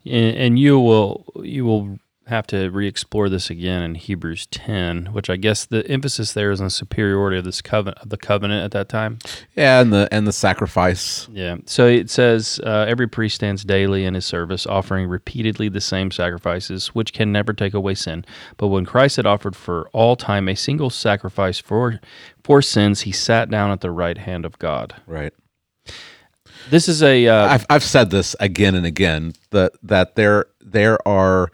and, 0.06 0.36
and 0.36 0.60
you 0.60 0.80
will 0.80 1.32
you 1.44 1.66
will 1.66 2.00
have 2.30 2.48
to 2.48 2.70
re-explore 2.70 3.30
this 3.30 3.50
again 3.50 3.82
in 3.82 3.96
Hebrews 3.96 4.48
10, 4.48 5.08
which 5.08 5.30
I 5.30 5.36
guess 5.36 5.66
the 5.66 5.86
emphasis 5.88 6.34
there 6.34 6.52
is 6.52 6.62
on 6.62 6.68
the 6.68 6.72
superiority 6.72 7.38
of 7.38 7.44
this 7.44 7.62
covenant 7.62 8.00
of 8.00 8.10
the 8.10 8.18
covenant 8.18 8.64
at 8.64 8.72
that 8.72 8.90
time. 8.90 9.20
Yeah, 9.56 9.82
and 9.82 9.92
the 9.92 10.08
and 10.12 10.26
the 10.26 10.32
sacrifice. 10.32 11.28
Yeah. 11.32 11.58
So 11.66 11.88
it 11.88 12.10
says 12.10 12.60
uh, 12.64 12.86
every 12.88 13.08
priest 13.08 13.36
stands 13.36 13.64
daily 13.64 14.06
in 14.06 14.14
his 14.14 14.26
service, 14.26 14.66
offering 14.66 15.08
repeatedly 15.08 15.70
the 15.70 15.82
same 15.82 16.12
sacrifices, 16.12 16.88
which 16.90 17.14
can 17.14 17.32
never 17.32 17.54
take 17.54 17.74
away 17.74 17.96
sin. 17.96 18.26
But 18.58 18.68
when 18.68 18.86
Christ 18.86 19.18
had 19.18 19.26
offered 19.26 19.56
for 19.56 19.90
all 19.90 20.16
time 20.16 20.48
a 20.48 20.56
single 20.56 20.90
sacrifice 20.90 21.60
for 21.60 22.00
for 22.44 22.62
sins, 22.62 23.02
he 23.02 23.12
sat 23.12 23.50
down 23.50 23.72
at 23.72 23.82
the 23.82 23.92
right 23.92 24.18
hand 24.18 24.46
of 24.46 24.58
God. 24.60 24.96
Right. 25.06 25.34
This 26.70 26.88
is 26.88 27.02
a 27.02 27.28
uh, 27.28 27.48
I've 27.48 27.66
I've 27.70 27.84
said 27.84 28.12
this 28.12 28.36
again 28.40 28.76
and 28.76 28.86
again 28.86 29.34
that 29.52 29.74
that 29.84 30.16
there 30.16 30.46
there 30.62 31.06
are 31.08 31.52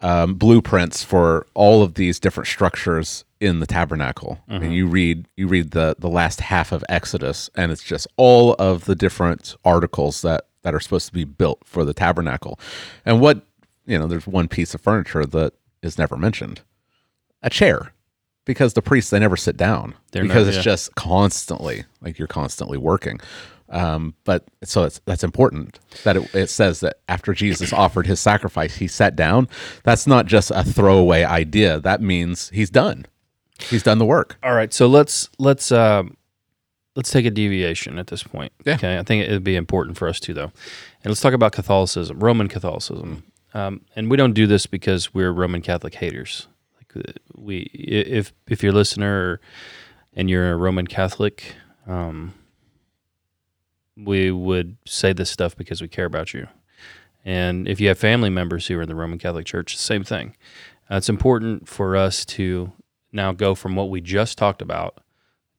um, 0.00 0.34
blueprints 0.34 1.02
for 1.04 1.46
all 1.54 1.82
of 1.82 1.94
these 1.94 2.18
different 2.20 2.46
structures 2.48 3.24
in 3.40 3.60
the 3.60 3.66
tabernacle. 3.66 4.40
And 4.48 4.72
you 4.74 4.86
read 4.86 5.26
you 5.36 5.46
read 5.48 5.70
the 5.72 5.96
the 5.98 6.08
last 6.08 6.40
half 6.40 6.72
of 6.72 6.84
Exodus, 6.88 7.50
and 7.54 7.70
it's 7.72 7.82
just 7.82 8.06
all 8.16 8.54
of 8.58 8.84
the 8.86 8.94
different 8.94 9.54
articles 9.64 10.22
that 10.22 10.46
that 10.62 10.74
are 10.74 10.80
supposed 10.80 11.06
to 11.08 11.12
be 11.12 11.24
built 11.24 11.60
for 11.64 11.84
the 11.84 11.94
tabernacle. 11.94 12.58
And 13.04 13.20
what 13.20 13.42
you 13.86 13.98
know, 13.98 14.06
there's 14.06 14.26
one 14.26 14.48
piece 14.48 14.74
of 14.74 14.80
furniture 14.80 15.26
that 15.26 15.52
is 15.82 15.98
never 15.98 16.16
mentioned, 16.16 16.62
a 17.42 17.50
chair. 17.50 17.92
Because 18.46 18.74
the 18.74 18.82
priests 18.82 19.10
they 19.10 19.18
never 19.18 19.38
sit 19.38 19.56
down 19.56 19.94
They're 20.12 20.22
because 20.22 20.46
never- 20.46 20.48
it's 20.50 20.56
yeah. 20.58 20.62
just 20.72 20.94
constantly 20.96 21.84
like 22.02 22.18
you're 22.18 22.28
constantly 22.28 22.76
working. 22.76 23.18
Um, 23.74 24.14
but 24.22 24.44
so 24.62 24.84
it's, 24.84 25.00
that's 25.04 25.24
important 25.24 25.80
that 26.04 26.16
it, 26.16 26.32
it 26.32 26.46
says 26.48 26.78
that 26.80 27.00
after 27.08 27.34
Jesus 27.34 27.72
offered 27.72 28.06
his 28.06 28.20
sacrifice, 28.20 28.76
he 28.76 28.86
sat 28.86 29.16
down. 29.16 29.48
That's 29.82 30.06
not 30.06 30.26
just 30.26 30.52
a 30.52 30.62
throwaway 30.62 31.24
idea. 31.24 31.80
That 31.80 32.00
means 32.00 32.50
he's 32.50 32.70
done. 32.70 33.04
He's 33.58 33.82
done 33.82 33.98
the 33.98 34.04
work. 34.04 34.38
All 34.44 34.54
right, 34.54 34.72
so 34.72 34.86
let's 34.86 35.28
let's 35.38 35.72
um, 35.72 36.16
let's 36.94 37.10
take 37.10 37.26
a 37.26 37.30
deviation 37.30 37.98
at 37.98 38.06
this 38.06 38.22
point. 38.22 38.52
Yeah. 38.64 38.74
Okay, 38.74 38.96
I 38.96 39.02
think 39.02 39.28
it 39.28 39.32
would 39.32 39.44
be 39.44 39.56
important 39.56 39.98
for 39.98 40.06
us 40.06 40.20
to 40.20 40.34
though, 40.34 40.52
and 41.02 41.06
let's 41.06 41.20
talk 41.20 41.34
about 41.34 41.52
Catholicism, 41.52 42.20
Roman 42.20 42.48
Catholicism, 42.48 43.24
um, 43.54 43.80
and 43.96 44.08
we 44.08 44.16
don't 44.16 44.34
do 44.34 44.46
this 44.46 44.66
because 44.66 45.12
we're 45.12 45.32
Roman 45.32 45.62
Catholic 45.62 45.96
haters. 45.96 46.46
Like 46.76 47.08
uh, 47.08 47.12
we, 47.36 47.70
if 47.74 48.32
if 48.48 48.62
you're 48.62 48.72
a 48.72 48.76
listener 48.76 49.40
and 50.14 50.30
you're 50.30 50.52
a 50.52 50.56
Roman 50.56 50.86
Catholic, 50.86 51.54
um, 51.88 52.34
we 53.96 54.30
would 54.30 54.76
say 54.86 55.12
this 55.12 55.30
stuff 55.30 55.56
because 55.56 55.80
we 55.80 55.88
care 55.88 56.06
about 56.06 56.34
you. 56.34 56.48
And 57.24 57.68
if 57.68 57.80
you 57.80 57.88
have 57.88 57.98
family 57.98 58.30
members 58.30 58.66
who 58.66 58.78
are 58.78 58.82
in 58.82 58.88
the 58.88 58.94
Roman 58.94 59.18
Catholic 59.18 59.46
Church, 59.46 59.76
same 59.76 60.04
thing. 60.04 60.36
Uh, 60.90 60.96
it's 60.96 61.08
important 61.08 61.68
for 61.68 61.96
us 61.96 62.24
to 62.26 62.72
now 63.12 63.32
go 63.32 63.54
from 63.54 63.76
what 63.76 63.88
we 63.88 64.00
just 64.00 64.36
talked 64.36 64.60
about 64.60 64.98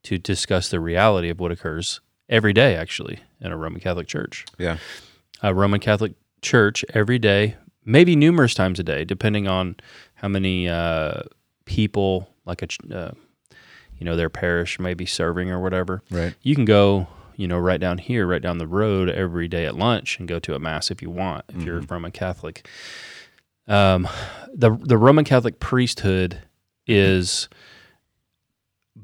to 0.03 0.17
discuss 0.19 0.69
the 0.69 0.79
reality 0.79 1.29
of 1.29 1.39
what 1.39 1.51
occurs 1.51 2.01
every 2.29 2.53
day, 2.53 2.75
actually, 2.75 3.19
in 3.41 3.51
a 3.51 3.57
Roman 3.57 3.81
Catholic 3.81 4.07
Church. 4.07 4.45
Yeah. 4.57 4.77
A 5.41 5.53
Roman 5.53 5.79
Catholic 5.79 6.13
Church 6.41 6.85
every 6.93 7.17
day, 7.17 7.55
maybe 7.83 8.15
numerous 8.15 8.53
times 8.53 8.79
a 8.79 8.83
day, 8.83 9.03
depending 9.03 9.47
on 9.47 9.77
how 10.15 10.27
many 10.27 10.69
uh, 10.69 11.23
people, 11.65 12.29
like 12.45 12.61
a, 12.61 12.95
uh, 12.95 13.11
you 13.97 14.05
know, 14.05 14.15
their 14.15 14.29
parish 14.29 14.79
may 14.79 14.93
be 14.93 15.07
serving 15.07 15.49
or 15.49 15.59
whatever. 15.59 16.03
Right. 16.11 16.35
You 16.43 16.53
can 16.53 16.65
go, 16.65 17.07
you 17.37 17.47
know, 17.47 17.57
right 17.57 17.79
down 17.79 17.97
here, 17.97 18.25
right 18.27 18.41
down 18.41 18.57
the 18.57 18.67
road 18.67 19.09
every 19.09 19.47
day 19.47 19.65
at 19.65 19.75
lunch 19.75 20.19
and 20.19 20.27
go 20.27 20.39
to 20.39 20.55
a 20.55 20.59
mass 20.59 20.91
if 20.91 21.01
you 21.01 21.09
want, 21.09 21.45
if 21.49 21.63
you're 21.63 21.81
Roman 21.81 22.11
Catholic. 22.11 22.67
Um, 23.67 24.07
the 24.53 24.71
the 24.71 24.97
Roman 24.97 25.25
Catholic 25.25 25.59
priesthood 25.59 26.39
is 26.87 27.49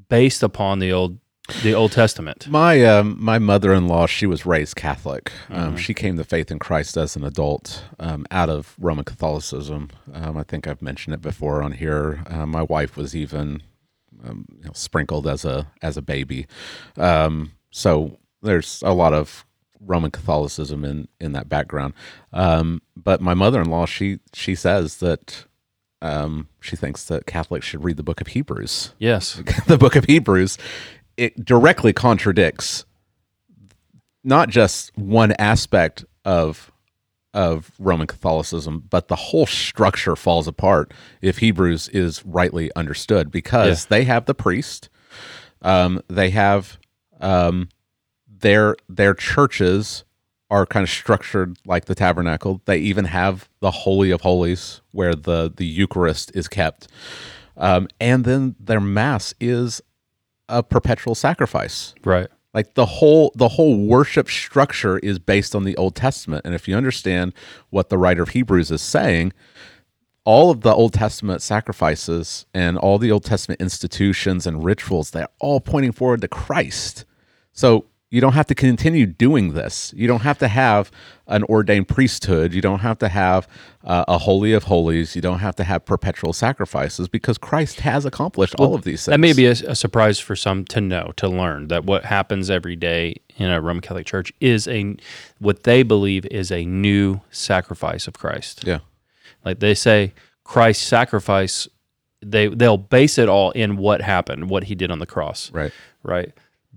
based 0.09 0.43
upon 0.43 0.79
the 0.79 0.91
old 0.91 1.17
the 1.63 1.73
Old 1.73 1.91
Testament. 1.91 2.47
My 2.47 2.85
um, 2.85 3.17
my 3.19 3.39
mother 3.39 3.73
in 3.73 3.87
law, 3.87 4.05
she 4.05 4.25
was 4.25 4.45
raised 4.45 4.75
Catholic. 4.75 5.31
Um, 5.49 5.75
She 5.77 5.93
came 5.93 6.15
to 6.17 6.23
faith 6.23 6.51
in 6.51 6.59
Christ 6.59 6.95
as 6.97 7.15
an 7.15 7.23
adult 7.23 7.83
um, 7.99 8.25
out 8.31 8.49
of 8.49 8.75
Roman 8.79 9.03
Catholicism. 9.03 9.89
Um, 10.13 10.37
I 10.37 10.43
think 10.43 10.67
I've 10.67 10.81
mentioned 10.81 11.13
it 11.15 11.21
before 11.21 11.63
on 11.63 11.73
here. 11.73 12.23
Uh, 12.27 12.45
my 12.45 12.61
wife 12.61 12.95
was 12.95 13.15
even 13.15 13.63
um, 14.23 14.45
you 14.57 14.65
know, 14.65 14.71
sprinkled 14.73 15.27
as 15.27 15.43
a 15.43 15.67
as 15.81 15.97
a 15.97 16.01
baby. 16.01 16.45
Um, 16.97 17.53
so 17.71 18.19
there's 18.41 18.81
a 18.85 18.93
lot 18.93 19.13
of 19.13 19.45
Roman 19.79 20.11
Catholicism 20.11 20.85
in 20.85 21.07
in 21.19 21.31
that 21.33 21.49
background. 21.49 21.93
Um, 22.33 22.81
but 22.95 23.21
my 23.21 23.33
mother 23.33 23.61
in 23.61 23.69
law, 23.69 23.85
she 23.85 24.19
she 24.33 24.55
says 24.55 24.97
that. 24.97 25.45
Um, 26.03 26.47
she 26.59 26.75
thinks 26.75 27.05
that 27.05 27.27
Catholics 27.27 27.67
should 27.67 27.83
read 27.83 27.95
the 27.95 28.01
book 28.01 28.21
of 28.21 28.27
Hebrews 28.27 28.95
Yes. 28.97 29.39
the 29.67 29.77
book 29.77 29.95
of 29.95 30.05
Hebrews, 30.05 30.57
it 31.15 31.45
directly 31.45 31.93
contradicts 31.93 32.85
not 34.23 34.49
just 34.49 34.95
one 34.97 35.33
aspect 35.33 36.05
of 36.25 36.71
of 37.33 37.71
Roman 37.79 38.07
Catholicism, 38.07 38.83
but 38.89 39.07
the 39.07 39.15
whole 39.15 39.45
structure 39.45 40.15
falls 40.17 40.47
apart 40.47 40.93
if 41.21 41.37
Hebrews 41.37 41.87
is 41.89 42.25
rightly 42.25 42.71
understood 42.75 43.31
because 43.31 43.85
they 43.85 44.03
have 44.03 44.25
the 44.25 44.33
priest, 44.33 44.89
um, 45.61 46.01
they 46.09 46.31
have 46.31 46.77
um, 47.21 47.69
their 48.41 48.75
their 48.89 49.13
churches 49.13 50.03
are 50.49 50.65
kind 50.65 50.83
of 50.83 50.89
structured 50.89 51.57
like 51.65 51.85
the 51.85 51.95
tabernacle. 51.95 52.61
They 52.65 52.77
even 52.79 53.05
have 53.05 53.47
the 53.61 53.71
holy 53.71 54.11
of 54.11 54.21
holies 54.21 54.81
where 54.91 55.15
the 55.15 55.51
the 55.55 55.65
Eucharist 55.65 56.31
is 56.35 56.47
kept, 56.47 56.87
um, 57.57 57.87
and 57.99 58.25
then 58.25 58.55
their 58.59 58.81
mass 58.81 59.33
is 59.39 59.81
a 60.49 60.61
perpetual 60.61 61.15
sacrifice 61.15 61.93
Right. 62.03 62.27
like 62.53 62.73
the 62.73 62.85
whole 62.85 63.31
the 63.35 63.47
whole 63.47 63.77
worship 63.87 64.29
structure 64.29 64.97
is 64.99 65.17
based 65.17 65.55
on 65.55 65.63
the 65.63 65.77
old 65.77 65.95
testament 65.95 66.41
and 66.45 66.53
if 66.53 66.67
you 66.67 66.75
understand 66.75 67.33
what 67.69 67.87
the 67.89 67.97
writer 67.97 68.21
of 68.23 68.29
hebrews 68.29 68.69
is 68.69 68.81
saying 68.81 69.31
all 70.25 70.51
of 70.51 70.59
the 70.61 70.73
old 70.73 70.91
testament 70.93 71.41
sacrifices 71.41 72.45
and 72.53 72.77
all 72.77 72.97
the 72.97 73.11
old 73.11 73.23
testament 73.23 73.61
institutions 73.61 74.45
and 74.45 74.65
rituals 74.65 75.11
they're 75.11 75.29
all 75.39 75.61
pointing 75.61 75.93
forward 75.93 76.19
to 76.19 76.27
christ 76.27 77.05
so 77.53 77.85
you 78.11 78.19
don't 78.21 78.33
have 78.33 78.45
to 78.47 78.53
continue 78.55 79.05
doing 79.05 79.53
this 79.53 79.93
you 79.95 80.05
don't 80.07 80.21
have 80.21 80.37
to 80.37 80.47
have 80.47 80.91
an 81.27 81.43
ordained 81.45 81.87
priesthood 81.87 82.53
you 82.53 82.61
don't 82.61 82.79
have 82.79 82.99
to 82.99 83.07
have 83.07 83.47
uh, 83.85 84.03
a 84.07 84.17
holy 84.19 84.51
of 84.53 84.65
holies 84.65 85.15
you 85.15 85.21
don't 85.21 85.39
have 85.39 85.55
to 85.55 85.63
have 85.63 85.85
perpetual 85.85 86.33
sacrifices 86.33 87.07
because 87.07 87.37
christ 87.37 87.79
has 87.79 88.05
accomplished 88.05 88.53
all 88.59 88.75
of 88.75 88.83
these 88.83 89.05
things 89.05 89.13
That 89.13 89.19
may 89.19 89.33
be 89.33 89.45
a, 89.45 89.51
a 89.51 89.75
surprise 89.75 90.19
for 90.19 90.35
some 90.35 90.65
to 90.65 90.81
know, 90.81 91.13
to 91.15 91.27
learn 91.27 91.69
that 91.69 91.85
what 91.85 92.05
happens 92.05 92.49
every 92.49 92.75
day 92.75 93.15
in 93.37 93.49
a 93.49 93.61
Roman 93.61 93.81
Catholic 93.81 94.05
Church 94.05 94.31
is 94.41 94.67
a 94.67 94.95
what 95.39 95.63
they 95.63 95.81
believe 95.83 96.25
is 96.25 96.51
a 96.51 96.65
new 96.65 97.21
sacrifice 97.31 98.07
of 98.07 98.13
Christ. 98.13 98.63
yeah 98.67 98.79
Like 99.45 99.59
they 99.59 99.73
say, 99.73 100.13
Christ's 100.43 100.85
sacrifice 100.85 101.67
they 102.21 102.47
they'll 102.47 102.77
base 102.77 103.17
it 103.17 103.29
all 103.29 103.51
in 103.51 103.77
what 103.77 104.01
happened, 104.01 104.49
what 104.49 104.65
he 104.65 104.75
did 104.75 104.91
on 104.91 104.99
the 104.99 105.07
cross, 105.07 105.49
Right. 105.53 105.71
right? 106.03 106.31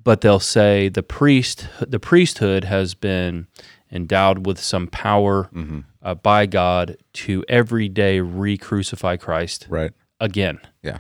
But 0.05 0.21
they'll 0.21 0.39
say 0.41 0.89
the 0.89 1.03
priest, 1.03 1.67
the 1.81 1.99
priesthood 1.99 2.65
has 2.65 2.95
been 2.95 3.47
endowed 3.91 4.47
with 4.47 4.59
some 4.61 4.87
power 4.87 5.49
Mm-hmm. 5.55 5.81
uh, 6.03 6.15
by 6.15 6.47
God 6.47 6.97
to 7.15 7.45
every 7.49 7.89
day 7.89 8.21
re-crucify 8.21 9.17
Christ 9.17 9.67
Right. 9.69 9.93
again. 10.21 10.61
Yeah. 10.83 10.99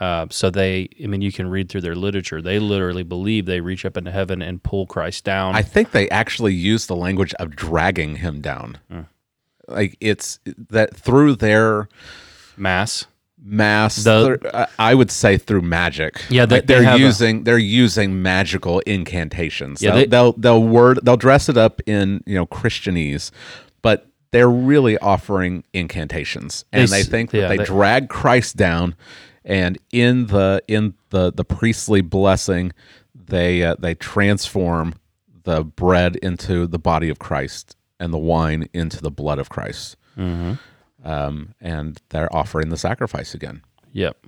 Uh, 0.00 0.26
so 0.30 0.50
they, 0.50 0.88
I 1.02 1.06
mean, 1.06 1.22
you 1.22 1.32
can 1.32 1.48
read 1.48 1.68
through 1.70 1.80
their 1.82 1.94
literature. 1.94 2.42
They 2.42 2.58
literally 2.58 3.02
believe 3.02 3.46
they 3.46 3.60
reach 3.60 3.84
up 3.86 3.96
into 3.96 4.10
heaven 4.10 4.42
and 4.42 4.62
pull 4.62 4.86
Christ 4.86 5.24
down. 5.24 5.54
I 5.54 5.62
think 5.62 5.92
they 5.92 6.08
actually 6.10 6.52
use 6.52 6.86
the 6.86 6.96
language 6.96 7.32
of 7.34 7.56
dragging 7.56 8.16
him 8.16 8.40
down. 8.42 8.78
Hmm. 8.90 9.00
Like 9.68 9.96
it's 10.00 10.38
that 10.70 10.94
through 10.96 11.36
their 11.36 11.88
Mass. 12.58 13.06
Mass. 13.48 13.96
The- 14.02 14.38
through- 14.40 14.50
I- 14.78 14.94
would 14.94 15.10
say 15.10 15.38
through 15.38 15.62
magic. 15.62 16.20
Yeah, 16.28 16.46
they- 16.46 16.56
Like, 16.56 16.66
they 16.66 16.74
they're 16.80 16.94
a- 16.94 16.98
using 16.98 17.44
they're 17.44 17.56
using 17.58 18.20
magical 18.22 18.80
incantations. 18.80 19.80
Yeah, 19.80 19.90
they'll, 19.92 19.98
they- 20.00 20.06
they'll 20.06 20.32
they'll 20.32 20.62
word 20.64 20.98
they'll 21.02 21.16
dress 21.16 21.48
it 21.48 21.56
up 21.56 21.80
in 21.86 22.22
you 22.26 22.34
know 22.34 22.46
Christianese, 22.46 23.30
but 23.82 24.08
they're 24.32 24.50
really 24.50 24.98
offering 24.98 25.62
incantations, 25.72 26.64
and 26.72 26.88
They 26.88 26.98
they, 26.98 27.02
think 27.04 27.32
yeah, 27.32 27.42
that 27.42 27.48
they, 27.50 27.56
they- 27.58 27.64
drag 27.64 28.08
Christ 28.08 28.56
down, 28.56 28.94
and 29.44 29.78
in 29.92 30.26
the 30.26 30.62
in 30.68 30.94
the 31.10 31.32
the 31.32 31.44
priestly 31.44 32.00
blessing, 32.00 32.72
they 33.14 33.62
uh, 33.62 33.76
they 33.78 33.94
transform 33.94 34.94
the 35.44 35.62
bread 35.62 36.16
into 36.16 36.66
the 36.66 36.78
body 36.78 37.08
of 37.08 37.20
Christ 37.20 37.76
and 38.00 38.12
the 38.12 38.18
wine 38.18 38.68
into 38.74 39.00
the 39.00 39.10
blood 39.12 39.38
of 39.38 39.48
Christ. 39.48 39.96
Mm-hmm. 40.18 40.54
Um, 41.06 41.54
and 41.60 42.00
they're 42.08 42.34
offering 42.34 42.68
the 42.70 42.76
sacrifice 42.76 43.32
again. 43.32 43.62
Yep. 43.92 44.26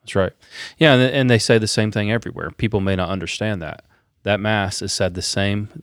That's 0.00 0.14
right. 0.14 0.32
Yeah, 0.78 0.94
and, 0.94 1.02
and 1.14 1.30
they 1.30 1.38
say 1.38 1.58
the 1.58 1.66
same 1.66 1.90
thing 1.92 2.10
everywhere. 2.10 2.50
People 2.52 2.80
may 2.80 2.96
not 2.96 3.10
understand 3.10 3.60
that. 3.62 3.84
That 4.22 4.40
mass 4.40 4.80
is 4.80 4.92
said 4.92 5.14
the 5.14 5.22
same 5.22 5.82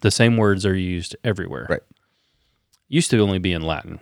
the 0.00 0.10
same 0.10 0.36
words 0.36 0.66
are 0.66 0.74
used 0.76 1.16
everywhere. 1.24 1.66
Right. 1.70 1.80
Used 2.88 3.10
to 3.12 3.18
only 3.20 3.38
be 3.38 3.52
in 3.52 3.62
Latin. 3.62 4.00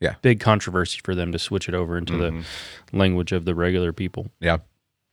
Yeah. 0.00 0.14
Big 0.22 0.40
controversy 0.40 1.00
for 1.02 1.14
them 1.14 1.32
to 1.32 1.38
switch 1.38 1.68
it 1.68 1.74
over 1.74 1.98
into 1.98 2.12
Mhm. 2.14 2.44
the 2.90 2.96
language 2.96 3.32
of 3.32 3.44
the 3.44 3.54
regular 3.54 3.92
people. 3.92 4.30
Yeah. 4.40 4.58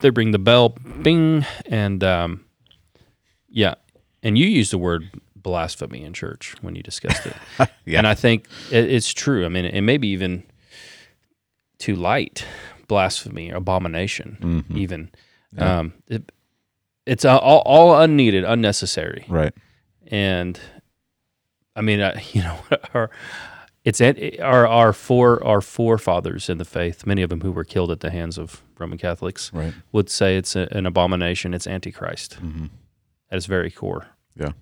They 0.00 0.10
bring 0.10 0.30
the 0.30 0.38
bell 0.38 0.70
bing 1.02 1.44
and 1.66 2.02
um 2.04 2.44
yeah. 3.50 3.74
And 4.22 4.38
you 4.38 4.46
use 4.46 4.70
the 4.70 4.78
word 4.78 5.10
blasphemy 5.44 6.02
in 6.02 6.12
church 6.12 6.56
when 6.62 6.74
you 6.74 6.82
discussed 6.82 7.24
it. 7.26 7.36
Yeah. 7.86 7.98
And 7.98 8.06
I 8.08 8.14
think 8.14 8.46
it, 8.72 8.90
it's 8.90 9.12
true. 9.12 9.44
I 9.44 9.48
mean, 9.50 9.66
it 9.66 9.82
may 9.82 9.98
be 9.98 10.08
even 10.08 10.42
too 11.78 11.94
light, 11.94 12.44
blasphemy, 12.88 13.50
abomination, 13.50 14.38
Mhm. 14.40 14.76
even. 14.76 15.10
Yeah. 15.56 15.78
Um, 15.80 15.92
it, 16.08 16.32
it's 17.06 17.24
all, 17.26 17.38
all, 17.66 18.00
unneeded, 18.00 18.42
unnecessary, 18.44 19.26
Right. 19.28 19.52
and 20.06 20.58
I 21.76 21.82
mean, 21.82 22.00
uh, 22.00 22.18
you 22.32 22.42
know, 22.42 22.58
our 22.94 23.10
it's 23.84 24.00
our 24.00 24.66
our 24.66 24.92
fore 24.94 25.44
our 25.46 25.60
forefathers 25.60 26.48
in 26.48 26.56
the 26.56 26.64
faith, 26.64 27.04
many 27.06 27.20
of 27.22 27.28
them 27.28 27.42
who 27.42 27.52
were 27.52 27.64
killed 27.64 27.90
at 27.90 28.00
the 28.00 28.10
hands 28.10 28.38
of 28.38 28.62
Roman 28.78 28.96
Catholics, 28.96 29.50
Right. 29.52 29.74
would 29.92 30.08
say 30.08 30.38
it's 30.38 30.56
a, 30.56 30.66
an 30.72 30.86
abomination. 30.86 31.52
It's 31.54 31.66
antichrist 31.66 32.34
hmm 32.34 32.66
at 33.30 33.36
its 33.36 33.46
very 33.46 33.70
core. 33.70 34.06
Yeah. 34.36 34.52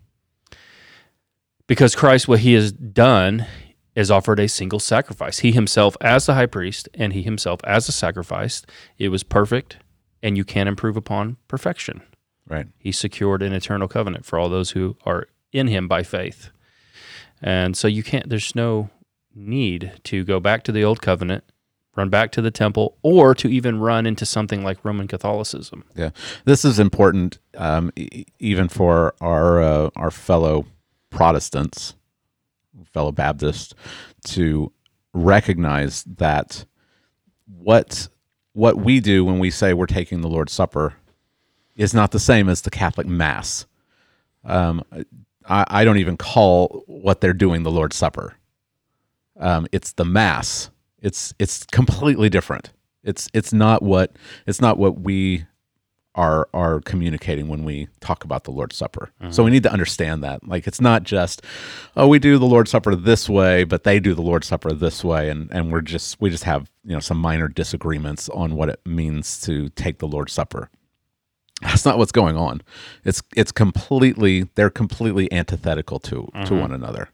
Because 1.73 1.97
Christ, 1.97 2.29
what 2.29 2.41
he 2.41 2.53
has 2.53 2.71
done 2.71 3.47
is 3.95 4.11
offered 4.11 4.39
a 4.39 4.47
single 4.47 4.79
sacrifice. 4.79 5.39
He 5.39 5.53
himself, 5.53 5.97
as 6.03 6.27
the 6.27 6.35
high 6.35 6.45
priest, 6.45 6.87
and 6.93 7.15
he 7.15 7.23
himself, 7.23 7.61
as 7.65 7.89
a 7.89 7.93
sacrifice, 7.93 8.63
it 8.99 9.09
was 9.09 9.23
perfect, 9.23 9.79
and 10.23 10.37
you 10.37 10.45
can't 10.45 10.69
improve 10.69 10.99
upon 10.99 11.39
perfection. 11.49 12.03
Right. 12.47 12.67
He 12.79 12.93
secured 12.93 13.43
an 13.43 13.55
eternal 13.55 13.89
covenant 13.89 14.27
for 14.27 14.39
all 14.39 14.51
those 14.51 14.73
who 14.73 14.99
are 15.07 15.29
in 15.51 15.69
him 15.69 15.89
by 15.89 16.03
faith. 16.03 16.51
And 17.41 17.75
so 17.75 17.89
you 17.89 18.03
can't, 18.03 18.29
there's 18.29 18.55
no 18.55 18.91
need 19.35 19.93
to 20.05 20.25
go 20.25 20.41
back 20.41 20.65
to 20.65 20.73
the 20.73 20.85
old 20.85 21.01
covenant, 21.01 21.43
run 21.97 22.11
back 22.11 22.33
to 22.33 22.43
the 22.43 22.51
temple, 22.51 22.99
or 23.01 23.35
to 23.37 23.49
even 23.49 23.81
run 23.81 24.05
into 24.05 24.27
something 24.27 24.63
like 24.63 24.85
Roman 24.85 25.09
Catholicism. 25.09 25.85
Yeah. 25.97 26.11
This 26.45 26.67
is 26.67 26.79
important, 26.79 27.39
um, 27.57 27.91
e- 27.97 28.27
even 28.39 28.69
for 28.69 29.15
our 29.23 29.63
uh, 29.63 29.89
our 29.97 30.11
fellow 30.11 30.67
Protestants, 31.13 31.95
fellow 32.93 33.13
Baptists, 33.13 33.75
to 34.27 34.73
recognize 35.13 36.05
that 36.05 36.65
what 37.47 38.09
what 38.55 38.77
we 38.77 39.01
do 39.01 39.25
when 39.25 39.39
we 39.39 39.51
say 39.51 39.73
we're 39.73 39.87
taking 39.87 40.21
the 40.21 40.29
Lord's 40.29 40.53
Supper 40.53 40.95
is 41.77 41.95
not 41.95 42.11
the 42.11 42.19
same 42.19 42.49
as 42.49 42.63
the 42.63 42.71
Catholic 42.71 43.07
Mass. 43.07 43.67
Um, 44.45 44.83
I, 45.49 45.65
I 45.69 45.85
don't 45.85 45.99
even 45.99 46.17
call 46.17 46.85
what 46.87 47.21
they're 47.21 47.33
doing 47.33 47.63
the 47.63 47.71
Lord's 47.71 47.97
Supper. 47.97 48.35
Um, 49.39 49.67
it's 49.73 49.93
the 49.93 50.05
Mass. 50.05 50.71
It's 51.01 51.35
it's 51.39 51.65
completely 51.65 52.29
different. 52.29 52.73
It's 53.03 53.29
it's 53.33 53.53
not 53.53 53.83
what 53.83 54.17
it's 54.47 54.61
not 54.61 54.79
what 54.79 55.01
we 55.01 55.47
are 56.15 56.49
are 56.53 56.81
communicating 56.81 57.49
when 57.49 57.65
we 57.65 57.89
talk 58.01 58.25
about 58.25 58.45
the 58.45 58.51
Lord's 58.51 58.77
Supper. 58.77 59.11
So 59.31 59.45
we 59.45 59.51
need 59.51 59.63
to 59.63 59.73
understand 59.73 60.23
that. 60.23 60.47
Like 60.47 60.67
it's 60.67 60.81
not 60.81 61.05
just 61.05 61.43
oh 61.97 62.09
we 62.09 62.19
do 62.19 62.39
the 62.39 62.47
Lord's 62.47 62.71
Supper 62.71 62.95
this 62.95 63.29
way, 63.29 63.65
but 63.65 63.85
they 63.85 63.99
do 63.99 64.15
the 64.15 64.23
Lord's 64.23 64.47
Supper 64.47 64.73
this 64.73 65.03
way 65.03 65.31
and 65.31 65.51
and 65.51 65.73
we're 65.73 65.81
just 65.81 66.21
we 66.21 66.31
just 66.31 66.45
have, 66.45 66.71
you 66.85 66.93
know, 66.93 67.01
some 67.01 67.19
minor 67.19 67.49
disagreements 67.49 68.29
on 68.29 68.57
what 68.57 68.69
it 68.69 68.81
means 68.85 69.41
to 69.43 69.69
take 69.71 69.99
the 69.99 70.09
Lord's 70.09 70.33
Supper. 70.33 70.71
That's 71.63 71.85
not 71.85 71.97
what's 71.97 72.13
going 72.13 72.37
on. 72.37 72.63
It's 73.05 73.23
it's 73.35 73.53
completely 73.53 74.49
they're 74.55 74.71
completely 74.71 75.33
antithetical 75.33 75.99
to 76.01 76.29
to 76.47 76.55
one 76.55 76.73
another. 76.73 77.09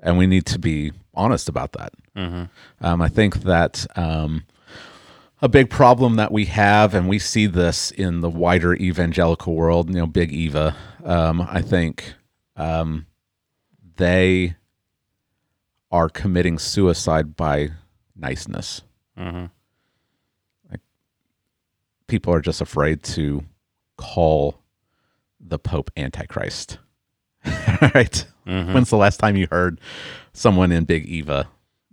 And 0.00 0.18
we 0.18 0.26
need 0.26 0.44
to 0.46 0.58
be 0.58 0.92
honest 1.14 1.48
about 1.48 1.72
that. 1.72 1.92
Mm-hmm. 2.16 2.44
Um, 2.84 3.02
I 3.02 3.08
think 3.08 3.42
that 3.42 3.86
um, 3.96 4.44
a 5.44 5.48
big 5.48 5.68
problem 5.68 6.16
that 6.16 6.32
we 6.32 6.46
have, 6.46 6.94
and 6.94 7.06
we 7.06 7.18
see 7.18 7.44
this 7.44 7.90
in 7.90 8.22
the 8.22 8.30
wider 8.30 8.74
evangelical 8.76 9.54
world, 9.54 9.90
you 9.90 9.96
know, 9.96 10.06
Big 10.06 10.32
Eva. 10.32 10.74
Um, 11.04 11.42
I 11.42 11.60
think 11.60 12.14
um, 12.56 13.04
they 13.96 14.56
are 15.90 16.08
committing 16.08 16.58
suicide 16.58 17.36
by 17.36 17.72
niceness. 18.16 18.80
Mm-hmm. 19.18 19.44
People 22.06 22.32
are 22.32 22.40
just 22.40 22.62
afraid 22.62 23.02
to 23.02 23.44
call 23.98 24.62
the 25.38 25.58
Pope 25.58 25.90
Antichrist. 25.94 26.78
right? 27.44 28.24
Mm-hmm. 28.46 28.72
When's 28.72 28.88
the 28.88 28.96
last 28.96 29.18
time 29.18 29.36
you 29.36 29.46
heard 29.50 29.78
someone 30.32 30.72
in 30.72 30.84
Big 30.84 31.04
Eva 31.04 31.48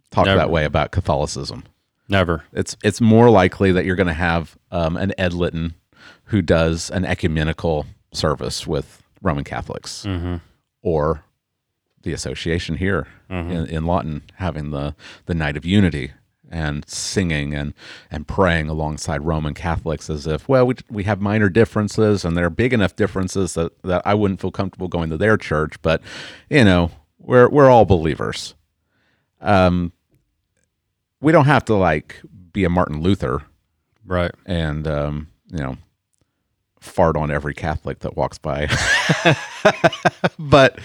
talk 0.09 0.27
Never. 0.27 0.37
that 0.37 0.49
way 0.49 0.63
about 0.63 0.91
Catholicism? 0.91 1.65
Never. 2.11 2.43
It's 2.53 2.75
it's 2.83 3.01
more 3.01 3.29
likely 3.29 3.71
that 3.71 3.85
you're 3.85 3.95
going 3.95 4.07
to 4.07 4.13
have 4.13 4.57
um, 4.69 4.97
an 4.97 5.13
Ed 5.17 5.33
Litton 5.33 5.73
who 6.25 6.41
does 6.41 6.89
an 6.91 7.05
ecumenical 7.05 7.85
service 8.13 8.67
with 8.67 9.01
Roman 9.21 9.43
Catholics, 9.43 10.03
Mm-hmm. 10.05 10.35
or 10.83 11.23
the 12.03 12.13
association 12.13 12.75
here 12.77 13.07
Mhm. 13.29 13.51
in, 13.51 13.65
in 13.67 13.85
Lawton 13.85 14.23
having 14.35 14.71
the 14.71 14.95
the 15.27 15.33
night 15.35 15.55
of 15.55 15.65
unity 15.65 16.11
and 16.51 16.83
singing 16.89 17.53
and 17.55 17.73
and 18.09 18.27
praying 18.27 18.67
alongside 18.67 19.21
Roman 19.21 19.53
Catholics 19.53 20.09
as 20.09 20.27
if 20.27 20.49
well 20.49 20.65
we 20.67 20.75
we 20.89 21.03
have 21.03 21.21
minor 21.21 21.47
differences 21.47 22.25
and 22.25 22.35
they're 22.35 22.49
big 22.49 22.73
enough 22.73 22.95
differences 22.95 23.53
that 23.53 23.71
that 23.83 24.01
I 24.05 24.15
wouldn't 24.15 24.41
feel 24.41 24.51
comfortable 24.51 24.87
going 24.89 25.09
to 25.11 25.17
their 25.17 25.37
church, 25.37 25.81
but 25.81 26.01
you 26.49 26.65
know 26.65 26.91
we're 27.19 27.47
we're 27.49 27.69
all 27.69 27.85
believers. 27.85 28.55
Um, 29.39 29.93
we 31.21 31.31
don't 31.31 31.45
have 31.45 31.65
to 31.65 31.75
like 31.75 32.21
be 32.51 32.63
a 32.63 32.69
Martin 32.69 33.01
Luther 33.01 33.43
Right. 34.05 34.31
and 34.45 34.87
um, 34.87 35.27
you 35.51 35.59
know 35.59 35.77
fart 36.79 37.15
on 37.15 37.29
every 37.31 37.53
Catholic 37.53 37.99
that 37.99 38.17
walks 38.17 38.37
by. 38.39 38.67
but 40.39 40.79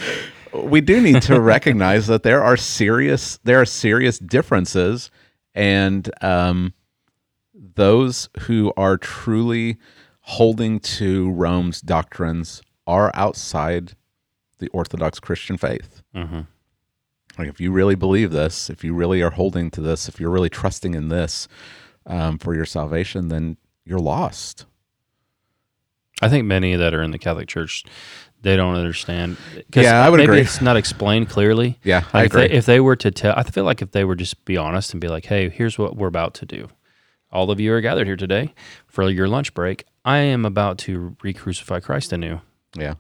we 0.53 0.81
do 0.81 1.01
need 1.01 1.23
to 1.23 1.41
recognize 1.55 2.07
that 2.07 2.23
there 2.23 2.43
are 2.43 2.57
serious 2.57 3.39
there 3.45 3.61
are 3.61 3.65
serious 3.67 4.19
differences, 4.19 5.11
and 5.55 6.11
um, 6.23 6.75
those 7.55 8.29
who 8.41 8.73
are 8.77 8.97
truly 8.97 9.79
holding 10.21 10.81
to 10.81 11.31
Rome's 11.31 11.81
doctrines 11.81 12.61
are 12.87 13.11
outside 13.15 13.93
the 14.59 14.69
Orthodox 14.69 15.19
Christian 15.21 15.57
faith. 15.57 16.03
Mm-hmm. 16.15 16.41
Like 17.39 17.49
if 17.49 17.61
you 17.61 17.71
really 17.73 17.95
believe 17.95 18.31
this, 18.33 18.71
if 18.71 18.83
you 18.85 18.95
really 18.95 19.23
are 19.23 19.31
holding 19.31 19.71
to 19.73 19.81
this, 19.81 20.09
if 20.09 20.19
you're 20.21 20.31
really 20.31 20.49
trusting 20.49 20.95
in 20.95 21.09
this 21.09 21.49
um, 22.07 22.39
for 22.39 22.55
your 22.55 22.65
salvation, 22.65 23.29
then 23.29 23.57
you're 23.85 23.99
lost. 23.99 24.65
I 26.23 26.29
think 26.31 26.47
many 26.47 26.75
that 26.77 26.95
are 26.95 27.03
in 27.03 27.11
the 27.11 27.19
Catholic 27.19 27.47
Church, 27.47 27.85
they 28.41 28.57
don't 28.57 28.75
understand. 28.75 29.37
Yeah, 29.75 30.05
I 30.05 30.09
would 30.09 30.17
maybe 30.19 30.31
agree. 30.33 30.41
It's 30.41 30.63
not 30.63 30.77
explained 30.79 31.29
clearly. 31.29 31.79
Yeah, 31.83 32.05
I 32.13 32.19
Like, 32.19 32.27
if 32.27 32.33
agree. 32.33 32.49
they, 32.49 32.55
if 32.55 32.67
they 32.67 32.81
were 32.81 32.97
to 32.97 33.11
tell, 33.11 33.35
I 33.37 33.43
feel 33.43 33.65
like 33.65 33.83
if 33.83 33.91
they 33.91 34.05
were 34.05 34.17
just 34.17 34.45
be 34.47 34.57
honest 34.57 34.93
and 34.95 35.01
be 35.01 35.09
like, 35.09 35.27
"Hey, 35.27 35.51
here's 35.51 35.79
what 35.79 35.97
we're 35.97 36.07
about 36.09 36.33
to 36.35 36.47
do. 36.47 36.69
All 37.31 37.51
of 37.51 37.61
you 37.61 37.73
are 37.75 37.81
gathered 37.83 38.07
here 38.07 38.17
today 38.17 38.55
for 38.87 39.11
your 39.11 39.29
lunch 39.29 39.53
break. 39.53 39.85
I 40.07 40.19
am 40.19 40.47
about 40.47 40.79
to 40.79 41.17
re-crucify 41.23 41.81
Christ 41.81 42.13
anew." 42.15 42.41
yeah. 42.75 42.95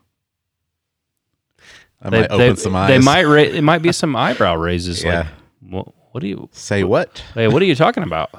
I 2.06 2.10
They, 2.10 2.20
might 2.20 2.30
open 2.30 2.48
they, 2.54 2.54
some 2.54 2.76
eyes. 2.76 2.88
They 2.88 2.98
might. 2.98 3.24
Ra- 3.24 3.34
it 3.58 3.62
might 3.62 3.82
be 3.82 3.90
some 3.92 4.14
eyebrow 4.14 4.54
raises. 4.54 5.02
Yeah. 5.02 5.18
Like, 5.18 5.26
what, 5.60 5.94
what 6.12 6.20
do 6.20 6.28
you? 6.28 6.48
say 6.52 6.84
what? 6.84 7.22
Hey, 7.34 7.48
what 7.48 7.60
are 7.60 7.66
you 7.66 7.74
talking 7.74 8.02
about? 8.04 8.30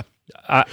I, 0.48 0.64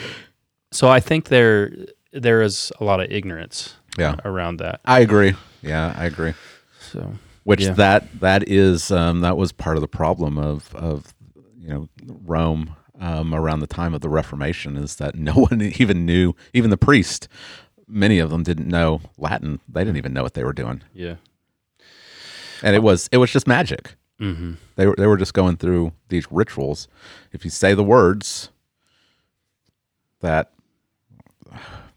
so 0.72 0.88
I 0.88 1.00
think 1.00 1.30
there 1.30 1.72
there 2.12 2.42
is 2.42 2.72
a 2.80 2.84
lot 2.84 3.00
of 3.00 3.12
ignorance 3.12 3.76
Yeah, 3.98 4.16
around 4.24 4.58
that. 4.58 4.82
I 4.86 5.00
agree. 5.00 5.34
Yeah, 5.64 5.94
I 5.98 6.06
agree. 6.06 6.34
So 6.80 7.14
Which 7.44 7.62
Yeah. 7.62 7.74
that 7.74 8.20
that 8.20 8.48
is 8.48 8.92
um, 8.92 9.22
that 9.22 9.36
was 9.36 9.52
part 9.52 9.76
of 9.78 9.82
the 9.82 9.88
problem 9.88 10.38
of 10.38 10.74
of 10.76 11.14
you 11.58 11.70
know 11.70 11.90
Rome 12.24 12.76
um, 13.00 13.34
around 13.34 13.62
the 13.62 13.68
time 13.68 13.96
of 13.96 14.02
the 14.02 14.10
Reformation 14.10 14.78
is 14.78 14.98
that 14.98 15.16
no 15.16 15.34
one 15.50 15.62
even 15.80 16.06
knew 16.06 16.36
even 16.54 16.70
the 16.70 16.78
priest. 16.78 17.28
Many 17.88 18.20
of 18.20 18.30
them 18.30 18.44
didn't 18.44 18.68
know 18.68 19.02
Latin. 19.18 19.60
They 19.68 19.82
didn't 19.84 19.98
even 19.98 20.14
know 20.14 20.24
what 20.24 20.36
they 20.36 20.44
were 20.44 20.54
doing, 20.54 20.84
yeah. 20.94 21.16
And 22.64 22.76
it 22.76 22.82
was 22.82 23.08
it 23.12 23.18
was 23.18 23.32
just 23.32 23.46
magic. 23.48 23.96
Mm-hmm. 24.20 24.54
They 24.76 24.88
were 24.88 24.96
they 24.98 25.06
were 25.08 25.18
just 25.18 25.34
going 25.34 25.58
through 25.58 25.92
these 26.10 26.26
rituals. 26.32 26.88
If 27.32 27.44
you 27.46 27.52
say 27.52 27.74
the 27.74 27.84
words, 27.84 28.50
that 30.22 30.52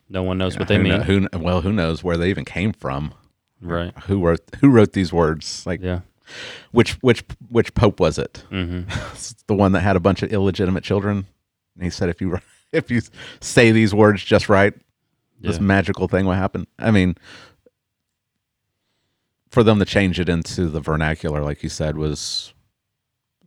No 0.09 0.23
one 0.23 0.39
knows 0.39 0.59
what 0.59 0.69
they 0.69 0.79
mean. 0.79 0.99
kno- 0.99 1.03
who 1.05 1.29
well 1.39 1.61
who 1.63 1.73
knows 1.73 2.03
where 2.05 2.17
they 2.17 2.31
even 2.31 2.45
came 2.45 2.73
from? 2.73 3.15
right. 3.61 3.93
Who 4.07 4.21
wrote 4.25 4.41
who 4.61 4.69
wrote 4.71 4.93
these 4.93 5.13
words? 5.13 5.65
Like 5.67 5.81
Yeah. 5.83 6.01
which 6.73 6.93
which 7.03 7.25
which 7.49 7.75
pope 7.75 8.01
was 8.01 8.19
it? 8.19 8.45
Mm-hmm. 8.51 8.91
The 9.47 9.55
one 9.55 9.73
that 9.73 9.81
had 9.83 9.95
a 9.97 10.01
bunch 10.01 10.23
of 10.23 10.33
illegitimate 10.33 10.83
children. 10.83 11.27
And 11.77 11.85
he 11.85 11.91
said, 11.91 12.09
if 12.09 12.21
you 12.21 12.39
if 12.73 12.91
you 12.91 13.01
say 13.41 13.71
these 13.73 13.95
words 13.95 14.25
just 14.25 14.49
right, 14.49 14.75
this 15.41 15.61
magical 15.61 16.09
thing 16.09 16.25
will 16.27 16.33
happen. 16.33 16.67
I 16.79 16.91
mean, 16.91 17.17
for 19.57 19.63
them 19.63 19.79
to 19.79 19.87
change 19.87 20.21
it 20.21 20.29
into 20.29 20.69
the 20.69 20.81
vernacular, 20.81 21.43
like 21.43 21.63
you 21.63 21.71
said, 21.71 21.97
was 21.97 22.53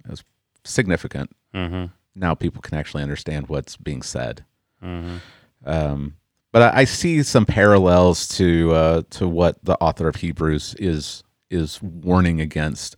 was 0.10 0.24
significant. 0.64 1.30
Mm-hmm. 1.54 1.94
Now 2.16 2.34
people 2.34 2.64
can 2.64 2.80
actually 2.80 3.04
understand 3.04 3.48
what's 3.48 3.78
being 3.78 4.02
said. 4.02 4.44
Mm-hmm. 4.84 5.18
Um, 5.66 6.16
but 6.52 6.74
I, 6.74 6.80
I 6.80 6.84
see 6.86 7.22
some 7.22 7.46
parallels 7.46 8.28
to 8.40 8.74
uh, 8.74 9.02
to 9.12 9.28
what 9.28 9.64
the 9.64 9.78
author 9.80 10.08
of 10.08 10.16
Hebrews 10.16 10.74
is 10.80 11.24
is 11.52 11.80
warning 11.80 12.42
against, 12.42 12.96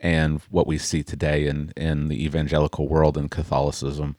and 0.00 0.40
what 0.50 0.66
we 0.66 0.76
see 0.76 1.04
today 1.04 1.46
in 1.46 1.72
in 1.76 2.08
the 2.08 2.24
evangelical 2.24 2.88
world 2.88 3.16
and 3.16 3.30
Catholicism. 3.30 4.16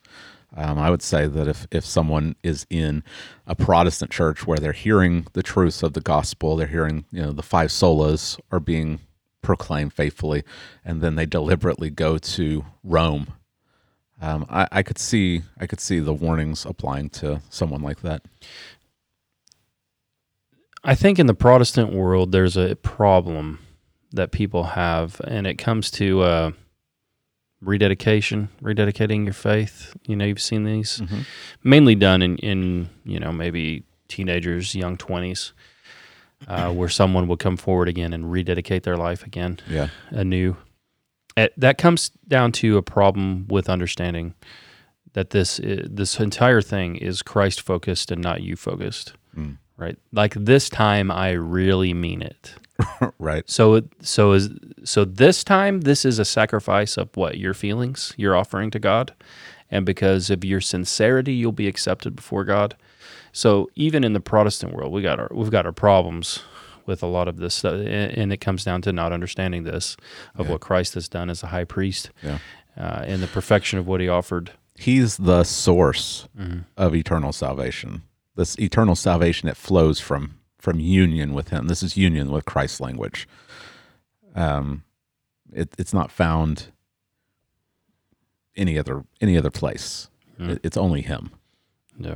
Um, 0.59 0.77
I 0.77 0.89
would 0.89 1.01
say 1.01 1.27
that 1.27 1.47
if 1.47 1.67
if 1.71 1.85
someone 1.85 2.35
is 2.43 2.67
in 2.69 3.03
a 3.47 3.55
Protestant 3.55 4.11
church 4.11 4.45
where 4.45 4.57
they're 4.57 4.73
hearing 4.73 5.27
the 5.33 5.43
truths 5.43 5.83
of 5.83 5.93
the 5.93 6.01
gospel, 6.01 6.55
they're 6.55 6.67
hearing 6.67 7.05
you 7.11 7.21
know 7.21 7.31
the 7.31 7.43
five 7.43 7.69
solas 7.69 8.39
are 8.51 8.59
being 8.59 8.99
proclaimed 9.41 9.93
faithfully, 9.93 10.43
and 10.83 11.01
then 11.01 11.15
they 11.15 11.25
deliberately 11.25 11.89
go 11.89 12.17
to 12.17 12.65
Rome 12.83 13.33
um, 14.21 14.45
I, 14.49 14.67
I 14.71 14.83
could 14.83 14.97
see 14.97 15.43
I 15.59 15.67
could 15.67 15.79
see 15.79 15.99
the 15.99 16.13
warnings 16.13 16.65
applying 16.65 17.09
to 17.11 17.41
someone 17.49 17.81
like 17.81 18.01
that. 18.01 18.23
I 20.83 20.95
think 20.95 21.19
in 21.19 21.27
the 21.27 21.33
Protestant 21.33 21.93
world, 21.93 22.31
there's 22.31 22.57
a 22.57 22.75
problem 22.75 23.59
that 24.11 24.31
people 24.31 24.63
have, 24.63 25.21
and 25.25 25.45
it 25.45 25.57
comes 25.57 25.91
to 25.91 26.21
uh, 26.21 26.51
rededication, 27.61 28.49
rededicating 28.61 29.25
your 29.25 29.33
faith. 29.33 29.95
You 30.05 30.15
know, 30.15 30.25
you've 30.25 30.41
seen 30.41 30.63
these 30.63 31.01
mainly 31.63 31.95
done 31.95 32.21
in, 32.21 32.37
in 32.37 32.89
you 33.03 33.19
know 33.19 33.31
maybe 33.31 33.83
teenagers, 34.07 34.75
young 34.75 34.97
twenties, 34.97 35.53
uh, 36.47 36.71
where 36.73 36.89
someone 36.89 37.27
would 37.27 37.39
come 37.39 37.57
forward 37.57 37.87
again 37.87 38.13
and 38.13 38.31
rededicate 38.31 38.83
their 38.83 38.97
life 38.97 39.25
again 39.25 39.59
Yeah, 39.69 39.89
anew. 40.09 40.57
It, 41.37 41.53
that 41.57 41.77
comes 41.77 42.09
down 42.27 42.51
to 42.53 42.77
a 42.77 42.81
problem 42.81 43.47
with 43.47 43.69
understanding 43.69 44.33
that 45.13 45.29
this 45.29 45.59
i 45.59 45.79
this 45.89 46.19
entire 46.19 46.61
thing 46.61 46.95
is 46.95 47.21
Christ 47.21 47.61
focused 47.61 48.11
and 48.11 48.21
not 48.21 48.41
you 48.41 48.55
focused. 48.55 49.13
Mm. 49.35 49.57
Right? 49.77 49.97
Like 50.11 50.33
this 50.33 50.69
time 50.69 51.09
I 51.09 51.31
really 51.31 51.93
mean 51.93 52.21
it. 52.21 52.55
right. 53.19 53.49
So 53.49 53.81
so 54.01 54.31
is 54.33 54.49
so 54.83 55.05
this 55.05 55.43
time 55.43 55.81
this 55.81 56.05
is 56.05 56.19
a 56.19 56.25
sacrifice 56.25 56.97
of 56.97 57.09
what 57.15 57.37
your 57.37 57.53
feelings 57.53 58.13
you're 58.17 58.35
offering 58.35 58.71
to 58.71 58.79
God 58.79 59.13
and 59.71 59.85
because 59.85 60.29
of 60.29 60.43
your 60.45 60.61
sincerity 60.61 61.33
you'll 61.33 61.51
be 61.51 61.67
accepted 61.67 62.15
before 62.15 62.43
God. 62.43 62.75
So 63.31 63.69
even 63.75 64.03
in 64.03 64.13
the 64.13 64.19
Protestant 64.19 64.73
world 64.73 64.91
we 64.93 65.01
got 65.01 65.19
our 65.19 65.29
we've 65.31 65.51
got 65.51 65.65
our 65.65 65.71
problems 65.71 66.43
with 66.85 67.03
a 67.03 67.07
lot 67.07 67.27
of 67.27 67.37
this 67.37 67.53
stuff, 67.53 67.73
and 67.85 68.33
it 68.33 68.37
comes 68.37 68.63
down 68.63 68.81
to 68.81 68.91
not 68.91 69.13
understanding 69.13 69.63
this 69.63 69.95
of 70.35 70.47
Yeah. 70.47 70.53
what 70.53 70.61
Christ 70.61 70.95
has 70.95 71.07
done 71.07 71.29
as 71.29 71.43
a 71.43 71.47
high 71.47 71.65
priest 71.65 72.09
Yeah, 72.23 72.39
uh, 72.75 73.03
and 73.05 73.21
the 73.21 73.27
perfection 73.27 73.77
of 73.77 73.85
what 73.85 74.01
he 74.01 74.09
offered. 74.09 74.51
he's 74.75 75.17
the 75.17 75.43
source 75.43 76.27
Mhm. 76.39 76.63
of 76.77 76.95
eternal 76.95 77.31
salvation. 77.31 78.01
This 78.35 78.57
eternal 78.57 78.95
salvation 78.95 79.47
it 79.49 79.57
flows 79.57 79.99
from 79.99 80.35
from 80.59 80.79
union 80.79 81.33
with 81.33 81.49
him. 81.49 81.67
This 81.67 81.81
is 81.81 81.97
union 81.97 82.31
with 82.31 82.45
Christ's 82.45 82.79
language. 82.79 83.27
Um, 84.35 84.83
it, 85.51 85.73
it's 85.77 85.93
not 85.93 86.11
found 86.11 86.67
any 88.55 88.77
other 88.77 89.03
any 89.21 89.37
other 89.37 89.49
place. 89.49 90.09
Mm. 90.39 90.51
It, 90.51 90.59
it's 90.63 90.77
only 90.77 91.01
him. 91.01 91.31
Yeah. 91.97 92.15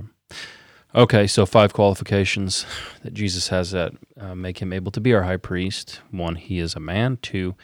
Okay, 0.96 1.26
so 1.26 1.48
five 1.48 1.74
qualifications 1.74 2.68
that 3.02 3.16
Jesus 3.16 3.48
has 3.48 3.72
that 3.72 3.94
uh, 4.16 4.36
make 4.36 4.60
him 4.62 4.72
able 4.72 4.91
to 4.91 5.02
be 5.02 5.12
our 5.16 5.24
high 5.24 5.38
priest. 5.38 6.02
One, 6.12 6.36
he 6.36 6.60
is 6.60 6.76
a 6.76 6.80
man. 6.80 7.18
Two, 7.24 7.56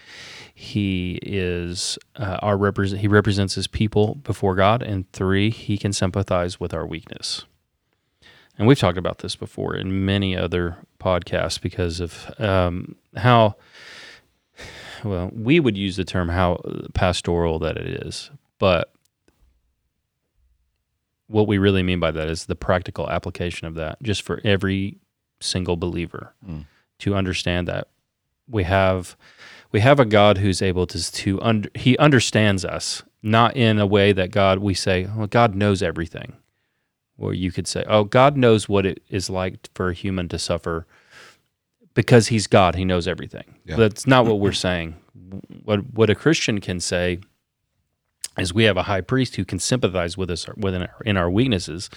he 0.55 1.19
is 1.21 1.99
uh, 2.15 2.39
our 2.41 2.57
represent. 2.57 3.01
He 3.01 3.07
represents 3.07 3.53
his 3.53 3.67
people 3.67 4.15
before 4.15 4.55
God. 4.55 4.81
And 4.81 5.11
three, 5.11 5.51
he 5.51 5.77
can 5.77 5.93
sympathize 5.93 6.59
with 6.59 6.73
our 6.73 6.87
weakness. 6.87 7.45
And 8.59 8.67
we've 8.67 8.77
talked 8.77 8.97
about 8.97 9.19
this 9.19 9.35
before 9.37 9.73
in 9.75 10.05
many 10.05 10.35
other 10.37 10.77
podcasts 10.99 11.59
because 11.59 11.99
of 12.01 12.29
um, 12.39 12.95
how 13.15 13.55
well 15.03 15.31
we 15.33 15.59
would 15.61 15.77
use 15.77 15.95
the 15.95 16.03
term 16.03 16.27
how 16.29 16.61
pastoral 16.93 17.57
that 17.59 17.77
it 17.77 17.87
is, 18.05 18.29
but 18.59 18.91
what 21.27 21.47
we 21.47 21.57
really 21.57 21.83
mean 21.83 21.99
by 21.99 22.11
that 22.11 22.27
is 22.27 22.45
the 22.47 22.55
practical 22.55 23.09
application 23.09 23.67
of 23.67 23.75
that 23.75 24.01
just 24.01 24.21
for 24.23 24.41
every 24.43 24.97
single 25.39 25.77
believer 25.77 26.33
Mm. 26.45 26.65
to 26.99 27.15
understand 27.15 27.67
that 27.67 27.87
we 28.49 28.63
have 28.63 29.15
we 29.71 29.79
have 29.79 29.99
a 29.99 30.05
God 30.05 30.39
who's 30.39 30.61
able 30.61 30.85
to 30.87 31.11
to 31.11 31.41
under, 31.41 31.69
he 31.75 31.97
understands 31.97 32.65
us 32.65 33.03
not 33.23 33.55
in 33.55 33.79
a 33.79 33.85
way 33.87 34.11
that 34.11 34.31
God 34.31 34.59
we 34.59 34.73
say 34.73 35.07
well 35.15 35.27
God 35.27 35.55
knows 35.55 35.81
everything 35.81 36.33
or 37.19 37.33
you 37.33 37.51
could 37.51 37.67
say 37.67 37.83
oh 37.87 38.03
God 38.03 38.37
knows 38.37 38.67
what 38.67 38.85
it 38.85 39.03
is 39.09 39.29
like 39.29 39.69
for 39.75 39.89
a 39.89 39.93
human 39.93 40.27
to 40.29 40.39
suffer 40.39 40.87
because 41.93 42.27
he's 42.27 42.47
God. 42.47 42.75
He 42.75 42.85
knows 42.85 43.09
everything. 43.09 43.55
Yeah. 43.65 43.75
that's 43.75 44.07
not 44.07 44.25
what 44.25 44.39
we're 44.39 44.51
saying. 44.67 44.95
What 45.63 45.93
what 45.93 46.09
a 46.09 46.15
Christian 46.15 46.61
can 46.61 46.79
say 46.79 47.19
is 48.37 48.53
we 48.53 48.63
have 48.63 48.77
a 48.77 48.83
high 48.83 49.01
priest 49.01 49.35
who 49.35 49.43
can 49.43 49.59
sympathize 49.59 50.17
with 50.17 50.31
us 50.31 50.47
within 50.55 50.83
our, 50.83 51.01
in 51.05 51.17
our 51.17 51.29
weaknesses 51.29 51.89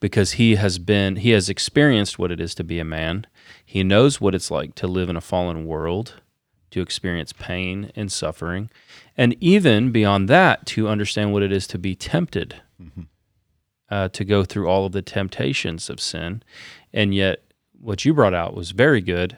because 0.00 0.32
he 0.32 0.54
has 0.54 0.78
been 0.78 1.16
he 1.16 1.30
has 1.30 1.50
experienced 1.50 2.18
what 2.18 2.30
it 2.30 2.40
is 2.40 2.54
to 2.54 2.64
be 2.64 2.78
a 2.78 2.84
man. 2.84 3.26
He 3.64 3.84
knows 3.84 4.20
what 4.20 4.34
it's 4.34 4.50
like 4.50 4.74
to 4.76 4.86
live 4.86 5.10
in 5.10 5.16
a 5.16 5.20
fallen 5.20 5.66
world 5.66 6.14
to 6.70 6.80
experience 6.80 7.34
pain 7.34 7.92
and 7.94 8.10
suffering 8.10 8.70
and 9.18 9.36
even 9.38 9.92
beyond 9.92 10.28
that 10.30 10.64
to 10.64 10.88
understand 10.88 11.30
what 11.30 11.42
it 11.42 11.52
is 11.52 11.66
to 11.66 11.78
be 11.78 11.94
tempted 11.94 12.62
mm-hmm. 12.82 13.02
Uh, 13.92 14.08
to 14.08 14.24
go 14.24 14.42
through 14.44 14.68
all 14.68 14.86
of 14.86 14.92
the 14.92 15.02
temptations 15.02 15.90
of 15.90 16.00
sin. 16.00 16.42
And 16.92 17.14
yet 17.14 17.36
what 17.80 18.04
you 18.04 18.14
brought 18.14 18.34
out 18.34 18.54
was 18.54 18.70
very 18.70 19.00
good. 19.00 19.36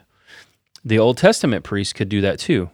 The 0.84 0.98
old 0.98 1.16
testament 1.18 1.64
priest 1.64 1.94
could 1.94 2.08
do 2.08 2.20
that 2.20 2.38
too. 2.38 2.70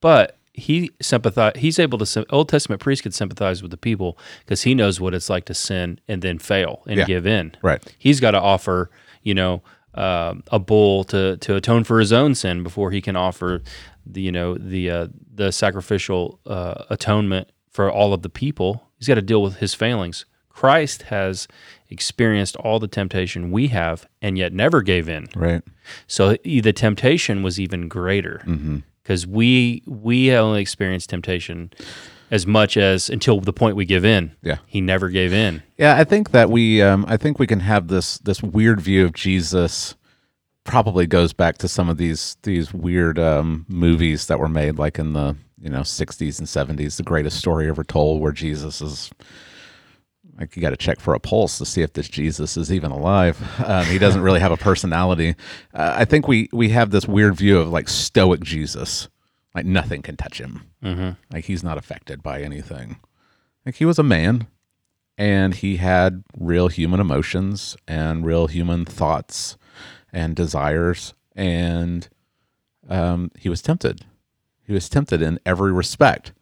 But 0.00 0.36
he 0.52 0.90
sympathize 1.00 1.54
he's 1.56 1.78
able 1.78 1.98
to 1.98 2.26
old 2.30 2.48
testament 2.48 2.80
priest 2.82 3.02
could 3.02 3.14
sympathize 3.14 3.62
with 3.62 3.70
the 3.70 3.76
people 3.76 4.18
because 4.44 4.62
he 4.62 4.74
knows 4.74 5.00
what 5.00 5.14
it's 5.14 5.30
like 5.30 5.46
to 5.46 5.54
sin 5.54 5.98
and 6.06 6.20
then 6.22 6.38
fail 6.38 6.82
and 6.86 6.98
Yeah. 6.98 7.06
give 7.06 7.26
in. 7.26 7.52
Right. 7.62 7.82
he's 7.98 8.20
got 8.20 8.32
to 8.32 8.40
offer 8.40 8.90
you 9.22 9.34
know 9.34 9.62
uh, 9.94 10.34
a 10.52 10.58
bull 10.58 11.04
to 11.04 11.36
to 11.38 11.56
atone 11.56 11.84
for 11.84 11.98
his 12.00 12.12
own 12.12 12.34
sin 12.34 12.62
before 12.62 12.90
he 12.92 13.00
can 13.00 13.16
offer 13.16 13.62
the 14.06 14.20
you 14.20 14.32
know 14.32 14.54
the 14.56 14.90
uh, 14.90 15.06
the 15.34 15.50
sacrificial 15.52 16.38
uh, 16.46 16.84
atonement 16.90 17.48
for 17.70 17.90
all 17.90 18.12
of 18.12 18.22
the 18.22 18.28
people. 18.30 18.70
He's 18.98 19.08
got 19.08 19.14
to 19.16 19.22
deal 19.22 19.42
with 19.42 19.56
his 19.56 19.74
failings 19.74 20.24
Christ 20.54 21.02
has 21.02 21.48
experienced 21.90 22.54
all 22.56 22.78
the 22.78 22.88
temptation 22.88 23.50
we 23.50 23.68
have 23.68 24.06
and 24.22 24.38
yet 24.38 24.52
never 24.52 24.82
gave 24.82 25.08
in. 25.08 25.26
Right. 25.34 25.62
So 26.06 26.36
the 26.44 26.72
temptation 26.72 27.42
was 27.42 27.58
even 27.60 27.88
greater 27.88 28.40
Mm-hmm. 28.46 28.78
because 29.02 29.26
we 29.26 29.82
we 29.86 30.32
only 30.32 30.62
experience 30.62 31.06
temptation 31.06 31.70
as 32.30 32.46
much 32.46 32.76
as 32.76 33.10
until 33.10 33.40
the 33.40 33.52
point 33.52 33.76
we 33.76 33.84
give 33.84 34.04
in. 34.04 34.32
Yeah. 34.42 34.58
He 34.66 34.80
never 34.80 35.08
gave 35.08 35.32
in. 35.32 35.62
Yeah, 35.76 35.96
I 35.96 36.04
think 36.04 36.30
that 36.30 36.50
we, 36.50 36.80
um, 36.82 37.04
I 37.06 37.16
think 37.16 37.38
we 37.38 37.46
can 37.46 37.60
have 37.60 37.88
this 37.88 38.18
this 38.18 38.42
weird 38.42 38.80
view 38.80 39.04
of 39.04 39.12
Jesus. 39.12 39.94
Probably 40.64 41.06
goes 41.06 41.32
back 41.34 41.58
to 41.58 41.68
some 41.68 41.90
of 41.90 41.98
these 41.98 42.36
these 42.44 42.72
weird 42.72 43.18
um, 43.18 43.66
movies 43.68 44.26
that 44.28 44.38
were 44.38 44.48
made, 44.48 44.78
like 44.78 44.98
in 44.98 45.12
the 45.12 45.36
you 45.60 45.68
know 45.68 45.80
'60s 45.80 46.38
and 46.38 46.48
'70s. 46.48 46.96
The 46.96 47.02
greatest 47.02 47.36
story 47.38 47.68
ever 47.68 47.84
told, 47.84 48.22
where 48.22 48.32
Jesus 48.32 48.80
is 48.80 49.10
like 50.38 50.56
you 50.56 50.62
got 50.62 50.70
to 50.70 50.76
check 50.76 51.00
for 51.00 51.14
a 51.14 51.20
pulse 51.20 51.58
to 51.58 51.66
see 51.66 51.82
if 51.82 51.92
this 51.92 52.08
Jesus 52.08 52.56
is 52.56 52.72
even 52.72 52.90
alive. 52.90 53.40
Um, 53.64 53.84
he 53.86 53.98
doesn't 53.98 54.22
really 54.22 54.40
have 54.40 54.52
a 54.52 54.56
personality. 54.56 55.36
Uh, 55.72 55.94
I 55.96 56.04
think 56.04 56.26
we 56.28 56.48
we 56.52 56.70
have 56.70 56.90
this 56.90 57.06
weird 57.06 57.36
view 57.36 57.58
of 57.58 57.68
like 57.70 57.88
stoic 57.88 58.40
Jesus, 58.40 59.08
like 59.54 59.66
nothing 59.66 60.02
can 60.02 60.16
touch 60.16 60.40
him. 60.40 60.62
Mm-hmm. 60.82 61.10
Like 61.32 61.44
he's 61.44 61.62
not 61.62 61.78
affected 61.78 62.22
by 62.22 62.42
anything. 62.42 62.98
Like 63.64 63.76
he 63.76 63.84
was 63.84 63.98
a 63.98 64.02
man 64.02 64.48
and 65.16 65.54
he 65.54 65.76
had 65.76 66.24
real 66.36 66.68
human 66.68 67.00
emotions 67.00 67.76
and 67.86 68.26
real 68.26 68.48
human 68.48 68.84
thoughts 68.84 69.56
and 70.12 70.34
desires 70.34 71.14
and 71.36 72.08
um, 72.88 73.30
he 73.38 73.48
was 73.48 73.62
tempted. 73.62 74.04
He 74.66 74.72
was 74.72 74.88
tempted 74.88 75.22
in 75.22 75.38
every 75.46 75.72
respect 75.72 76.32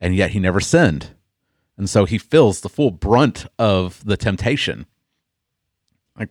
and 0.00 0.14
yet 0.14 0.30
he 0.30 0.40
never 0.40 0.60
sinned. 0.60 1.10
And 1.78 1.88
so 1.88 2.04
he 2.04 2.18
feels 2.18 2.60
the 2.60 2.68
full 2.68 2.90
brunt 2.90 3.46
of 3.58 4.04
the 4.04 4.16
temptation. 4.16 4.86
Like 6.18 6.30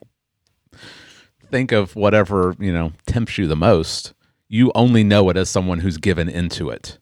think 1.50 1.72
of 1.72 1.96
whatever, 1.96 2.56
you 2.60 2.74
know, 2.74 2.92
tempts 3.08 3.38
you 3.38 3.48
the 3.48 3.56
most. 3.56 4.14
You 4.50 4.72
only 4.76 5.04
know 5.04 5.30
it 5.30 5.38
as 5.38 5.50
someone 5.50 5.80
who's 5.80 5.98
given 5.98 6.30
into 6.30 6.70
it. 6.70 7.00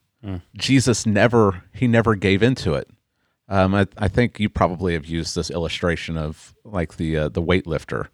Jesus 0.56 1.06
never 1.06 1.64
he 1.74 1.88
never 1.88 2.16
gave 2.16 2.42
into 2.42 2.76
it. 2.76 2.90
Um, 3.48 3.76
I, 3.76 3.88
I 3.98 4.08
think 4.08 4.40
you 4.40 4.50
probably 4.50 4.94
have 4.94 5.06
used 5.06 5.36
this 5.36 5.52
illustration 5.52 6.18
of 6.18 6.56
like 6.64 6.98
the 6.98 7.18
uh, 7.18 7.30
the 7.30 7.42
weightlifter. 7.42 8.08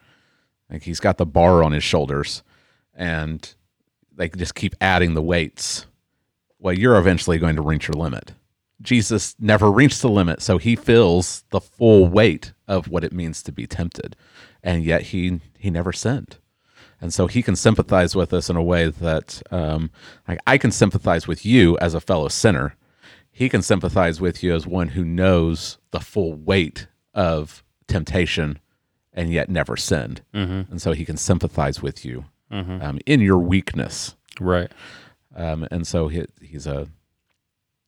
Like 0.70 0.84
he's 0.84 1.00
got 1.00 1.18
the 1.18 1.26
bar 1.26 1.64
on 1.64 1.72
his 1.74 1.84
shoulders, 1.84 2.44
and 2.94 3.54
they 4.14 4.30
just 4.30 4.56
keep 4.56 4.76
adding 4.82 5.14
the 5.14 5.22
weights. 5.22 5.86
Well, 6.60 6.74
you're 6.74 6.98
eventually 6.98 7.38
going 7.38 7.56
to 7.56 7.62
reach 7.62 7.88
your 7.88 7.96
limit. 7.96 8.34
Jesus 8.82 9.36
never 9.40 9.72
reached 9.72 10.02
the 10.02 10.10
limit, 10.10 10.42
so 10.42 10.58
he 10.58 10.76
feels 10.76 11.44
the 11.52 11.62
full 11.62 12.08
weight 12.08 12.54
of 12.68 12.88
what 12.90 13.04
it 13.04 13.14
means 13.14 13.44
to 13.44 13.52
be 13.52 13.68
tempted, 13.68 14.16
and 14.64 14.84
yet 14.84 15.02
he 15.04 15.40
he 15.58 15.70
never 15.70 15.92
sinned 15.94 16.38
and 17.04 17.12
so 17.12 17.26
he 17.26 17.42
can 17.42 17.56
sympathize 17.56 18.16
with 18.16 18.32
us 18.32 18.48
in 18.48 18.56
a 18.56 18.62
way 18.62 18.88
that 18.88 19.42
um, 19.52 19.90
like 20.28 20.38
I 20.46 20.60
can 20.60 20.70
sympathize 20.72 21.28
with 21.28 21.44
you 21.44 21.76
as 21.80 21.96
a 21.96 22.00
fellow 22.00 22.28
sinner. 22.28 22.76
He 23.32 23.50
can 23.50 23.64
sympathize 23.64 24.22
with 24.22 24.44
you 24.44 24.54
as 24.54 24.68
one 24.68 24.90
who 24.90 25.04
knows 25.04 25.80
the 25.90 26.00
full 26.00 26.36
weight 26.36 26.86
of 27.16 27.64
temptation 27.88 28.60
and 29.14 29.32
yet 29.34 29.50
never 29.50 29.76
sinned, 29.76 30.22
Mm-hmm. 30.36 30.72
and 30.72 30.80
so 30.82 30.92
he 30.92 31.04
can 31.04 31.18
sympathize 31.18 31.82
with 31.82 32.06
you 32.06 32.26
um, 32.52 33.00
in 33.08 33.20
your 33.20 33.40
weakness. 33.40 34.16
Right. 34.40 34.72
Um, 35.36 35.68
and 35.72 35.88
so 35.88 36.08
he, 36.08 36.26
he's 36.40 36.68
a 36.68 36.88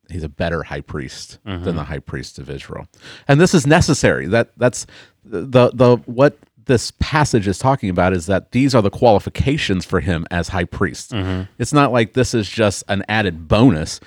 he's 0.10 0.24
a 0.24 0.30
better 0.30 0.64
high 0.64 0.82
priest 0.82 1.40
than 1.46 1.76
the 1.76 1.84
high 1.86 2.00
priest 2.00 2.40
of 2.40 2.50
Israel, 2.50 2.88
and 3.28 3.40
this 3.42 3.54
is 3.54 3.66
necessary. 3.68 4.28
That 4.28 4.52
that's 4.58 4.86
the 5.26 5.70
the 5.74 5.98
what 6.06 6.38
this 6.66 6.92
passage 7.00 7.46
is 7.48 7.60
talking 7.60 7.90
about 7.90 8.14
is 8.14 8.26
that 8.28 8.52
these 8.54 8.74
are 8.74 8.82
the 8.82 8.90
qualifications 8.90 9.84
for 9.86 10.00
him 10.00 10.26
as 10.32 10.48
high 10.50 10.64
priest. 10.66 11.12
It's 11.60 11.74
not 11.74 11.92
like 11.92 12.14
this 12.14 12.34
is 12.34 12.48
just 12.50 12.84
an 12.88 13.04
added 13.10 13.48
bonus. 13.48 14.00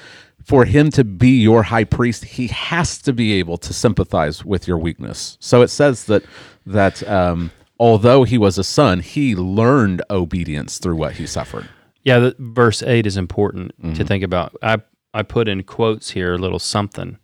For 0.44 0.64
him 0.64 0.90
to 0.92 1.02
be 1.02 1.40
your 1.40 1.64
high 1.64 1.82
priest, 1.84 2.24
he 2.24 2.46
has 2.46 2.98
to 3.02 3.12
be 3.12 3.32
able 3.34 3.56
to 3.58 3.72
sympathize 3.74 4.44
with 4.44 4.68
your 4.68 4.78
weakness. 4.78 5.36
So 5.40 5.60
it 5.62 5.68
says 5.68 6.04
that 6.04 6.22
that 6.64 7.06
um, 7.08 7.50
although 7.80 8.22
he 8.24 8.38
was 8.38 8.56
a 8.56 8.64
son, 8.64 9.00
he 9.00 9.34
learned 9.34 10.02
obedience 10.08 10.78
through 10.78 10.96
what 10.96 11.14
he 11.14 11.26
suffered. 11.26 11.68
Yeah, 12.04 12.20
the, 12.20 12.36
verse 12.38 12.80
8 12.82 13.06
is 13.06 13.16
important 13.16 13.72
to 13.80 13.86
Mm-hmm. 13.88 14.04
think 14.04 14.22
about. 14.22 14.54
I, 14.62 14.78
I 15.16 15.22
put 15.22 15.48
in 15.48 15.62
quotes 15.62 16.10
here 16.10 16.34
a 16.34 16.38
little 16.38 16.58
something 16.58 17.18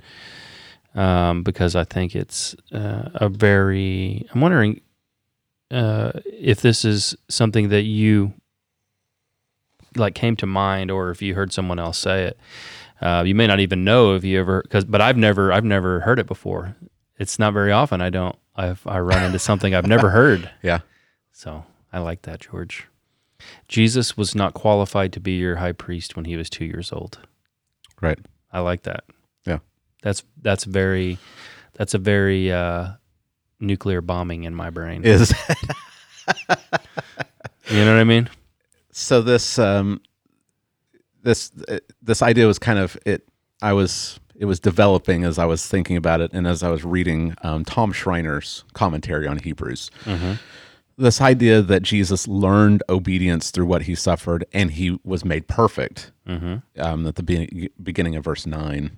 um, 0.95 1.43
because 1.43 1.76
I 1.76 1.84
think 1.84 2.16
it's 2.16 2.57
uh, 2.72 3.11
a 3.14 3.28
very. 3.28 4.26
I'm 4.32 4.40
wondering 4.40 4.80
uh, 5.70 6.12
if 6.24 6.61
this 6.61 6.84
is 6.84 7.14
something 7.28 7.68
that 7.70 7.82
you 7.82 8.34
like 9.97 10.14
came 10.14 10.36
to 10.36 10.47
mind 10.47 10.90
or 10.90 11.11
if 11.11 11.20
you 11.22 11.34
heard 11.34 11.53
someone 11.53 11.78
else 11.78 11.99
say 11.99 12.24
it. 12.24 12.38
Uh, 13.01 13.24
you 13.26 13.34
may 13.34 13.47
not 13.47 13.59
even 13.61 13.84
know 13.84 14.14
if 14.14 14.24
you 14.24 14.38
ever 14.38 14.62
because 14.62 14.84
but 14.84 15.01
I've 15.01 15.16
never 15.16 15.53
I've 15.53 15.64
never 15.64 16.01
heard 16.01 16.18
it 16.18 16.26
before. 16.26 16.76
It's 17.18 17.38
not 17.38 17.53
very 17.53 17.72
often 17.72 18.01
I 18.01 18.11
don't 18.11 18.36
I've 18.55 18.86
I 18.86 19.01
run 19.01 19.24
into 19.24 19.38
something 19.38 19.74
I've 19.74 19.86
never 19.86 20.11
heard. 20.11 20.51
Yeah. 20.62 20.80
So 21.32 21.64
I 21.93 21.99
like 21.99 22.22
that, 22.22 22.40
George. 22.40 22.86
Jesus 23.68 24.16
was 24.16 24.34
not 24.34 24.55
qualified 24.55 25.12
to 25.14 25.20
be 25.20 25.32
your 25.32 25.57
high 25.57 25.72
priest 25.72 26.14
when 26.14 26.26
he 26.26 26.36
was 26.36 26.49
two 26.49 26.64
years 26.64 26.93
old. 26.93 27.18
Right. 28.03 28.18
I 28.53 28.61
like 28.61 28.82
that. 28.82 29.05
Yeah. 29.46 29.59
That's 30.03 30.22
that's 30.42 30.64
very 30.64 31.18
that's 31.74 31.94
a 31.94 31.98
very 31.98 32.53
uh, 32.53 32.88
nuclear 33.61 34.00
bombing 34.03 34.44
in 34.44 34.55
my 34.55 34.68
brain. 34.70 35.05
Is 35.05 35.32
you 36.48 36.57
know 37.84 37.94
what 37.94 38.00
I 38.00 38.05
mean? 38.05 38.28
so 38.94 39.22
this 39.22 39.59
um 39.59 40.03
this 41.22 41.50
uh, 41.68 41.78
this 42.03 42.20
idea 42.20 42.46
was 42.46 42.59
kind 42.59 42.78
of 42.78 42.96
it 43.07 43.26
I 43.62 43.72
was 43.72 44.20
it 44.34 44.44
was 44.44 44.61
developing 44.61 45.24
as 45.24 45.38
I 45.38 45.46
was 45.46 45.66
thinking 45.66 45.96
about 45.96 46.20
it 46.20 46.32
and 46.34 46.46
as 46.46 46.62
I 46.62 46.68
was 46.68 46.84
reading 46.84 47.34
um, 47.42 47.64
Tom 47.64 47.92
Schreiner's 47.92 48.64
commentary 48.74 49.26
on 49.26 49.38
Hebrews. 49.38 49.90
This 50.99 51.20
idea 51.20 51.62
that 51.62 51.82
Jesus 51.82 52.28
learned 52.28 52.82
obedience 52.88 53.51
through 53.51 53.66
what 53.66 53.82
he 53.82 53.95
suffered 53.95 54.45
and 54.53 54.70
he 54.72 54.99
was 55.05 55.24
made 55.24 55.49
perfect 55.49 56.12
um, 56.26 57.07
at 57.07 57.14
the 57.16 57.22
be- 57.22 57.70
beginning 57.82 58.14
of 58.16 58.24
verse 58.24 58.47
9. 58.47 58.97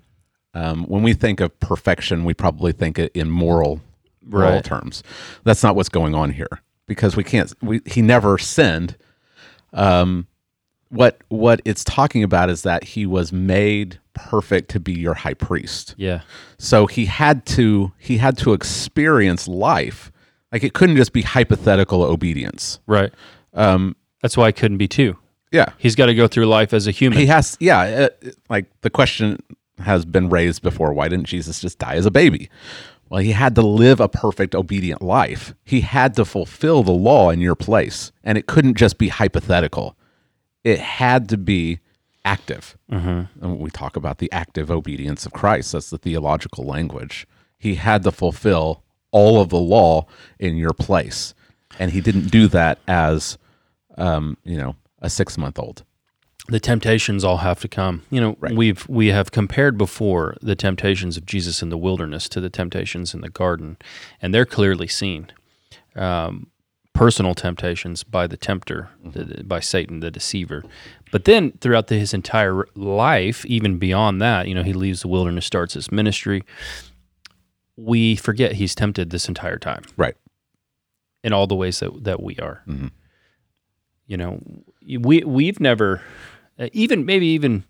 Um, 0.54 0.84
when 0.84 1.02
we 1.02 1.14
think 1.14 1.40
of 1.40 1.58
perfection, 1.60 2.24
we 2.24 2.34
probably 2.34 2.72
think 2.72 2.98
it 2.98 3.10
in 3.14 3.30
moral, 3.30 3.80
moral 4.22 4.52
Right. 4.54 4.64
terms. 4.64 5.02
That's 5.44 5.62
not 5.62 5.74
what's 5.76 5.88
going 5.88 6.14
on 6.14 6.30
here 6.30 6.60
because 6.86 7.16
we 7.16 7.24
can't. 7.24 7.52
We, 7.62 7.80
he 7.86 8.02
never 8.02 8.38
sinned. 8.38 8.96
Um, 9.72 10.26
what 10.90 11.18
what 11.28 11.60
it's 11.64 11.82
talking 11.82 12.22
about 12.22 12.50
is 12.50 12.62
that 12.62 12.84
he 12.84 13.04
was 13.06 13.32
made 13.32 13.98
perfect 14.12 14.70
to 14.70 14.78
be 14.80 14.92
your 14.92 15.14
high 15.14 15.34
priest. 15.34 15.94
Yeah. 15.98 16.20
So 16.58 16.86
he 16.86 17.06
had 17.06 17.44
to 17.46 17.92
he 17.98 18.18
had 18.18 18.38
to 18.38 18.52
experience 18.52 19.48
life. 19.48 20.12
Like 20.54 20.62
it 20.64 20.72
couldn't 20.72 20.96
just 20.96 21.12
be 21.12 21.22
hypothetical 21.22 22.02
obedience. 22.04 22.78
Right. 22.86 23.12
Um, 23.52 23.96
That's 24.22 24.36
why 24.36 24.48
it 24.48 24.56
couldn't 24.56 24.78
be 24.78 24.86
two. 24.88 25.18
yeah, 25.50 25.70
He's 25.78 25.96
got 25.96 26.06
to 26.06 26.14
go 26.14 26.28
through 26.28 26.46
life 26.46 26.72
as 26.72 26.86
a 26.86 26.92
human. 26.92 27.18
he 27.18 27.26
has. 27.26 27.56
Yeah, 27.58 28.08
uh, 28.24 28.30
like 28.48 28.66
the 28.82 28.90
question 28.90 29.42
has 29.80 30.04
been 30.04 30.30
raised 30.30 30.62
before. 30.62 30.92
Why 30.92 31.08
didn't 31.08 31.26
Jesus 31.26 31.60
just 31.60 31.80
die 31.80 31.96
as 31.96 32.06
a 32.06 32.10
baby? 32.12 32.48
Well, 33.10 33.20
he 33.20 33.32
had 33.32 33.56
to 33.56 33.62
live 33.62 33.98
a 33.98 34.08
perfect, 34.08 34.54
obedient 34.54 35.02
life. 35.02 35.54
He 35.64 35.80
had 35.80 36.14
to 36.14 36.24
fulfill 36.24 36.84
the 36.84 36.92
law 36.92 37.30
in 37.30 37.40
your 37.40 37.56
place, 37.56 38.12
and 38.22 38.38
it 38.38 38.46
couldn't 38.46 38.76
just 38.76 38.96
be 38.96 39.08
hypothetical. 39.08 39.96
It 40.62 40.78
had 40.78 41.28
to 41.30 41.36
be 41.36 41.80
active. 42.24 42.78
Mm-hmm. 42.90 43.44
And 43.44 43.58
we 43.58 43.70
talk 43.70 43.96
about 43.96 44.18
the 44.18 44.30
active 44.30 44.70
obedience 44.70 45.26
of 45.26 45.32
Christ. 45.32 45.72
That's 45.72 45.90
the 45.90 45.98
theological 45.98 46.64
language. 46.64 47.26
He 47.58 47.74
had 47.74 48.04
to 48.04 48.12
fulfill 48.12 48.83
all 49.14 49.40
of 49.40 49.48
the 49.48 49.64
law 49.76 50.06
in 50.38 50.56
your 50.56 50.74
place, 50.74 51.34
and 51.78 51.92
he 51.92 52.00
didn't 52.00 52.30
do 52.30 52.48
that 52.48 52.78
as, 52.88 53.38
um, 53.96 54.36
you 54.42 54.58
know, 54.58 54.74
a 55.00 55.08
six-month-old. 55.08 55.84
the 56.48 56.60
temptations 56.60 57.24
all 57.24 57.38
have 57.38 57.60
to 57.60 57.68
come. 57.68 58.02
You 58.10 58.20
know, 58.20 58.36
we've 58.40 58.86
we 58.88 59.08
have 59.08 59.30
compared 59.30 59.78
before 59.78 60.36
the 60.42 60.54
temptations 60.54 61.16
of 61.16 61.24
Jesus 61.24 61.62
in 61.62 61.70
the 61.70 61.78
wilderness 61.78 62.28
to 62.30 62.40
the 62.40 62.50
temptations 62.50 63.14
in 63.14 63.22
the 63.22 63.30
garden, 63.30 63.78
and 64.20 64.34
they're 64.34 64.44
clearly 64.44 64.86
seen. 64.86 65.32
Um, 65.96 66.48
personal 66.92 67.34
temptations 67.34 68.04
by 68.04 68.26
the 68.28 68.36
tempter, 68.36 68.88
the, 69.04 69.42
by 69.42 69.58
Satan, 69.58 69.98
the 69.98 70.12
deceiver. 70.12 70.62
But 71.10 71.24
then 71.24 71.52
throughout 71.60 71.88
the, 71.88 71.98
his 71.98 72.14
entire 72.14 72.66
life, 72.76 73.44
even 73.46 73.78
beyond 73.78 74.22
that, 74.22 74.46
you 74.46 74.54
know, 74.54 74.62
he 74.62 74.72
leaves 74.72 75.02
the 75.02 75.08
wilderness, 75.08 75.44
starts 75.44 75.74
his 75.74 75.90
ministry. 75.90 76.44
We 77.76 78.16
forget 78.16 78.52
he's 78.52 78.74
tempted 78.74 79.10
this 79.10 79.28
entire 79.28 79.58
time 79.58 79.82
Right. 79.96 80.16
in 81.22 81.32
all 81.32 81.46
the 81.46 81.56
ways 81.56 81.80
that, 81.80 82.04
that 82.04 82.22
we 82.22 82.36
are. 82.38 82.62
You 84.06 84.16
know, 84.18 84.40
we 85.00 85.24
we've 85.24 85.60
never, 85.60 86.02
uh, 86.58 86.68
even 86.72 87.06
maybe 87.06 87.26
even, 87.28 87.64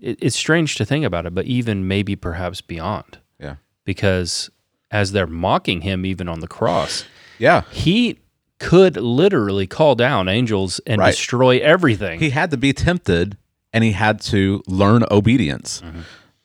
it, 0.00 0.18
it's 0.20 0.34
strange 0.36 0.74
to 0.76 0.84
think 0.84 1.04
about 1.04 1.26
it, 1.26 1.34
but 1.34 1.44
even 1.46 1.86
maybe 1.86 2.16
perhaps 2.16 2.60
beyond, 2.60 3.18
Yeah. 3.40 3.56
because 3.84 4.50
as 4.90 5.12
they're 5.12 5.26
mocking 5.28 5.82
him 5.82 6.04
even 6.04 6.28
on 6.28 6.40
the 6.40 6.48
cross. 6.48 7.04
Yeah. 7.38 7.62
He 7.70 8.18
could 8.58 8.96
literally 8.96 9.66
call 9.66 9.94
down 9.94 10.28
angels 10.28 10.80
and 10.86 11.00
Right. 11.00 11.10
destroy 11.12 11.58
everything. 11.58 12.18
He 12.20 12.30
had 12.30 12.50
to 12.50 12.56
be 12.56 12.72
tempted 12.72 13.36
and 13.72 13.84
he 13.84 13.92
had 13.92 14.20
to 14.22 14.62
learn 14.66 15.04
obedience. 15.10 15.82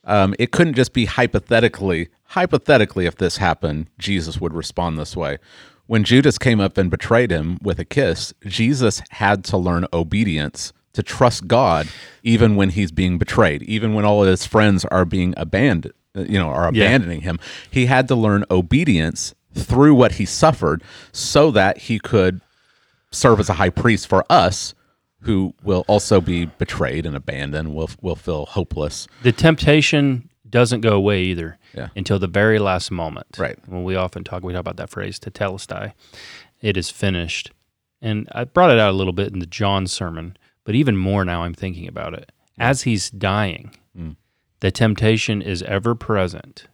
Um, 0.03 0.35
it 0.39 0.51
couldn't 0.51 0.73
just 0.75 0.93
be 0.93 1.05
hypothetically, 1.05 2.09
hypothetically, 2.31 3.05
if 3.05 3.15
this 3.15 3.37
happened, 3.37 3.87
Jesus 3.99 4.39
would 4.39 4.53
respond 4.53 4.97
this 4.97 5.15
way. 5.15 5.37
When 5.87 6.03
Judas 6.03 6.37
came 6.37 6.61
up 6.61 6.77
and 6.77 6.89
betrayed 6.89 7.31
him 7.31 7.57
with 7.61 7.77
a 7.79 7.85
kiss, 7.85 8.33
Jesus 8.45 9.01
had 9.09 9.43
to 9.45 9.57
learn 9.57 9.85
obedience 9.91 10.71
to 10.93 11.03
trust 11.03 11.47
God 11.47 11.87
even 12.23 12.55
when 12.55 12.69
he's 12.69 12.91
being 12.91 13.17
betrayed, 13.17 13.63
even 13.63 13.93
when 13.93 14.05
all 14.05 14.21
of 14.23 14.29
his 14.29 14.45
friends 14.45 14.85
are 14.85 15.05
being 15.05 15.33
abandoned, 15.35 15.93
you 16.15 16.39
know, 16.39 16.47
are 16.49 16.71
Yeah. 16.73 16.85
abandoning 16.85 17.21
him. 17.21 17.39
He 17.69 17.85
had 17.87 18.07
to 18.09 18.15
learn 18.15 18.45
obedience 18.49 19.33
through 19.53 19.95
what 19.95 20.13
he 20.13 20.25
suffered 20.25 20.81
so 21.11 21.51
that 21.51 21.77
he 21.79 21.99
could 21.99 22.39
serve 23.11 23.39
as 23.41 23.49
a 23.49 23.53
high 23.53 23.69
priest 23.69 24.07
for 24.07 24.23
us 24.29 24.73
who 25.23 25.53
will 25.63 25.83
also 25.87 26.21
be 26.21 26.45
betrayed 26.45 27.05
and 27.05 27.15
abandoned 27.15 27.75
will 27.75 27.89
will 28.01 28.15
feel 28.15 28.45
hopeless 28.47 29.07
the 29.23 29.31
temptation 29.33 30.27
doesn't 30.51 30.81
go 30.81 30.95
away 30.95 31.23
either 31.23 31.57
Yeah. 31.73 31.89
until 31.95 32.19
the 32.19 32.27
very 32.27 32.59
last 32.59 32.91
moment. 32.91 33.37
Right. 33.37 33.57
When 33.67 33.83
we 33.83 33.95
often 33.95 34.23
talk, 34.23 34.43
we 34.43 34.53
talk 34.53 34.59
about 34.59 34.77
that 34.77 34.89
phrase, 34.89 35.17
to 35.19 35.31
tetelestai. 35.31 35.93
It 36.61 36.77
is 36.77 36.89
finished. 36.89 37.51
And 38.01 38.27
I 38.33 38.43
brought 38.43 38.71
it 38.71 38.79
out 38.79 38.91
a 38.91 38.97
little 38.97 39.13
bit 39.13 39.31
in 39.33 39.39
the 39.39 39.45
John 39.45 39.87
sermon, 39.87 40.37
but 40.63 40.75
even 40.75 40.97
more 40.97 41.23
now 41.25 41.43
I'm 41.43 41.53
thinking 41.53 41.87
about 41.87 42.13
it. 42.13 42.31
As 42.57 42.83
he's 42.83 43.09
dying, 43.09 43.71
Mm. 43.97 44.15
the 44.59 44.71
temptation 44.71 45.41
is 45.41 45.63
ever 45.63 45.95
present 45.95 46.67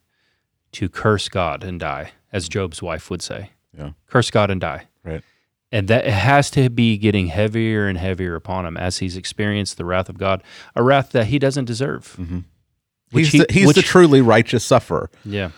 to 0.73 0.89
curse 0.89 1.29
God 1.29 1.63
and 1.63 1.79
die, 1.79 2.11
as 2.33 2.49
Job's 2.49 2.81
wife 2.81 3.09
would 3.09 3.21
say. 3.21 3.51
yeah 3.77 3.91
Curse 4.07 4.31
God 4.31 4.49
and 4.51 4.59
die. 4.61 4.87
right 5.03 5.23
And 5.71 5.87
that 5.89 6.05
it 6.05 6.13
has 6.13 6.49
to 6.51 6.69
be 6.69 6.97
getting 6.97 7.27
heavier 7.27 7.87
and 7.87 7.97
heavier 7.97 8.35
upon 8.35 8.65
him 8.65 8.77
as 8.77 8.97
he's 8.99 9.17
experienced 9.17 9.77
the 9.77 9.85
wrath 9.85 10.07
of 10.09 10.17
God, 10.17 10.41
a 10.75 10.81
wrath 10.83 11.11
that 11.11 11.27
he 11.27 11.37
doesn't 11.39 11.65
deserve. 11.65 12.17
Which 12.17 12.43
he's 13.11 13.31
he- 13.31 13.39
the, 13.39 13.45
he's 13.49 13.73
the 13.73 13.81
truly 13.81 14.21
righteous 14.21 14.63
sufferer 14.63 15.09
Yeah. 15.25 15.51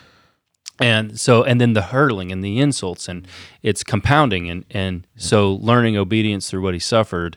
And 0.82 1.20
so, 1.20 1.42
and 1.44 1.60
then 1.60 1.74
the 1.74 1.82
hurling 1.82 2.32
and 2.32 2.42
the 2.42 2.58
insults, 2.58 3.06
and 3.06 3.28
it's 3.62 3.84
compounding. 3.84 4.48
And, 4.48 4.64
and 4.70 5.06
so, 5.14 5.52
learning 5.56 5.98
obedience 5.98 6.48
through 6.48 6.62
what 6.62 6.72
he 6.72 6.80
suffered 6.80 7.36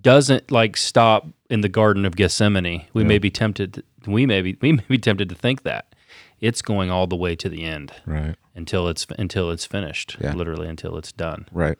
doesn't 0.00 0.50
like 0.50 0.76
stop 0.76 1.28
in 1.48 1.60
the 1.60 1.68
Garden 1.68 2.04
of 2.04 2.16
Gethsemane. 2.16 2.84
We 2.94 3.04
may 3.04 3.18
be 3.18 3.30
tempted, 3.30 3.84
we 4.08 4.26
may 4.26 4.42
be, 4.42 4.58
we 4.60 4.72
may 4.72 4.82
be 4.88 4.98
tempted 4.98 5.28
to 5.28 5.36
think 5.36 5.62
that 5.62 5.94
it's 6.40 6.60
going 6.60 6.90
all 6.90 7.06
the 7.06 7.14
way 7.16 7.36
to 7.36 7.48
the 7.48 7.62
end 7.64 7.92
right 8.06 8.34
until 8.56 8.88
it's 8.88 9.06
until 9.18 9.50
it's 9.52 9.64
finished, 9.64 10.16
Yeah. 10.20 10.34
literally 10.34 10.68
until 10.68 10.96
it's 10.98 11.12
done. 11.12 11.46
right 11.52 11.78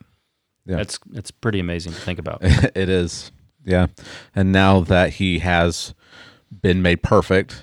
Yeah. 0.65 0.77
That's 0.77 0.99
it's 1.13 1.33
pretty 1.33 1.59
amazing 1.59 1.93
to 1.93 2.01
think 2.01 2.19
about. 2.21 2.39
it 2.43 2.89
is 2.89 3.33
yeah 3.65 3.89
and 4.35 4.53
now 4.53 4.79
that 4.81 5.15
he 5.15 5.41
has 5.41 5.93
been 6.51 6.81
made 6.83 7.03
perfect 7.03 7.63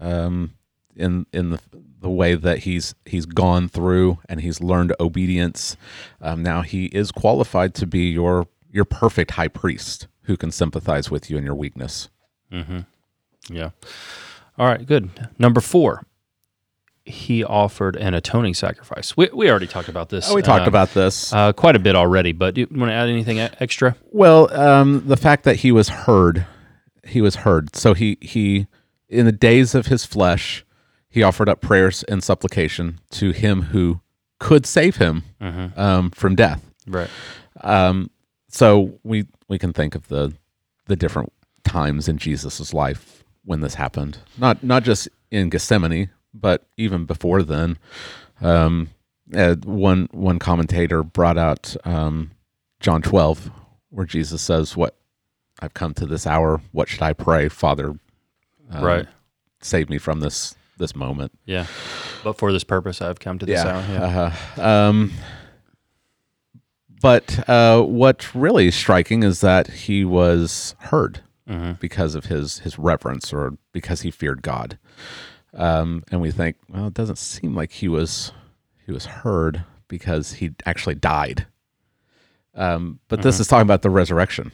um 0.00 0.52
in 0.96 1.26
in 1.32 1.50
the 1.50 1.60
the 2.00 2.08
way 2.10 2.34
that 2.34 2.58
he's 2.60 2.94
he's 3.04 3.26
gone 3.26 3.68
through 3.68 4.18
and 4.28 4.40
he's 4.40 4.60
learned 4.60 4.94
obedience 5.00 5.76
um, 6.20 6.42
now 6.42 6.62
he 6.62 6.86
is 6.86 7.10
qualified 7.10 7.74
to 7.74 7.86
be 7.86 8.08
your 8.10 8.46
your 8.70 8.84
perfect 8.84 9.32
high 9.32 9.48
priest 9.48 10.06
who 10.22 10.36
can 10.36 10.50
sympathize 10.52 11.10
with 11.10 11.28
you 11.28 11.36
in 11.36 11.44
your 11.44 11.54
weakness 11.56 12.08
Yeah. 13.50 13.70
All 14.58 14.66
right, 14.66 14.84
good. 14.84 15.10
Number 15.38 15.60
four, 15.60 16.04
he 17.04 17.42
offered 17.44 17.96
an 17.96 18.14
atoning 18.14 18.54
sacrifice. 18.54 19.16
We, 19.16 19.28
we 19.32 19.50
already 19.50 19.66
talked 19.66 19.88
about 19.88 20.08
this. 20.08 20.30
oh 20.30 20.34
we 20.34 20.42
talked 20.42 20.66
uh, 20.66 20.68
about 20.68 20.90
this 20.94 21.32
uh, 21.32 21.52
quite 21.52 21.76
a 21.76 21.78
bit 21.78 21.94
already, 21.96 22.32
but 22.32 22.54
do 22.54 22.62
you 22.62 22.68
want 22.70 22.90
to 22.90 22.94
add 22.94 23.08
anything 23.08 23.38
extra? 23.38 23.96
Well, 24.10 24.52
um, 24.58 25.02
the 25.06 25.16
fact 25.16 25.44
that 25.44 25.56
he 25.56 25.72
was 25.72 25.88
heard, 25.88 26.46
he 27.08 27.20
was 27.20 27.36
heard. 27.36 27.74
So 27.74 27.94
he 27.94 28.18
he 28.20 28.66
in 29.08 29.26
the 29.26 29.32
days 29.32 29.74
of 29.74 29.86
his 29.86 30.04
flesh, 30.04 30.64
he 31.08 31.22
offered 31.22 31.48
up 31.48 31.60
prayers 31.60 32.02
and 32.04 32.22
supplication 32.22 33.00
to 33.12 33.30
him 33.30 33.62
who 33.62 34.00
could 34.38 34.66
save 34.66 34.96
him 34.96 35.24
um, 35.76 36.10
from 36.10 36.34
death. 36.36 36.62
Right. 36.86 37.10
Um, 37.60 38.10
so 38.48 38.98
we 39.02 39.26
we 39.48 39.58
can 39.58 39.72
think 39.72 39.94
of 39.94 40.08
the 40.08 40.34
the 40.86 40.96
different 40.96 41.32
times 41.64 42.08
in 42.08 42.18
Jesus's 42.18 42.72
life 42.72 43.24
when 43.44 43.60
this 43.60 43.74
happened. 43.74 44.18
Not 44.36 44.62
not 44.62 44.84
just 44.84 45.08
in 45.30 45.50
Gethsemane, 45.50 46.10
but 46.34 46.66
even 46.76 47.04
before 47.04 47.42
then. 47.42 47.78
Um, 48.40 48.90
uh, 49.34 49.56
one 49.64 50.08
one 50.12 50.38
commentator 50.38 51.02
brought 51.02 51.36
out 51.38 51.76
um, 51.84 52.30
John 52.80 53.02
twelve, 53.02 53.50
where 53.90 54.06
Jesus 54.06 54.40
says, 54.40 54.76
"What 54.76 54.97
I've 55.60 55.74
come 55.74 55.94
to 55.94 56.06
this 56.06 56.26
hour. 56.26 56.60
What 56.72 56.88
should 56.88 57.02
I 57.02 57.12
pray, 57.12 57.48
Father? 57.48 57.98
um, 58.70 58.84
right. 58.84 59.06
Save 59.60 59.88
me 59.90 59.98
from 59.98 60.20
this 60.20 60.54
this 60.78 60.94
moment." 60.94 61.32
Yeah. 61.44 61.66
But 62.24 62.38
for 62.38 62.52
this 62.52 62.64
purpose, 62.64 63.00
I've 63.02 63.20
come 63.20 63.38
to 63.38 63.46
this 63.46 63.60
hour. 63.60 63.84
Yeah. 63.90 64.04
Uh-huh. 64.26 64.62
Um, 64.62 65.12
but 67.00 67.48
uh, 67.48 67.82
what's 67.82 68.34
really 68.34 68.70
striking 68.70 69.22
is 69.22 69.40
that 69.40 69.68
he 69.68 70.04
was 70.04 70.74
heard 70.78 71.20
Mm-hmm. 71.48 71.72
because 71.80 72.14
of 72.14 72.26
his 72.26 72.58
his 72.58 72.78
reverence 72.78 73.32
or 73.32 73.56
because 73.72 74.02
he 74.02 74.10
feared 74.10 74.42
God. 74.42 74.78
Um, 75.54 76.04
and 76.10 76.20
we 76.20 76.30
think, 76.30 76.56
well, 76.68 76.88
it 76.88 76.92
doesn't 76.92 77.16
seem 77.16 77.54
like 77.54 77.72
he 77.72 77.88
was 77.88 78.32
he 78.84 78.92
was 78.92 79.06
heard 79.06 79.64
because 79.88 80.32
he 80.34 80.50
actually 80.66 80.96
died. 80.96 81.46
Um, 82.54 82.98
but 83.08 83.22
this 83.22 83.40
is 83.40 83.46
talking 83.46 83.62
about 83.62 83.80
the 83.80 83.88
resurrection, 83.88 84.52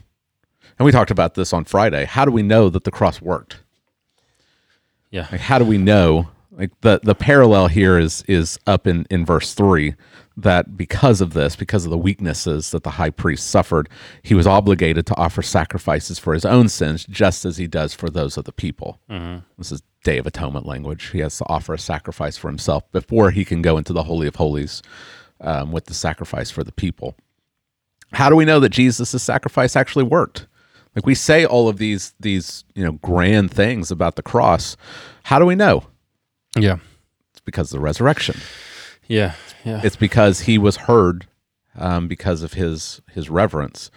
and 0.78 0.86
we 0.86 0.92
talked 0.92 1.10
about 1.10 1.34
this 1.34 1.52
on 1.52 1.64
Friday. 1.64 2.04
How 2.04 2.24
do 2.24 2.30
we 2.30 2.42
know 2.42 2.68
that 2.68 2.84
the 2.84 2.90
cross 2.90 3.20
worked? 3.20 3.60
Yeah. 5.10 5.28
Like, 5.30 5.40
how 5.40 5.58
do 5.58 5.64
we 5.64 5.78
know? 5.78 6.28
Like 6.50 6.70
the 6.82 7.00
the 7.02 7.14
parallel 7.14 7.68
here 7.68 7.98
is 7.98 8.22
is 8.28 8.58
up 8.66 8.86
in 8.86 9.06
in 9.10 9.24
verse 9.24 9.54
three 9.54 9.94
that 10.36 10.76
because 10.76 11.20
of 11.20 11.32
this, 11.32 11.54
because 11.56 11.84
of 11.84 11.90
the 11.90 11.98
weaknesses 11.98 12.72
that 12.72 12.82
the 12.82 12.90
high 12.90 13.10
priest 13.10 13.48
suffered, 13.48 13.88
he 14.22 14.34
was 14.34 14.46
obligated 14.46 15.06
to 15.06 15.16
offer 15.16 15.42
sacrifices 15.42 16.18
for 16.18 16.34
his 16.34 16.44
own 16.44 16.68
sins, 16.68 17.06
just 17.08 17.44
as 17.44 17.56
he 17.56 17.66
does 17.68 17.94
for 17.94 18.10
those 18.10 18.36
of 18.36 18.44
the 18.44 18.52
people. 18.52 19.00
This 19.58 19.70
is 19.70 19.82
Day 20.02 20.18
of 20.18 20.26
Atonement 20.26 20.66
language. 20.66 21.10
He 21.10 21.20
has 21.20 21.38
to 21.38 21.44
offer 21.48 21.74
a 21.74 21.78
sacrifice 21.78 22.36
for 22.36 22.48
himself 22.48 22.90
before 22.90 23.30
he 23.30 23.44
can 23.44 23.62
go 23.62 23.78
into 23.78 23.92
the 23.92 24.02
Holy 24.02 24.26
of 24.26 24.36
Holies 24.36 24.82
um, 25.40 25.70
with 25.70 25.84
the 25.86 25.94
sacrifice 25.94 26.50
for 26.50 26.64
the 26.64 26.72
people. 26.72 27.14
How 28.12 28.28
do 28.28 28.36
we 28.36 28.44
know 28.44 28.60
that 28.60 28.70
Jesus' 28.70 29.22
sacrifice 29.22 29.76
actually 29.76 30.04
worked? 30.04 30.46
Like 30.94 31.06
we 31.06 31.14
say 31.14 31.44
all 31.44 31.68
of 31.68 31.78
these 31.78 32.14
these 32.20 32.64
you 32.74 32.84
know 32.84 32.92
grand 32.92 33.50
things 33.50 33.90
about 33.90 34.16
the 34.16 34.22
cross. 34.22 34.76
How 35.24 35.38
do 35.38 35.46
we 35.46 35.54
know? 35.54 35.84
Yeah. 36.56 36.78
It's 37.32 37.40
because 37.40 37.72
of 37.72 37.78
the 37.78 37.84
resurrection. 37.84 38.38
Yeah. 39.08 39.34
Yeah. 39.64 39.80
It's 39.82 39.96
because 39.96 40.40
he 40.40 40.58
was 40.58 40.76
heard 40.76 41.26
um, 41.76 42.08
because 42.08 42.42
of 42.42 42.54
his 42.54 43.00
his 43.10 43.28
reverence. 43.30 43.90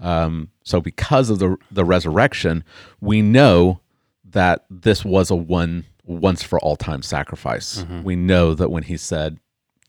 Um, 0.00 0.50
so 0.64 0.80
because 0.80 1.30
of 1.30 1.38
the 1.38 1.56
the 1.70 1.84
resurrection, 1.84 2.64
we 3.00 3.22
know 3.22 3.80
that 4.24 4.64
this 4.68 5.04
was 5.04 5.30
a 5.30 5.36
one 5.36 5.84
once 6.04 6.42
for 6.42 6.58
all 6.60 6.76
time 6.76 7.02
sacrifice. 7.02 7.84
We 8.02 8.16
know 8.16 8.54
that 8.54 8.70
when 8.70 8.82
he 8.82 8.96
said 8.96 9.38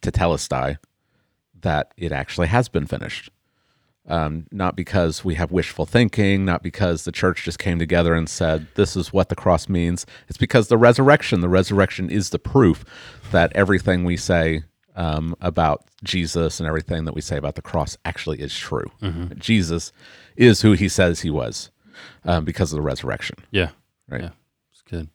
tetelestai, 0.02 0.78
that 1.62 1.92
it 1.98 2.12
actually 2.12 2.48
has 2.48 2.70
been 2.70 2.86
finished. 2.86 3.30
Um, 4.08 4.46
not 4.52 4.76
because 4.76 5.26
we 5.26 5.34
have 5.36 5.52
wishful 5.52 5.88
thinking, 5.88 6.46
not 6.46 6.62
because 6.62 7.06
the 7.06 7.12
church 7.12 7.44
just 7.44 7.58
came 7.58 7.80
together 7.80 8.14
and 8.14 8.30
said, 8.30 8.68
this 8.76 8.96
is 8.96 9.12
what 9.12 9.30
the 9.30 9.36
cross 9.36 9.68
means. 9.68 10.06
It's 10.28 10.38
because 10.38 10.68
the 10.68 10.78
resurrection, 10.78 11.42
the 11.42 11.50
resurrection 11.50 12.12
is 12.12 12.30
the 12.30 12.38
proof 12.38 12.86
that 13.32 13.52
everything 13.56 14.04
we 14.04 14.16
say 14.16 14.62
um, 14.96 15.36
about 15.42 15.86
Jesus 16.04 16.60
and 16.60 16.68
everything 16.68 17.06
that 17.06 17.16
we 17.16 17.22
say 17.22 17.36
about 17.36 17.56
the 17.56 17.64
cross 17.64 17.98
actually 18.06 18.40
is 18.42 18.56
true. 18.56 18.92
Jesus 19.40 19.92
is 20.36 20.62
who 20.62 20.74
he 20.74 20.88
says 20.88 21.22
he 21.22 21.32
was 21.32 21.72
um, 22.26 22.46
because 22.46 22.72
of 22.72 22.78
the 22.78 22.84
resurrection. 22.84 23.38
yeah. 23.52 23.70
Right. 24.08 24.22
Yeah. 24.22 24.30
It's 24.72 24.84
good. 24.84 25.10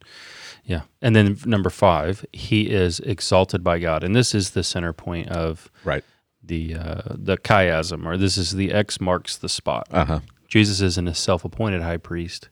Yeah. 0.64 0.80
And 1.01 1.14
then 1.14 1.38
number 1.47 1.70
five, 1.70 2.26
he 2.32 2.70
is 2.70 2.99
exalted 3.01 3.62
by 3.62 3.78
God. 3.78 4.03
And 4.03 4.16
this 4.16 4.34
is 4.34 4.51
the 4.51 4.64
center 4.64 4.93
point 4.93 5.28
of 5.28 5.70
Right. 5.84 6.03
The 6.51 6.74
uh, 6.74 7.03
the 7.09 7.38
chiasm, 7.38 8.05
or 8.05 8.18
this 8.18 8.36
is 8.36 8.53
the 8.53 8.72
X 8.72 9.01
marks 9.01 9.36
the 9.36 9.48
spot. 9.48 9.86
Uh 9.90 10.05
huh. 10.05 10.20
Jesus 10.48 10.80
isn't 10.80 11.09
a 11.09 11.14
self 11.14 11.44
appointed 11.44 11.80
high 11.80 11.96
priest. 11.96 12.51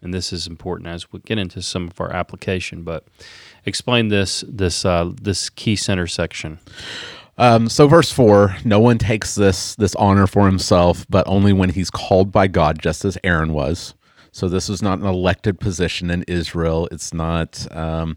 And 0.00 0.14
this 0.14 0.32
is 0.32 0.46
important 0.46 0.88
as 0.88 1.12
we 1.12 1.18
get 1.20 1.38
into 1.38 1.60
some 1.60 1.88
of 1.88 2.00
our 2.00 2.12
application. 2.12 2.84
But 2.84 3.06
explain 3.66 4.08
this 4.08 4.44
this 4.48 4.84
uh, 4.84 5.12
this 5.20 5.50
key 5.50 5.76
center 5.76 6.06
section. 6.06 6.58
Um, 7.36 7.68
so 7.68 7.86
verse 7.86 8.10
four, 8.10 8.56
no 8.64 8.80
one 8.80 8.98
takes 8.98 9.34
this 9.34 9.74
this 9.76 9.94
honor 9.96 10.26
for 10.26 10.46
himself, 10.46 11.04
but 11.08 11.26
only 11.26 11.52
when 11.52 11.70
he's 11.70 11.90
called 11.90 12.32
by 12.32 12.46
God, 12.46 12.80
just 12.80 13.04
as 13.04 13.18
Aaron 13.24 13.52
was. 13.52 13.94
So 14.30 14.48
this 14.48 14.68
is 14.68 14.82
not 14.82 15.00
an 15.00 15.06
elected 15.06 15.58
position 15.58 16.10
in 16.10 16.22
Israel. 16.28 16.88
It's 16.92 17.12
not 17.12 17.66
um, 17.74 18.16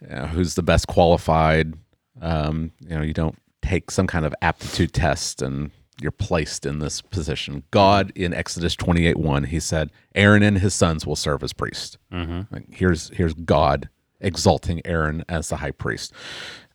you 0.00 0.14
know, 0.14 0.26
who's 0.26 0.54
the 0.54 0.62
best 0.62 0.86
qualified. 0.86 1.74
Um, 2.20 2.72
you 2.80 2.96
know, 2.96 3.02
you 3.02 3.12
don't 3.12 3.36
take 3.66 3.90
some 3.90 4.06
kind 4.06 4.24
of 4.24 4.34
aptitude 4.42 4.92
test 4.92 5.42
and 5.42 5.70
you're 6.00 6.10
placed 6.12 6.66
in 6.66 6.78
this 6.78 7.00
position. 7.00 7.62
God 7.70 8.12
in 8.14 8.34
Exodus 8.34 8.76
28 8.76 9.16
1, 9.16 9.44
he 9.44 9.60
said, 9.60 9.90
Aaron 10.14 10.42
and 10.42 10.58
his 10.58 10.74
sons 10.74 11.06
will 11.06 11.16
serve 11.16 11.42
as 11.42 11.52
priests. 11.52 11.98
Like, 12.50 12.66
here's 12.70 13.08
here's 13.10 13.34
God 13.34 13.88
exalting 14.20 14.80
Aaron 14.84 15.24
as 15.28 15.48
the 15.48 15.56
high 15.56 15.70
priest. 15.70 16.12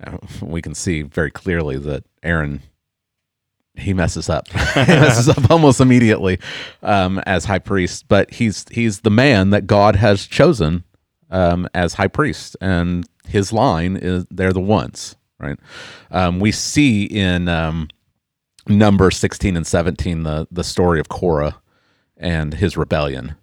Uh, 0.03 0.17
we 0.41 0.61
can 0.61 0.75
see 0.75 1.01
very 1.03 1.31
clearly 1.31 1.77
that 1.77 2.03
Aaron 2.23 2.61
he 3.75 3.93
messes 3.93 4.29
up. 4.29 4.47
he 4.73 4.79
messes 4.85 5.29
up 5.29 5.49
almost 5.49 5.79
immediately 5.79 6.39
um, 6.83 7.19
as 7.25 7.45
high 7.45 7.59
priest, 7.59 8.05
but 8.07 8.33
he's 8.33 8.65
he's 8.69 9.01
the 9.01 9.11
man 9.11 9.51
that 9.51 9.67
God 9.67 9.95
has 9.95 10.25
chosen 10.25 10.83
um, 11.29 11.67
as 11.73 11.93
high 11.93 12.07
priest, 12.07 12.57
and 12.59 13.07
his 13.27 13.53
line 13.53 13.95
is 13.95 14.25
they're 14.29 14.53
the 14.53 14.59
ones, 14.59 15.15
right? 15.41 15.59
Um, 16.11 16.39
we 16.39 16.51
see 16.51 17.03
in 17.05 17.47
um, 17.49 17.87
number 18.67 19.11
sixteen 19.11 19.57
and 19.57 19.65
seventeen 19.65 20.23
the 20.23 20.47
the 20.51 20.63
story 20.63 20.99
of 20.99 21.09
Korah 21.09 21.55
and 22.17 22.53
his 22.53 22.77
rebellion, 22.77 23.35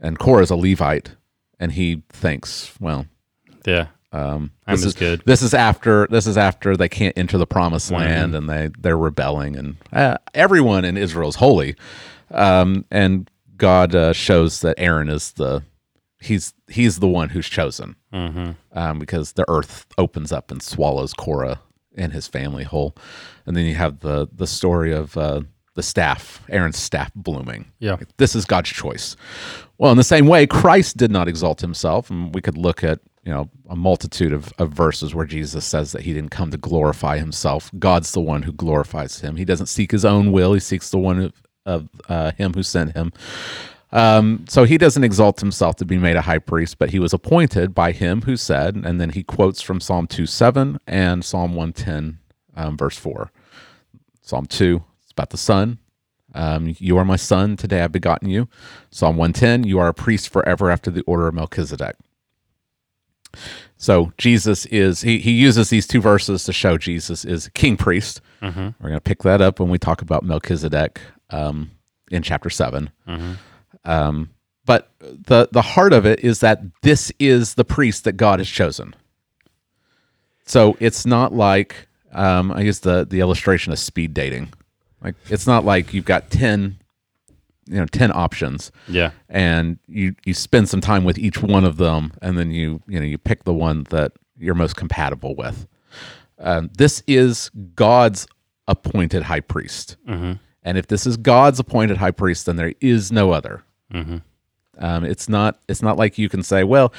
and 0.00 0.18
Korah 0.18 0.42
is 0.42 0.50
a 0.50 0.56
Levite, 0.56 1.12
and 1.58 1.72
he 1.72 2.02
thinks, 2.10 2.72
well, 2.78 3.06
Yeah. 3.66 3.86
um, 4.12 4.50
I'm 4.66 4.74
this 4.76 4.80
as 4.80 4.86
is 4.86 4.94
good. 4.94 5.22
This 5.24 5.40
is 5.42 5.54
after 5.54 6.06
this 6.10 6.26
is 6.26 6.36
after 6.36 6.76
they 6.76 6.88
can't 6.88 7.16
enter 7.16 7.38
the 7.38 7.46
promised 7.46 7.90
land 7.90 8.34
and 8.34 8.48
they 8.48 8.70
they're 8.78 8.98
rebelling 8.98 9.56
and 9.56 9.76
uh, 9.92 10.18
everyone 10.34 10.84
in 10.84 10.96
Israel 10.98 11.28
is 11.30 11.36
holy, 11.36 11.76
um, 12.30 12.84
and 12.90 13.30
God 13.56 13.94
uh, 13.94 14.12
shows 14.12 14.60
that 14.60 14.74
Aaron 14.78 15.08
is 15.08 15.32
the 15.32 15.62
he's 16.20 16.54
he's 16.68 16.98
the 16.98 17.08
one 17.08 17.30
who's 17.30 17.48
chosen 17.48 17.96
Mm-hmm. 18.12 18.50
um, 18.78 18.98
because 18.98 19.32
the 19.32 19.44
earth 19.48 19.86
opens 19.98 20.32
up 20.32 20.50
and 20.50 20.62
swallows 20.62 21.14
Korah 21.14 21.60
and 21.96 22.12
his 22.12 22.26
family 22.28 22.64
whole, 22.64 22.94
and 23.46 23.56
then 23.56 23.64
you 23.66 23.74
have 23.74 24.00
the 24.00 24.28
the 24.32 24.46
story 24.46 24.92
of 24.92 25.16
uh, 25.16 25.42
the 25.74 25.82
staff 25.82 26.42
Aaron's 26.48 26.78
staff 26.78 27.12
blooming. 27.14 27.70
Yeah. 27.78 27.96
This 28.16 28.34
is 28.34 28.44
God's 28.44 28.70
choice. 28.70 29.16
Well, 29.78 29.90
in 29.92 29.96
the 29.96 30.04
same 30.04 30.26
way, 30.26 30.46
Christ 30.46 30.96
did 30.96 31.10
not 31.10 31.28
exalt 31.28 31.60
himself, 31.60 32.10
and 32.10 32.34
we 32.34 32.40
could 32.42 32.58
look 32.58 32.84
at 32.84 33.00
you 33.24 33.32
know 33.32 33.48
a 33.68 33.76
multitude 33.76 34.32
of, 34.32 34.52
of 34.58 34.70
verses 34.70 35.14
where 35.14 35.26
Jesus 35.26 35.64
says 35.64 35.92
that 35.92 36.02
he 36.02 36.12
didn't 36.12 36.30
come 36.30 36.50
to 36.50 36.58
glorify 36.58 37.18
himself. 37.18 37.70
God's 37.78 38.12
the 38.12 38.20
one 38.20 38.42
who 38.42 38.52
glorifies 38.52 39.20
him. 39.20 39.36
He 39.36 39.44
doesn't 39.44 39.66
seek 39.66 39.90
his 39.92 40.04
own 40.04 40.32
will; 40.32 40.52
he 40.52 40.60
seeks 40.60 40.90
the 40.90 40.98
one 40.98 41.20
of, 41.20 41.32
of 41.66 41.88
uh, 42.08 42.32
him 42.32 42.52
who 42.54 42.62
sent 42.62 42.94
him. 42.96 43.12
Um, 43.92 44.44
so 44.48 44.64
he 44.64 44.78
doesn't 44.78 45.02
exalt 45.02 45.40
himself 45.40 45.76
to 45.76 45.84
be 45.84 45.98
made 45.98 46.16
a 46.16 46.22
high 46.22 46.38
priest, 46.38 46.78
but 46.78 46.90
he 46.90 46.98
was 46.98 47.12
appointed 47.12 47.74
by 47.74 47.92
him 47.92 48.22
who 48.22 48.36
said, 48.36 48.76
and 48.76 49.00
then 49.00 49.10
he 49.10 49.22
quotes 49.22 49.60
from 49.60 49.80
Psalm 49.80 50.06
2 50.06 50.26
7 50.26 50.78
and 50.86 51.24
Psalm 51.24 51.54
110, 51.54 52.18
um, 52.56 52.76
verse 52.76 52.96
4. 52.96 53.30
Psalm 54.22 54.46
2, 54.46 54.84
it's 55.02 55.12
about 55.12 55.30
the 55.30 55.36
Son. 55.36 55.78
Um, 56.32 56.74
you 56.78 56.96
are 56.96 57.04
my 57.04 57.16
son, 57.16 57.56
today 57.56 57.82
I've 57.82 57.90
begotten 57.90 58.28
you. 58.28 58.48
Psalm 58.90 59.16
110, 59.16 59.64
you 59.64 59.80
are 59.80 59.88
a 59.88 59.94
priest 59.94 60.28
forever 60.28 60.70
after 60.70 60.90
the 60.90 61.02
order 61.02 61.26
of 61.26 61.34
Melchizedek. 61.34 61.96
So 63.76 64.12
Jesus 64.18 64.66
is, 64.66 65.00
he, 65.00 65.18
he 65.18 65.32
uses 65.32 65.70
these 65.70 65.86
two 65.86 66.00
verses 66.00 66.44
to 66.44 66.52
show 66.52 66.78
Jesus 66.78 67.24
is 67.24 67.46
a 67.46 67.50
king 67.50 67.76
priest. 67.76 68.20
Mm-hmm. 68.42 68.60
We're 68.60 68.90
going 68.90 68.94
to 68.94 69.00
pick 69.00 69.22
that 69.22 69.40
up 69.40 69.58
when 69.58 69.70
we 69.70 69.78
talk 69.78 70.02
about 70.02 70.22
Melchizedek 70.22 71.00
um, 71.30 71.72
in 72.10 72.22
chapter 72.22 72.50
7. 72.50 72.90
Mm-hmm. 73.08 73.32
Um, 73.84 74.30
but 74.66 74.90
the 75.00 75.48
the 75.52 75.62
heart 75.62 75.92
of 75.92 76.04
it 76.06 76.20
is 76.20 76.40
that 76.40 76.62
this 76.82 77.10
is 77.18 77.54
the 77.54 77.64
priest 77.64 78.04
that 78.04 78.12
God 78.12 78.38
has 78.40 78.48
chosen. 78.48 78.94
So 80.44 80.76
it's 80.80 81.06
not 81.06 81.32
like 81.34 81.88
um, 82.12 82.52
I 82.52 82.60
use 82.62 82.80
the 82.80 83.06
the 83.08 83.20
illustration 83.20 83.72
of 83.72 83.78
speed 83.78 84.14
dating. 84.14 84.52
Like 85.02 85.14
it's 85.28 85.46
not 85.46 85.64
like 85.64 85.94
you've 85.94 86.04
got 86.04 86.30
ten, 86.30 86.78
you 87.66 87.76
know, 87.78 87.86
ten 87.86 88.12
options, 88.12 88.70
Yeah. 88.88 89.12
and 89.28 89.78
you 89.88 90.14
you 90.24 90.34
spend 90.34 90.68
some 90.68 90.80
time 90.80 91.04
with 91.04 91.18
each 91.18 91.42
one 91.42 91.64
of 91.64 91.76
them, 91.78 92.12
and 92.20 92.38
then 92.38 92.50
you 92.50 92.82
you 92.86 92.98
know 93.00 93.06
you 93.06 93.16
pick 93.18 93.44
the 93.44 93.54
one 93.54 93.84
that 93.90 94.12
you're 94.38 94.54
most 94.54 94.76
compatible 94.76 95.34
with. 95.36 95.66
Um, 96.38 96.70
this 96.76 97.02
is 97.06 97.50
God's 97.74 98.26
appointed 98.68 99.22
high 99.24 99.40
priest. 99.40 99.96
Mm-hmm. 100.08 100.32
And 100.62 100.78
if 100.78 100.86
this 100.88 101.06
is 101.06 101.16
God's 101.16 101.58
appointed 101.58 101.96
high 101.98 102.10
priest, 102.10 102.46
then 102.46 102.56
there 102.56 102.72
is 102.80 103.10
no 103.10 103.30
other. 103.32 103.62
Mm-hmm. 103.92 104.18
Um, 104.78 105.04
it's 105.04 105.28
not. 105.28 105.60
It's 105.68 105.82
not 105.82 105.96
like 105.96 106.18
you 106.18 106.28
can 106.28 106.42
say, 106.42 106.64
"Well, 106.64 106.92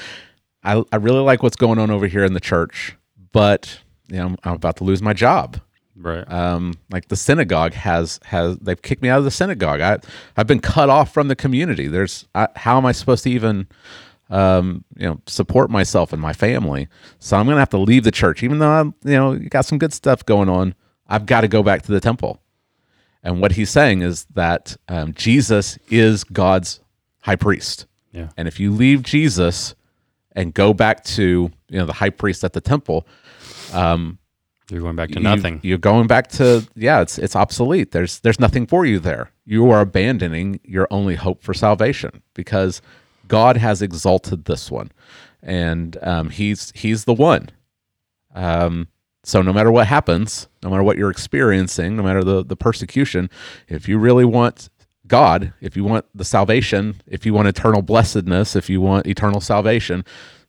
I, 0.63 0.83
I 0.91 0.97
really 0.97 1.21
like 1.21 1.41
what's 1.43 1.55
going 1.55 1.79
on 1.79 1.89
over 1.89 2.07
here 2.07 2.23
in 2.23 2.33
the 2.33 2.39
church, 2.39 2.95
but 3.31 3.79
you 4.07 4.17
know, 4.17 4.35
I'm 4.43 4.53
about 4.53 4.77
to 4.77 4.83
lose 4.83 5.01
my 5.01 5.13
job." 5.13 5.59
Right. 5.95 6.29
Um, 6.31 6.73
like 6.89 7.09
the 7.09 7.15
synagogue 7.15 7.73
has 7.73 8.19
has 8.23 8.57
they've 8.57 8.81
kicked 8.81 9.01
me 9.01 9.09
out 9.09 9.19
of 9.19 9.25
the 9.25 9.31
synagogue. 9.31 9.81
I 9.81 9.99
I've 10.37 10.47
been 10.47 10.59
cut 10.59 10.89
off 10.89 11.13
from 11.13 11.27
the 11.27 11.35
community. 11.35 11.87
There's 11.87 12.25
I, 12.33 12.47
how 12.55 12.77
am 12.77 12.85
I 12.85 12.91
supposed 12.91 13.23
to 13.23 13.31
even 13.31 13.67
um, 14.29 14.83
you 14.97 15.07
know 15.07 15.21
support 15.27 15.69
myself 15.69 16.13
and 16.13 16.21
my 16.21 16.33
family? 16.33 16.87
So 17.19 17.37
I'm 17.37 17.45
gonna 17.45 17.59
have 17.59 17.69
to 17.69 17.77
leave 17.77 18.03
the 18.03 18.11
church, 18.11 18.41
even 18.43 18.59
though 18.59 18.69
I'm 18.69 18.93
you 19.03 19.13
know 19.13 19.37
got 19.37 19.65
some 19.65 19.77
good 19.77 19.93
stuff 19.93 20.25
going 20.25 20.49
on. 20.49 20.75
I've 21.07 21.25
got 21.25 21.41
to 21.41 21.49
go 21.49 21.61
back 21.61 21.81
to 21.83 21.91
the 21.91 21.99
temple. 21.99 22.40
And 23.23 23.39
what 23.41 23.51
he's 23.51 23.69
saying 23.69 24.01
is 24.01 24.25
that 24.33 24.75
um, 24.87 25.13
Jesus 25.13 25.77
is 25.89 26.23
God's 26.23 26.79
high 27.21 27.35
priest. 27.35 27.85
Yeah. 28.11 28.29
And 28.35 28.47
if 28.47 28.59
you 28.59 28.71
leave 28.71 29.03
Jesus 29.03 29.75
and 30.33 30.53
go 30.53 30.73
back 30.73 31.03
to 31.03 31.51
you 31.69 31.77
know 31.77 31.85
the 31.85 31.93
high 31.93 32.09
priest 32.09 32.43
at 32.43 32.53
the 32.53 32.61
temple, 32.61 33.05
You're 34.69 34.81
going 34.81 34.95
back 34.95 35.09
to 35.09 35.15
you- 35.15 35.23
nothing. 35.23 35.59
You're 35.63 35.77
going 35.77 36.07
back 36.07 36.27
to 36.31 36.67
yeah, 36.75 37.01
it's 37.01 37.17
it's 37.17 37.35
obsolete. 37.35 37.91
There's 37.91 38.19
there's 38.21 38.39
nothing 38.39 38.65
for 38.67 38.85
you 38.85 38.99
there. 38.99 39.31
You 39.45 39.69
are 39.71 39.81
abandoning 39.81 40.59
your 40.63 40.87
only 40.91 41.15
hope 41.15 41.43
for 41.43 41.53
salvation 41.53 42.21
because 42.33 42.81
God 43.27 43.57
has 43.57 43.81
exalted 43.81 44.45
this 44.45 44.71
one, 44.71 44.91
and 45.43 45.97
um, 46.01 46.29
he's 46.29 46.71
he's 46.75 47.05
the 47.05 47.13
one. 47.13 47.49
Um, 48.33 48.87
so 49.23 49.41
no 49.41 49.53
matter 49.53 49.71
what 49.71 49.87
happens, 49.87 50.47
no 50.63 50.69
matter 50.69 50.83
what 50.83 50.97
you're 50.97 51.11
experiencing, 51.11 51.95
no 51.95 52.03
matter 52.03 52.23
the 52.23 52.43
the 52.43 52.55
persecution, 52.55 53.29
if 53.67 53.87
you 53.87 53.97
really 53.97 54.25
want 54.25 54.69
God, 55.07 55.53
if 55.61 55.75
you 55.75 55.83
want 55.83 56.05
the 56.15 56.23
salvation, 56.25 57.01
if 57.07 57.25
you 57.25 57.33
want 57.33 57.47
eternal 57.47 57.81
blessedness, 57.81 58.55
if 58.55 58.69
you 58.69 58.79
want 58.81 59.07
eternal 59.07 59.41
salvation, 59.41 60.05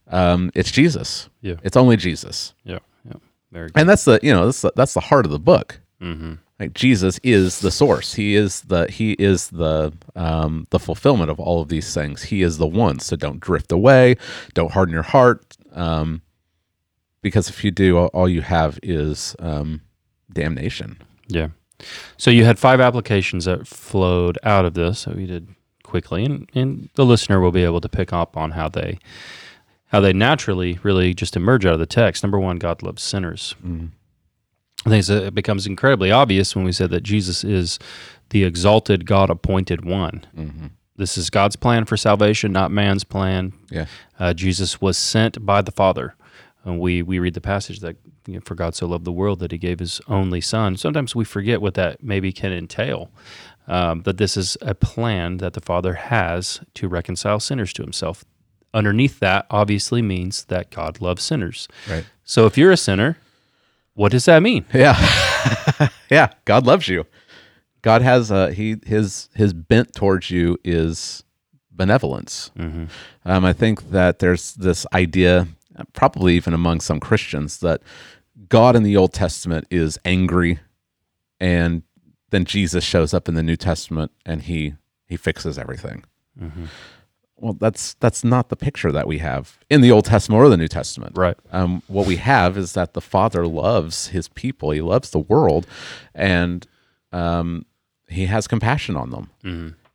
um, 0.09 0.51
it's 0.55 0.71
Jesus. 0.71 1.29
Yeah. 1.41 1.55
It's 1.63 1.77
only 1.77 1.97
Jesus 1.97 2.55
yeah. 2.65 2.79
Yeah. 3.05 3.15
Very 3.51 3.69
good. 3.69 3.81
and 3.81 3.89
that's 3.89 4.05
the 4.05 4.19
you 4.23 4.33
know 4.33 4.45
that's 4.47 4.63
the, 4.63 4.73
that's 4.77 4.95
the 4.95 5.01
heart 5.01 5.25
of 5.27 5.33
the 5.33 5.39
book 5.39 5.79
Mm-hmm. 6.01 6.33
like 6.59 6.75
jesus 6.75 7.21
is 7.23 7.61
the 7.61 7.71
source 7.71 8.15
he 8.15 8.35
is 8.35 8.63
the 8.63 8.91
he 8.91 9.13
is 9.13 9.51
the 9.51 9.93
um 10.17 10.67
the 10.71 10.81
fulfillment 10.81 11.31
of 11.31 11.39
all 11.39 11.63
of 11.63 11.69
these 11.69 11.95
things 11.95 12.23
he 12.25 12.43
is 12.43 12.59
the 12.59 12.67
one 12.67 12.99
so 12.99 13.15
don't 13.15 13.39
drift 13.39 13.71
away 13.71 14.17
don't 14.55 14.73
harden 14.73 14.93
your 14.93 15.05
heart 15.05 15.57
um 15.75 16.21
because 17.23 17.49
if 17.49 17.65
you 17.65 17.71
do 17.71 17.97
all, 17.97 18.07
all 18.09 18.29
you 18.29 18.41
have 18.43 18.79
is 18.83 19.35
um 19.39 19.81
damnation 20.33 20.97
Yeah. 21.29 21.49
So 22.17 22.31
you 22.31 22.45
had 22.45 22.59
five 22.59 22.81
applications 22.81 23.45
that 23.47 23.67
flowed 23.67 24.39
out 24.45 24.65
of 24.65 24.75
this. 24.75 25.01
So 25.01 25.13
we 25.13 25.27
did 25.27 25.49
quickly, 25.83 26.25
and, 26.25 26.49
and 26.55 26.89
the 26.95 27.05
listener 27.05 27.41
will 27.41 27.51
be 27.51 27.65
able 27.65 27.81
to 27.81 27.89
pick 27.89 28.13
up 28.13 28.37
on 28.37 28.53
how 28.53 28.69
they 28.69 28.99
how 29.89 30.01
they 30.01 30.13
naturally 30.13 30.79
really 30.83 31.13
just 31.13 31.37
emerge 31.37 31.67
out 31.67 31.75
of 31.75 31.81
the 31.81 31.87
text. 31.87 32.23
Number 32.23 32.39
one, 32.39 32.57
God 32.59 32.83
loves 32.83 33.03
sinners. 33.03 33.55
I 34.87 34.89
think 34.89 35.01
it's- 35.05 35.09
it 35.11 35.35
becomes 35.35 35.67
incredibly 35.67 36.11
obvious 36.11 36.57
when 36.57 36.65
we 36.65 36.73
said 36.73 36.91
that 36.91 37.03
Jesus 37.03 37.45
is 37.45 37.79
the 38.31 38.45
exalted, 38.45 39.05
God 39.05 39.29
appointed 39.29 39.85
one. 39.85 40.71
This 40.97 41.19
is 41.19 41.31
God's 41.31 41.57
plan 41.57 41.85
for 41.85 41.97
salvation, 41.97 42.53
not 42.53 42.71
man's 42.71 43.05
plan. 43.05 43.53
yeah 43.71 43.87
Uh, 44.19 44.33
Jesus 44.35 44.81
was 44.81 44.97
sent 44.97 45.45
by 45.45 45.61
the 45.63 45.73
Father. 45.73 46.15
And 46.65 46.79
we, 46.79 47.03
we 47.03 47.19
read 47.19 47.35
the 47.35 47.41
passage 47.41 47.81
that 47.81 47.97
you 48.27 48.35
know, 48.35 48.41
for 48.45 48.55
God 48.55 48.75
so 48.75 48.87
loved 48.87 49.05
the 49.05 49.13
world 49.13 49.41
that 49.41 49.51
he 49.53 49.59
gave 49.59 49.81
his 49.81 50.01
only 50.07 50.41
son. 50.41 50.77
Sometimes 50.77 51.15
we 51.15 51.25
forget 51.25 51.61
what 51.61 51.75
that 51.75 52.03
maybe 52.03 52.33
can 52.33 52.53
entail. 52.53 53.11
Um, 53.69 54.03
that 54.03 54.17
this 54.17 54.37
is 54.37 54.57
a 54.61 54.75
plan 54.75 55.37
that 55.39 55.53
the 55.53 55.61
Father 55.61 55.95
has 55.95 56.61
to 56.75 56.89
reconcile 56.89 57.39
sinners 57.39 57.73
to 57.75 57.83
himself. 57.83 58.25
Underneath 58.75 59.21
that, 59.21 59.47
obviously, 59.51 60.03
means 60.03 60.47
that 60.47 60.71
God 60.71 61.01
loves 61.01 61.23
sinners. 61.23 61.69
right 61.89 62.05
So 62.25 62.47
if 62.47 62.59
you're 62.59 62.73
a 62.73 62.77
sinner, 62.77 63.19
what 63.95 64.11
does 64.13 64.25
that 64.25 64.43
mean? 64.43 64.65
yeah 64.75 64.99
yeah 66.11 66.33
god 66.45 66.67
loves 66.67 66.89
you 66.89 67.07
god 67.83 68.03
has 68.03 68.31
uh 68.33 68.49
he 68.49 68.77
his 68.87 69.29
his 69.35 69.53
bent 69.53 69.95
towards 69.95 70.31
you 70.31 70.59
is 70.65 71.25
benevolence 71.71 72.51
Mm-hmm. 72.59 72.85
Um, 73.25 73.45
I 73.45 73.53
think 73.53 73.91
that 73.91 74.19
there's 74.19 74.55
this 74.55 74.85
idea, 74.93 75.47
probably 75.93 76.37
even 76.37 76.55
among 76.55 76.81
some 76.81 77.01
Christians, 77.01 77.59
that 77.59 77.83
God 78.49 78.77
in 78.77 78.83
the 78.83 78.97
Old 78.97 79.13
Testament 79.13 79.67
is 79.71 79.99
angry, 80.05 80.59
and 81.41 81.83
then 82.31 82.45
Jesus 82.45 82.85
shows 82.85 83.13
up 83.13 83.29
in 83.29 83.35
the 83.35 83.43
New 83.43 83.57
Testament 83.57 84.11
and 84.25 84.43
he 84.43 84.75
he 85.07 85.17
fixes 85.17 85.59
everything. 85.59 86.05
well, 87.37 87.55
that's 87.55 87.95
that's 87.95 88.23
not 88.25 88.49
the 88.49 88.57
picture 88.57 88.93
that 88.93 89.07
we 89.07 89.19
have 89.19 89.59
in 89.69 89.81
the 89.81 89.91
Old 89.91 90.05
Testament 90.05 90.41
or 90.41 90.49
the 90.49 90.57
New 90.57 90.69
Testament. 90.69 91.17
Right. 91.17 91.37
Um, 91.51 91.83
what 91.89 92.07
we 92.07 92.17
have 92.17 92.57
is 92.57 92.73
that 92.75 92.95
the 92.95 93.01
Father 93.01 93.47
loves 93.47 94.09
His 94.09 94.29
people. 94.29 94.71
He 94.71 94.81
loves 94.81 95.11
the 95.11 95.19
world, 95.19 95.67
and 96.15 96.67
um, 97.13 97.67
He 98.09 98.27
has 98.27 98.47
compassion 98.47 98.97
on 98.97 99.11
them. 99.11 99.31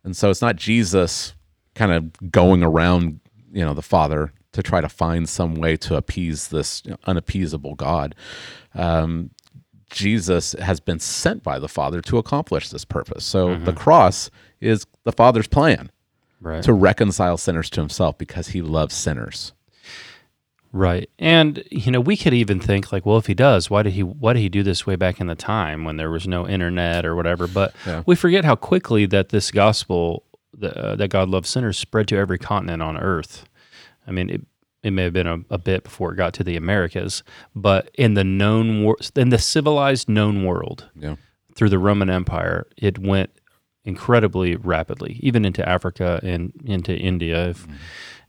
And 0.04 0.16
so 0.16 0.30
it's 0.30 0.42
not 0.42 0.56
Jesus 0.56 1.34
kind 1.74 1.92
of 1.92 2.30
going 2.30 2.62
around, 2.62 3.20
you 3.52 3.64
know, 3.64 3.74
the 3.74 3.82
Father 3.82 4.32
to 4.52 4.62
try 4.62 4.80
to 4.80 4.88
find 4.88 5.28
some 5.28 5.54
way 5.54 5.76
to 5.76 5.94
appease 5.96 6.48
this 6.48 6.82
unappeasable 7.06 7.74
God. 7.74 8.14
Um, 8.74 9.30
Jesus 9.90 10.52
has 10.60 10.80
been 10.80 10.98
sent 11.00 11.42
by 11.42 11.58
the 11.58 11.68
Father 11.68 12.00
to 12.02 12.18
accomplish 12.18 12.68
this 12.70 12.84
purpose. 12.84 13.24
So 13.24 13.56
the 13.56 13.72
cross 13.72 14.30
is 14.60 14.86
the 15.04 15.12
Father's 15.12 15.46
plan 15.48 15.90
Right. 16.40 16.62
to 16.62 16.72
reconcile 16.72 17.36
sinners 17.36 17.70
to 17.70 17.80
himself 17.80 18.16
because 18.18 18.48
he 18.48 18.60
loves 18.62 18.94
sinners. 18.94 19.52
Right. 20.72 21.08
And 21.18 21.64
you 21.70 21.90
know, 21.90 22.00
we 22.00 22.16
could 22.16 22.34
even 22.34 22.60
think 22.60 22.92
like, 22.92 23.06
well, 23.06 23.16
if 23.16 23.26
he 23.26 23.34
does, 23.34 23.70
why 23.70 23.82
did 23.82 23.94
he 23.94 24.02
why 24.02 24.34
did 24.34 24.40
he 24.40 24.50
do 24.50 24.62
this 24.62 24.86
way 24.86 24.96
back 24.96 25.18
in 25.20 25.26
the 25.26 25.34
time 25.34 25.84
when 25.84 25.96
there 25.96 26.10
was 26.10 26.28
no 26.28 26.46
internet 26.46 27.06
or 27.06 27.16
whatever? 27.16 27.46
But 27.46 27.74
Yeah. 27.86 28.02
we 28.04 28.14
forget 28.14 28.44
how 28.44 28.54
quickly 28.54 29.06
that 29.06 29.30
this 29.30 29.50
gospel 29.50 30.24
that, 30.52 30.76
uh, 30.76 30.96
that 30.96 31.08
God 31.08 31.28
loves 31.30 31.48
sinners 31.48 31.78
spread 31.78 32.06
to 32.08 32.16
every 32.16 32.38
continent 32.38 32.82
on 32.82 32.98
earth. 32.98 33.46
I 34.08 34.12
mean, 34.12 34.30
it 34.30 34.40
it 34.82 34.92
may 34.92 35.02
have 35.04 35.12
been 35.12 35.26
a, 35.26 35.38
a 35.50 35.58
bit 35.58 35.82
before 35.84 36.12
it 36.12 36.16
got 36.16 36.32
to 36.34 36.44
the 36.44 36.56
Americas, 36.56 37.22
but 37.54 37.90
in 37.94 38.14
the 38.14 38.24
known 38.24 38.82
wor- 38.84 38.96
in 39.16 39.28
the 39.30 39.38
civilized 39.38 40.08
known 40.08 40.44
world 40.44 40.88
Yeah. 40.94 41.16
through 41.56 41.70
the 41.70 41.78
Roman 41.80 42.08
Empire, 42.08 42.66
it 42.76 42.98
went 42.98 43.30
incredibly 43.84 44.54
rapidly, 44.54 45.18
even 45.20 45.44
into 45.44 45.68
Africa 45.68 46.20
and 46.22 46.52
into 46.64 46.94
India. 46.96 47.48
If, 47.48 47.66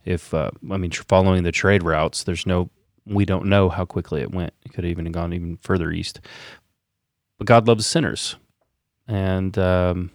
if 0.05 0.33
uh, 0.33 0.49
I 0.71 0.77
mean, 0.77 0.89
tr- 0.89 1.03
following 1.07 1.43
the 1.43 1.51
trade 1.51 1.83
routes, 1.83 2.23
there's 2.23 2.45
no, 2.47 2.71
we 3.05 3.25
don't 3.25 3.45
know 3.45 3.69
how 3.69 3.85
quickly 3.85 4.21
it 4.21 4.31
went. 4.31 4.53
It 4.65 4.73
could 4.73 4.83
have 4.85 4.91
even 4.91 5.11
gone 5.11 5.33
even 5.33 5.57
further 5.61 5.91
east. 5.91 6.19
But 7.37 7.45
God 7.45 7.67
loves 7.67 7.85
sinners, 7.85 8.37
and 9.07 9.55
um, 9.59 10.11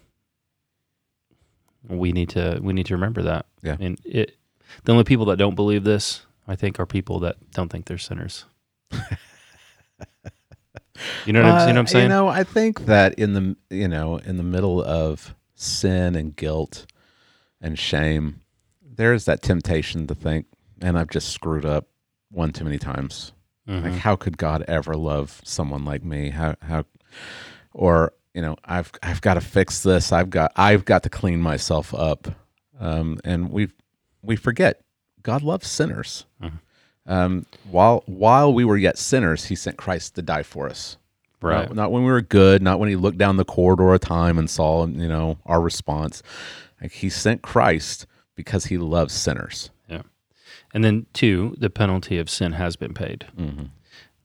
we 1.88 2.12
need 2.12 2.30
to 2.30 2.58
we 2.62 2.72
need 2.72 2.86
to 2.86 2.94
remember 2.94 3.22
that. 3.22 3.46
Yeah. 3.62 3.76
And 3.78 4.00
it, 4.04 4.36
the 4.84 4.92
only 4.92 5.04
people 5.04 5.26
that 5.26 5.36
don't 5.36 5.54
believe 5.54 5.84
this, 5.84 6.24
I 6.48 6.56
think, 6.56 6.78
are 6.78 6.86
people 6.86 7.20
that 7.20 7.36
don't 7.52 7.70
think 7.70 7.86
they're 7.86 7.98
sinners. 7.98 8.44
you 11.26 11.32
know 11.32 11.42
what, 11.42 11.50
I'm, 11.50 11.68
you 11.68 11.74
know 11.74 11.74
what 11.74 11.78
I'm 11.78 11.84
Uh, 11.84 11.86
saying? 11.86 12.02
You 12.04 12.08
know, 12.08 12.28
I 12.28 12.44
think 12.44 12.86
that 12.86 13.14
in 13.14 13.32
the 13.34 13.56
you 13.70 13.88
know 13.88 14.18
in 14.18 14.36
the 14.36 14.42
middle 14.42 14.82
of 14.82 15.34
sin 15.54 16.14
and 16.14 16.34
guilt 16.36 16.86
and 17.60 17.78
shame, 17.78 18.40
there 18.82 19.12
is 19.12 19.24
that 19.24 19.42
temptation 19.42 20.06
to 20.06 20.14
think, 20.14 20.46
and 20.80 20.98
I've 20.98 21.10
just 21.10 21.30
screwed 21.30 21.64
up 21.64 21.86
one 22.30 22.52
too 22.52 22.64
many 22.64 22.78
times. 22.78 23.32
Mm-hmm. 23.68 23.84
Like, 23.88 23.98
how 24.00 24.16
could 24.16 24.36
God 24.36 24.64
ever 24.68 24.94
love 24.94 25.40
someone 25.44 25.84
like 25.84 26.04
me? 26.04 26.30
How 26.30 26.54
how, 26.62 26.84
or 27.72 28.12
you 28.34 28.42
know, 28.42 28.56
I've 28.64 28.92
I've 29.02 29.20
got 29.20 29.34
to 29.34 29.40
fix 29.40 29.82
this. 29.82 30.12
I've 30.12 30.30
got 30.30 30.52
I've 30.56 30.84
got 30.84 31.02
to 31.04 31.08
clean 31.10 31.40
myself 31.40 31.94
up. 31.94 32.28
Um, 32.78 33.20
and 33.24 33.50
we 33.50 33.68
we 34.24 34.36
forget 34.36 34.80
God 35.22 35.42
loves 35.42 35.68
sinners. 35.68 36.24
Mhm. 36.42 36.60
Um, 37.06 37.46
while 37.70 38.02
while 38.06 38.52
we 38.52 38.64
were 38.64 38.76
yet 38.76 38.96
sinners, 38.98 39.46
He 39.46 39.54
sent 39.54 39.76
Christ 39.76 40.14
to 40.14 40.22
die 40.22 40.42
for 40.42 40.68
us. 40.68 40.96
right. 41.42 41.68
Not, 41.68 41.76
not 41.76 41.92
when 41.92 42.04
we 42.04 42.10
were 42.10 42.22
good, 42.22 42.62
not 42.62 42.78
when 42.80 42.88
He 42.88 42.96
looked 42.96 43.18
down 43.18 43.36
the 43.36 43.44
corridor 43.44 43.92
of 43.92 44.00
time 44.00 44.38
and 44.38 44.48
saw 44.48 44.86
you 44.86 45.08
know 45.08 45.38
our 45.44 45.60
response. 45.60 46.22
Like 46.80 46.92
He 46.92 47.10
sent 47.10 47.42
Christ 47.42 48.06
because 48.34 48.66
He 48.66 48.78
loves 48.78 49.12
sinners. 49.14 49.70
Yeah. 49.88 50.02
And 50.72 50.82
then 50.82 51.06
two, 51.12 51.54
the 51.58 51.70
penalty 51.70 52.18
of 52.18 52.30
sin 52.30 52.52
has 52.52 52.76
been 52.76 52.94
paid. 52.94 53.26
Mhm. 53.38 53.70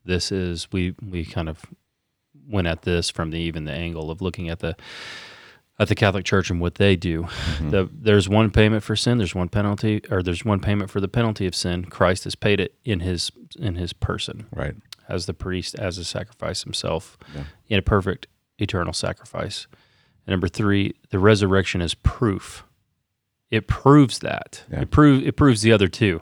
This 0.04 0.32
is 0.32 0.66
we 0.72 0.94
we 1.02 1.24
kind 1.26 1.48
of 1.50 1.66
went 2.48 2.66
at 2.66 2.82
this 2.82 3.10
from 3.10 3.30
the 3.30 3.38
even 3.38 3.64
the 3.64 3.72
angle 3.72 4.10
of 4.10 4.20
looking 4.22 4.48
at 4.48 4.60
the 4.60 4.74
at 5.80 5.88
the 5.88 5.94
Catholic 5.96 6.24
Church 6.24 6.50
and 6.50 6.60
what 6.60 6.76
they 6.76 6.94
do. 6.94 7.26
The, 7.60 7.88
there's 7.92 8.28
one 8.28 8.50
payment 8.50 8.84
for 8.84 8.94
sin, 8.94 9.18
there's 9.18 9.34
one 9.34 9.48
penalty, 9.48 10.02
or 10.10 10.22
there's 10.22 10.44
one 10.44 10.60
payment 10.60 10.90
for 10.90 11.00
the 11.00 11.08
penalty 11.08 11.46
of 11.46 11.54
sin. 11.56 11.86
Christ 11.86 12.22
has 12.24 12.34
paid 12.36 12.60
it 12.60 12.74
in 12.84 13.00
his 13.00 13.32
in 13.58 13.74
his 13.74 13.92
person 13.92 14.46
Right. 14.54 14.74
as 15.08 15.26
the 15.26 15.34
priest, 15.34 15.74
as 15.74 15.98
a 15.98 16.04
sacrifice 16.04 16.62
himself, 16.62 17.18
Yeah. 17.34 17.44
in 17.68 17.78
a 17.78 17.82
perfect 17.82 18.28
eternal 18.58 18.92
sacrifice. 18.92 19.66
And 20.26 20.32
number 20.34 20.46
three, 20.48 20.94
the 21.10 21.18
resurrection 21.18 21.80
is 21.80 21.94
proof. 21.94 22.62
It 23.50 23.66
proves 23.66 24.20
that. 24.20 24.62
Yeah. 24.70 24.82
It 24.82 24.90
prove 24.92 25.26
it 25.26 25.34
proves 25.36 25.62
the 25.62 25.72
other 25.72 25.88
two. 25.88 26.20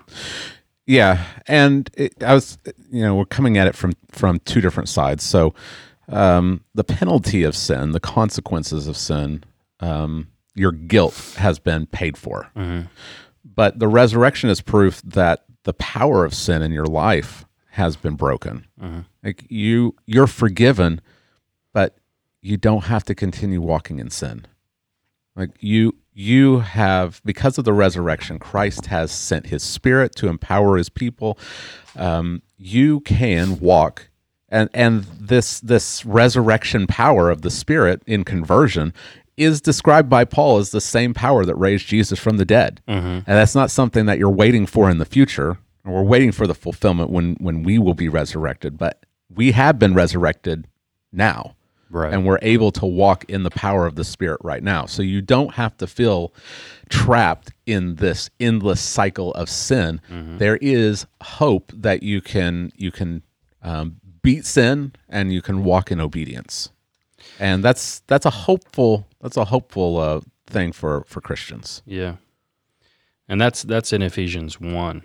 Yeah, 0.87 1.25
and 1.47 1.91
it, 1.99 2.23
I 2.23 2.33
was, 2.33 2.57
you 2.91 3.03
know, 3.03 3.15
we're 3.17 3.27
coming 3.27 3.59
at 3.59 3.67
it 3.67 3.75
from 3.75 3.93
from 4.11 4.39
two 4.47 4.61
different 4.63 4.89
sides. 4.89 5.23
So, 5.25 5.53
um, 6.09 6.63
the 6.75 6.85
penalty 6.85 7.43
of 7.43 7.55
sin, 7.55 7.91
the 7.93 8.01
consequences 8.01 8.89
of 8.89 8.97
sin, 8.97 9.45
um, 9.81 10.29
your 10.55 10.73
guilt 10.73 11.35
has 11.39 11.59
been 11.59 11.87
paid 11.87 12.17
for. 12.17 12.51
But 13.45 13.79
the 13.79 13.89
resurrection 13.89 14.51
is 14.51 14.61
proof 14.61 15.01
that 15.03 15.45
the 15.65 15.73
power 15.75 16.25
of 16.25 16.35
sin 16.35 16.63
in 16.63 16.73
your 16.73 16.87
life 16.87 17.45
has 17.71 17.97
been 17.97 18.15
broken. 18.15 18.67
Like 19.25 19.45
you, 19.49 19.95
you're 20.07 20.27
forgiven, 20.27 21.01
but 21.73 21.97
you 22.41 22.57
don't 22.57 22.85
have 22.85 23.05
to 23.05 23.15
continue 23.15 23.61
walking 23.61 23.99
in 23.99 24.11
sin. 24.11 24.47
Like 25.37 25.51
you 25.61 25.95
you 26.13 26.59
have 26.61 27.23
because 27.25 27.59
of 27.59 27.65
the 27.65 27.73
resurrection, 27.73 28.41
Christ 28.41 28.87
has 28.87 29.13
sent 29.13 29.47
his 29.47 29.63
spirit 29.63 30.17
to 30.17 30.27
empower 30.27 30.77
his 30.77 30.89
people. 30.89 31.39
Um, 31.95 32.43
you 32.57 33.01
can 33.01 33.61
walk 33.61 34.09
and 34.49 34.69
and 34.75 35.05
this 35.05 35.61
this 35.61 36.05
resurrection 36.05 36.89
power 36.89 37.31
of 37.31 37.43
the 37.43 37.51
spirit 37.51 38.03
in 38.07 38.25
conversion 38.25 38.93
is 39.39 39.61
described 39.61 40.09
by 40.09 40.25
Paul 40.25 40.59
as 40.59 40.71
the 40.71 40.81
same 40.81 41.15
power 41.15 41.45
that 41.45 41.55
raised 41.57 41.87
Jesus 41.87 42.19
from 42.19 42.37
the 42.37 42.45
dead. 42.45 42.81
And 42.87 43.25
that's 43.25 43.55
not 43.55 43.71
something 43.71 44.07
that 44.07 44.19
you're 44.19 44.31
waiting 44.31 44.67
for 44.67 44.91
in 44.91 44.99
the 44.99 45.05
future. 45.05 45.59
Or 45.85 45.93
we're 45.95 46.03
waiting 46.03 46.33
for 46.33 46.47
the 46.47 46.55
fulfillment 46.55 47.11
when 47.11 47.37
when 47.41 47.63
we 47.63 47.79
will 47.79 47.95
be 47.95 48.09
resurrected, 48.09 48.77
but 48.77 49.07
we 49.35 49.53
have 49.53 49.79
been 49.79 49.95
resurrected 49.95 50.67
now 51.13 51.55
Right. 51.91 52.13
and 52.13 52.27
we're 52.27 52.39
able 52.43 52.71
to 52.73 52.85
walk 52.85 53.25
in 53.31 53.45
the 53.45 53.51
power 53.51 53.87
of 53.87 53.95
the 53.95 54.05
spirit 54.05 54.41
right 54.45 54.63
now 54.63 54.85
so 54.85 55.01
you 55.03 55.23
don't 55.23 55.55
have 55.55 55.75
to 55.79 55.87
feel 55.87 56.35
trapped 56.91 57.53
in 57.65 57.95
this 57.95 58.29
endless 58.39 58.81
cycle 58.81 59.33
of 59.33 59.49
sin 59.49 60.01
There 60.39 60.57
is 60.59 61.07
hope 61.23 61.73
that 61.75 62.03
you 62.03 62.21
can 62.21 62.73
you 62.77 62.91
can 62.91 63.23
um, 63.63 63.97
beat 64.23 64.45
sin 64.45 64.93
and 65.09 65.33
you 65.33 65.41
can 65.41 65.65
walk 65.65 65.91
in 65.91 65.99
obedience 66.01 66.71
and 67.39 67.63
that's 67.63 68.01
that's 68.07 68.27
a 68.27 68.31
hopeful 68.31 69.07
that's 69.21 69.37
a 69.37 69.45
hopeful 69.45 69.99
uh, 69.99 70.21
thing 70.47 70.73
for 70.73 71.05
for 71.07 71.21
christians. 71.21 71.83
Yeah, 71.87 72.17
and 73.29 73.41
that's 73.41 73.63
that's 73.63 73.93
in 73.93 74.03
Ephesians 74.03 74.61
one. 74.61 75.03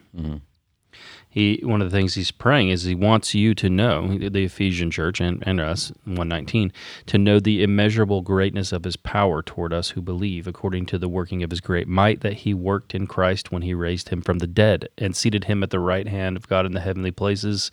He 1.33 1.59
one 1.63 1.81
of 1.81 1.89
the 1.89 1.97
things 1.97 2.13
he's 2.13 2.29
praying 2.29 2.69
is 2.69 2.83
he 2.83 2.93
wants 2.93 3.33
you 3.33 3.55
to 3.55 3.67
know 3.67 4.19
the 4.19 4.43
Ephesian 4.43 4.91
church 4.91 5.19
and, 5.19 5.41
and 5.47 5.59
us 5.59 5.91
one 6.05 6.27
nineteen 6.27 6.71
to 7.07 7.17
know 7.17 7.39
the 7.39 7.63
immeasurable 7.63 8.21
greatness 8.21 8.71
of 8.71 8.83
his 8.83 8.95
power 8.95 9.41
toward 9.41 9.73
us 9.73 9.89
who 9.89 10.01
believe, 10.03 10.45
according 10.45 10.85
to 10.85 10.99
the 10.99 11.09
working 11.09 11.41
of 11.41 11.49
his 11.49 11.59
great 11.59 11.87
might 11.87 12.21
that 12.21 12.33
he 12.33 12.53
worked 12.53 12.93
in 12.93 13.07
Christ 13.07 13.51
when 13.51 13.63
he 13.63 13.73
raised 13.73 14.09
him 14.09 14.21
from 14.21 14.37
the 14.37 14.47
dead 14.47 14.89
and 14.99 15.15
seated 15.15 15.45
him 15.45 15.63
at 15.63 15.71
the 15.71 15.79
right 15.79 16.07
hand 16.07 16.37
of 16.37 16.47
God 16.47 16.67
in 16.67 16.73
the 16.73 16.81
heavenly 16.81 17.09
places, 17.09 17.71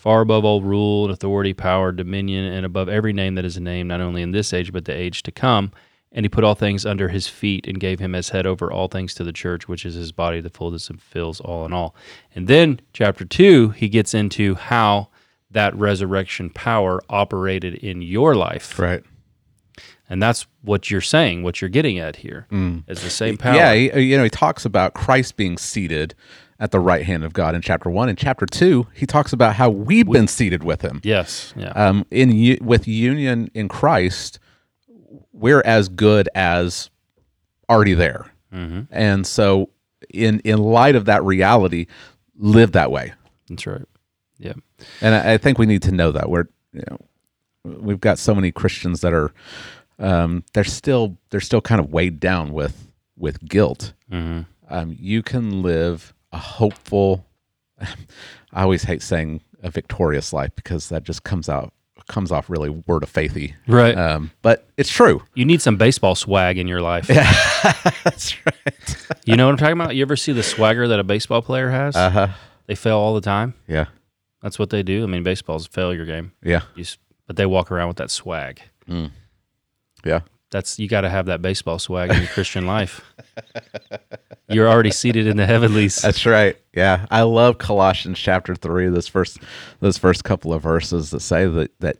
far 0.00 0.22
above 0.22 0.46
all 0.46 0.62
rule 0.62 1.04
and 1.04 1.12
authority, 1.12 1.52
power, 1.52 1.92
dominion, 1.92 2.44
and 2.44 2.64
above 2.64 2.88
every 2.88 3.12
name 3.12 3.34
that 3.34 3.44
is 3.44 3.60
named, 3.60 3.88
not 3.88 4.00
only 4.00 4.22
in 4.22 4.30
this 4.32 4.54
age 4.54 4.72
but 4.72 4.86
the 4.86 4.94
age 4.94 5.22
to 5.22 5.30
come. 5.30 5.72
And 6.10 6.24
he 6.24 6.28
put 6.30 6.42
all 6.42 6.54
things 6.54 6.86
under 6.86 7.08
his 7.08 7.28
feet 7.28 7.68
and 7.68 7.78
gave 7.78 8.00
him 8.00 8.14
as 8.14 8.30
head 8.30 8.46
over 8.46 8.72
all 8.72 8.88
things 8.88 9.12
to 9.14 9.24
the 9.24 9.32
church, 9.32 9.68
which 9.68 9.84
is 9.84 9.94
his 9.94 10.10
body, 10.10 10.40
the 10.40 10.48
fullness 10.48 10.88
and 10.88 11.00
fills 11.00 11.38
all 11.38 11.66
in 11.66 11.72
all. 11.74 11.94
And 12.34 12.48
then, 12.48 12.80
chapter 12.94 13.26
two, 13.26 13.68
he 13.70 13.88
gets 13.90 14.14
into 14.14 14.54
how 14.54 15.08
that 15.50 15.76
resurrection 15.76 16.48
power 16.48 17.02
operated 17.10 17.74
in 17.74 18.00
your 18.00 18.34
life. 18.34 18.78
right 18.78 19.04
And 20.08 20.22
that's 20.22 20.46
what 20.62 20.90
you're 20.90 21.00
saying, 21.00 21.42
what 21.42 21.60
you're 21.60 21.68
getting 21.70 21.98
at 21.98 22.16
here. 22.16 22.46
Mm. 22.50 22.84
It's 22.88 23.02
the 23.02 23.10
same 23.10 23.36
power. 23.36 23.54
yeah 23.54 23.74
he, 23.74 24.00
you 24.00 24.16
know 24.16 24.24
he 24.24 24.30
talks 24.30 24.64
about 24.64 24.94
christ 24.94 25.36
being 25.36 25.58
seated 25.58 26.14
at 26.60 26.70
the 26.70 26.78
right 26.78 27.04
hand 27.06 27.24
of 27.24 27.32
god 27.32 27.54
in 27.56 27.62
chapter 27.62 27.88
1 27.90 28.08
in 28.10 28.14
chapter 28.16 28.46
2 28.46 28.86
he 28.94 29.06
talks 29.06 29.32
about 29.32 29.56
how 29.56 29.68
we've 29.70 30.06
been 30.06 30.28
seated 30.28 30.62
with 30.62 30.82
him 30.82 31.00
Yes. 31.02 31.52
Yeah. 31.56 31.70
um, 31.70 32.04
in 32.10 32.58
with 32.60 32.86
union 32.86 33.50
in 33.54 33.66
Christ, 33.68 34.38
we're 35.32 35.62
as 35.64 35.88
good 35.88 36.28
as 36.34 36.90
already 37.68 37.94
there, 37.94 38.26
and 38.52 39.26
so 39.26 39.70
in 40.12 40.40
in 40.40 40.58
light 40.58 40.96
of 40.96 41.04
that 41.06 41.22
reality, 41.24 41.86
live 42.36 42.72
that 42.72 42.90
way. 42.90 43.12
that's 43.48 43.66
right. 43.66 43.82
Yeah. 44.38 44.54
And 45.00 45.14
I, 45.14 45.34
I 45.34 45.38
think 45.38 45.58
we 45.58 45.66
need 45.66 45.82
to 45.82 45.92
know 45.92 46.10
that 46.12 46.28
we're 46.30 46.46
you 46.72 46.82
know 46.90 46.98
we've 47.64 48.00
got 48.00 48.18
so 48.18 48.34
many 48.34 48.50
Christians 48.52 49.00
that 49.02 49.12
are 49.12 49.32
um, 49.98 50.44
they're 50.54 50.64
still 50.64 51.16
they're 51.30 51.40
still 51.40 51.60
kind 51.60 51.80
of 51.80 51.92
weighed 51.92 52.18
down 52.20 52.52
with 52.52 52.88
with 53.16 53.40
guilt. 53.48 53.92
um, 54.10 54.46
you 54.98 55.22
can 55.22 55.62
live 55.62 56.12
a 56.32 56.38
hopeful. 56.38 57.24
I 57.80 58.62
always 58.62 58.82
hate 58.84 59.02
saying 59.02 59.42
a 59.62 59.70
victorious 59.70 60.32
life 60.32 60.50
because 60.56 60.88
that 60.88 61.02
just 61.04 61.22
comes 61.24 61.48
out 61.48 61.72
comes 62.08 62.32
off 62.32 62.50
really 62.50 62.70
word 62.70 63.04
of 63.04 63.12
faithy, 63.12 63.54
Right. 63.68 63.96
Um, 63.96 64.32
but 64.42 64.66
it's 64.76 64.90
true. 64.90 65.22
you 65.34 65.44
need 65.44 65.62
some 65.62 65.76
baseball 65.76 66.16
swag 66.16 66.58
in 66.58 66.66
your 66.66 66.80
life. 66.80 67.08
Yeah, 67.08 67.30
That's 68.04 68.34
right. 68.44 68.96
You 69.24 69.36
know 69.36 69.46
what 69.46 69.52
I'm 69.52 69.58
talking 69.58 69.80
about? 69.80 69.94
You 69.94 70.02
ever 70.02 70.16
see 70.16 70.32
the 70.32 70.42
swagger 70.42 70.88
that 70.88 70.98
a 70.98 71.04
baseball 71.04 71.40
player 71.40 71.70
has? 71.70 71.94
Uh 71.94 72.10
huh. 72.10 72.28
they 72.66 72.74
fail 72.74 72.96
all 72.98 73.14
the 73.14 73.20
time. 73.20 73.54
Yeah. 73.68 73.84
That's 74.42 74.58
what 74.58 74.70
they 74.70 74.82
do. 74.82 75.04
I 75.04 75.06
mean, 75.06 75.22
baseball's 75.22 75.66
a 75.66 75.70
failure 75.70 76.04
game. 76.04 76.32
Yeah. 76.42 76.62
But 77.28 77.36
they 77.36 77.46
walk 77.46 77.70
around 77.70 77.88
with 77.88 77.98
that 77.98 78.10
swag. 78.10 78.60
Yeah. 80.04 80.20
That's 80.50 80.78
you 80.78 80.88
got 80.88 81.02
to 81.02 81.08
have 81.08 81.26
that 81.26 81.42
baseball 81.42 81.78
swag 81.78 82.10
in 82.10 82.18
your 82.18 82.26
Christian 82.28 82.66
life. 82.66 83.02
You're 84.48 84.68
already 84.68 84.90
seated 84.90 85.26
in 85.26 85.36
the 85.36 85.46
heavenlies. 85.46 85.96
That's 85.96 86.26
right. 86.26 86.56
Yeah, 86.74 87.06
I 87.10 87.22
love 87.22 87.58
Colossians 87.58 88.18
chapter 88.18 88.54
three. 88.54 88.88
This 88.88 89.06
first, 89.06 89.38
those 89.78 89.96
first 89.96 90.24
couple 90.24 90.52
of 90.52 90.62
verses 90.62 91.10
that 91.10 91.20
say 91.20 91.46
that 91.46 91.70
that 91.80 91.98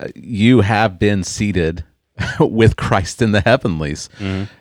uh, 0.00 0.08
you 0.16 0.62
have 0.62 0.98
been 0.98 1.22
seated 1.22 1.84
with 2.40 2.76
Christ 2.76 3.22
in 3.22 3.32
the 3.32 3.40
heavenlies. 3.40 4.08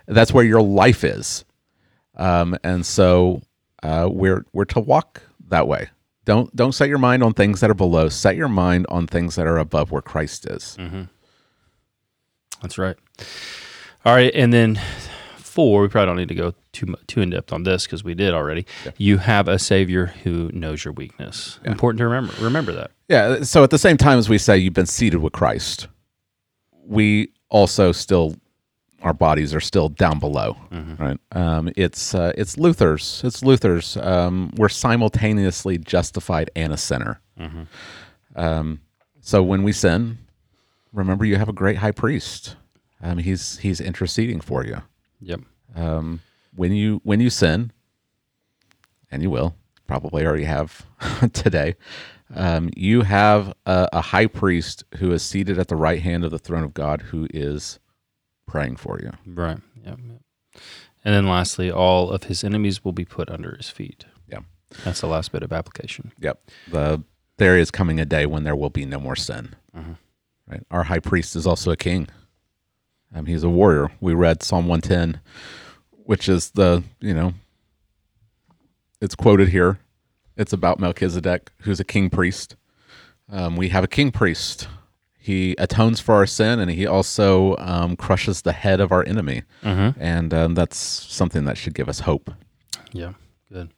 That's 0.07 0.31
where 0.31 0.45
your 0.45 0.61
life 0.61 1.03
is, 1.03 1.45
um, 2.15 2.57
and 2.63 2.85
so 2.85 3.41
uh, 3.81 4.07
we're 4.11 4.45
we're 4.53 4.65
to 4.65 4.79
walk 4.79 5.23
that 5.47 5.67
way. 5.67 5.89
Don't 6.25 6.55
don't 6.55 6.73
set 6.73 6.89
your 6.89 6.99
mind 6.99 7.23
on 7.23 7.33
things 7.33 7.59
that 7.61 7.71
are 7.71 7.75
below. 7.75 8.07
Set 8.09 8.35
your 8.35 8.49
mind 8.49 8.85
on 8.89 9.07
things 9.07 9.35
that 9.35 9.47
are 9.47 9.57
above, 9.57 9.89
where 9.91 10.03
Christ 10.03 10.45
is. 10.45 10.77
That's 12.61 12.77
right. 12.77 12.97
All 14.05 14.15
right, 14.15 14.31
and 14.33 14.53
then 14.53 14.79
four. 15.37 15.81
We 15.81 15.87
probably 15.87 16.07
don't 16.07 16.17
need 16.17 16.29
to 16.29 16.35
go 16.35 16.53
too 16.71 16.95
too 17.07 17.21
in 17.21 17.31
depth 17.31 17.51
on 17.51 17.63
this 17.63 17.85
because 17.85 18.03
we 18.03 18.13
did 18.13 18.33
already. 18.33 18.65
You 18.97 19.17
have 19.17 19.47
a 19.47 19.59
Savior 19.59 20.07
who 20.23 20.49
knows 20.53 20.85
your 20.85 20.93
weakness. 20.93 21.59
Important 21.65 21.99
to 21.99 22.05
remember. 22.05 22.33
Remember 22.39 22.71
that. 22.73 22.91
Yeah. 23.07 23.41
So 23.43 23.63
at 23.63 23.69
the 23.69 23.77
same 23.77 23.97
time 23.97 24.19
as 24.19 24.29
we 24.29 24.37
say 24.37 24.57
you've 24.57 24.73
been 24.73 24.85
seated 24.85 25.17
with 25.17 25.33
Christ, 25.33 25.87
we 26.85 27.31
also 27.49 27.91
still 27.91 28.35
our 29.01 29.13
bodies 29.13 29.53
are 29.55 29.61
still 29.61 29.89
down 29.89 30.19
below, 30.19 30.57
right? 30.99 31.17
Um, 31.31 31.71
it's 31.77 32.13
uh, 32.13 32.33
it's 32.37 32.57
Luther's. 32.57 33.21
It's 33.23 33.41
Luther's. 33.43 33.95
Um, 33.97 34.51
we're 34.57 34.69
simultaneously 34.69 35.77
justified 35.77 36.51
and 36.55 36.73
a 36.73 36.77
sinner. 36.77 37.21
Um, 38.35 38.81
so 39.21 39.41
when 39.41 39.63
we 39.63 39.71
sin, 39.71 40.17
remember 40.93 41.25
you 41.25 41.37
have 41.37 41.49
a 41.49 41.53
great 41.53 41.77
high 41.77 41.91
priest. 41.91 42.55
Um, 43.01 43.17
he's 43.17 43.59
he's 43.59 43.79
interceding 43.79 44.41
for 44.41 44.65
you. 44.65 44.81
Yep. 45.21 45.41
Um, 45.75 46.21
when 46.55 46.73
you 46.73 47.01
when 47.03 47.19
you 47.19 47.29
sin, 47.29 47.71
and 49.11 49.21
you 49.21 49.29
will 49.29 49.55
probably 49.87 50.25
already 50.25 50.43
have 50.43 50.85
today, 51.33 51.75
um, 52.35 52.69
you 52.75 53.01
have 53.01 53.53
a, 53.65 53.89
a 53.93 54.01
high 54.01 54.27
priest 54.27 54.83
who 54.97 55.11
is 55.11 55.23
seated 55.23 55.57
at 55.57 55.67
the 55.67 55.75
right 55.75 56.01
hand 56.01 56.23
of 56.23 56.31
the 56.31 56.39
throne 56.39 56.63
of 56.63 56.73
God, 56.73 57.01
who 57.03 57.27
is 57.33 57.79
praying 58.45 58.75
for 58.75 58.99
you. 58.99 59.11
Right. 59.25 59.59
Yep. 59.85 59.99
yep. 60.07 60.61
And 61.05 61.15
then 61.15 61.27
lastly, 61.27 61.71
all 61.71 62.11
of 62.11 62.25
his 62.25 62.43
enemies 62.43 62.83
will 62.83 62.91
be 62.91 63.05
put 63.05 63.29
under 63.29 63.55
his 63.55 63.69
feet. 63.69 64.05
Yeah. 64.27 64.39
That's 64.83 65.01
the 65.01 65.07
last 65.07 65.31
bit 65.31 65.43
of 65.43 65.53
application. 65.53 66.11
Yep. 66.19 66.41
The 66.69 67.03
there 67.37 67.57
is 67.57 67.71
coming 67.71 68.01
a 68.01 68.05
day 68.05 68.25
when 68.25 68.43
there 68.43 68.55
will 68.55 68.69
be 68.69 68.85
no 68.85 68.99
more 68.99 69.15
sin. 69.15 69.55
Right. 70.49 70.63
Our 70.71 70.83
high 70.83 70.99
priest 70.99 71.35
is 71.35 71.45
also 71.45 71.71
a 71.71 71.77
king. 71.77 72.07
Um, 73.13 73.25
he's 73.25 73.43
a 73.43 73.49
warrior. 73.49 73.91
We 74.01 74.13
read 74.13 74.41
Psalm 74.43 74.67
one 74.67 74.81
ten, 74.81 75.19
which 75.91 76.27
is 76.27 76.51
the 76.51 76.83
you 76.99 77.13
know. 77.13 77.33
It's 79.01 79.15
quoted 79.15 79.49
here. 79.49 79.79
It's 80.35 80.51
about 80.53 80.79
Melchizedek, 80.79 81.51
who's 81.59 81.79
a 81.79 81.85
king 81.85 82.09
priest. 82.09 82.55
Um, 83.31 83.55
we 83.55 83.69
have 83.69 83.83
a 83.83 83.87
king 83.87 84.11
priest. 84.11 84.67
He 85.17 85.55
atones 85.57 85.99
for 85.99 86.15
our 86.15 86.25
sin, 86.25 86.59
and 86.59 86.71
he 86.71 86.87
also 86.87 87.55
um, 87.59 87.95
crushes 87.95 88.41
the 88.41 88.51
head 88.53 88.79
of 88.79 88.91
our 88.91 89.05
enemy, 89.05 89.43
and 89.99 90.33
um, 90.33 90.55
that's 90.55 90.77
something 90.77 91.45
that 91.45 91.57
should 91.57 91.75
give 91.75 91.87
us 91.87 91.99
hope. 92.01 92.31
Yeah. 92.91 93.13
Good. 93.51 93.69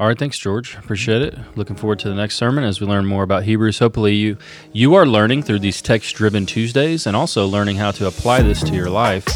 All 0.00 0.06
right, 0.06 0.18
thanks, 0.18 0.38
George. 0.38 0.76
Appreciate 0.76 1.20
it. 1.20 1.38
Looking 1.56 1.76
forward 1.76 1.98
to 1.98 2.08
the 2.08 2.14
next 2.14 2.36
sermon 2.36 2.64
as 2.64 2.80
we 2.80 2.86
learn 2.86 3.04
more 3.04 3.22
about 3.22 3.42
Hebrews. 3.42 3.80
Hopefully, 3.80 4.14
you 4.14 4.38
you 4.72 4.94
are 4.94 5.04
learning 5.04 5.42
through 5.42 5.58
these 5.58 5.82
text-driven 5.82 6.46
Tuesdays, 6.46 7.06
and 7.06 7.14
also 7.14 7.46
learning 7.46 7.76
how 7.76 7.90
to 7.90 8.06
apply 8.06 8.40
this 8.40 8.62
to 8.62 8.74
your 8.74 8.88
life. 8.88 9.26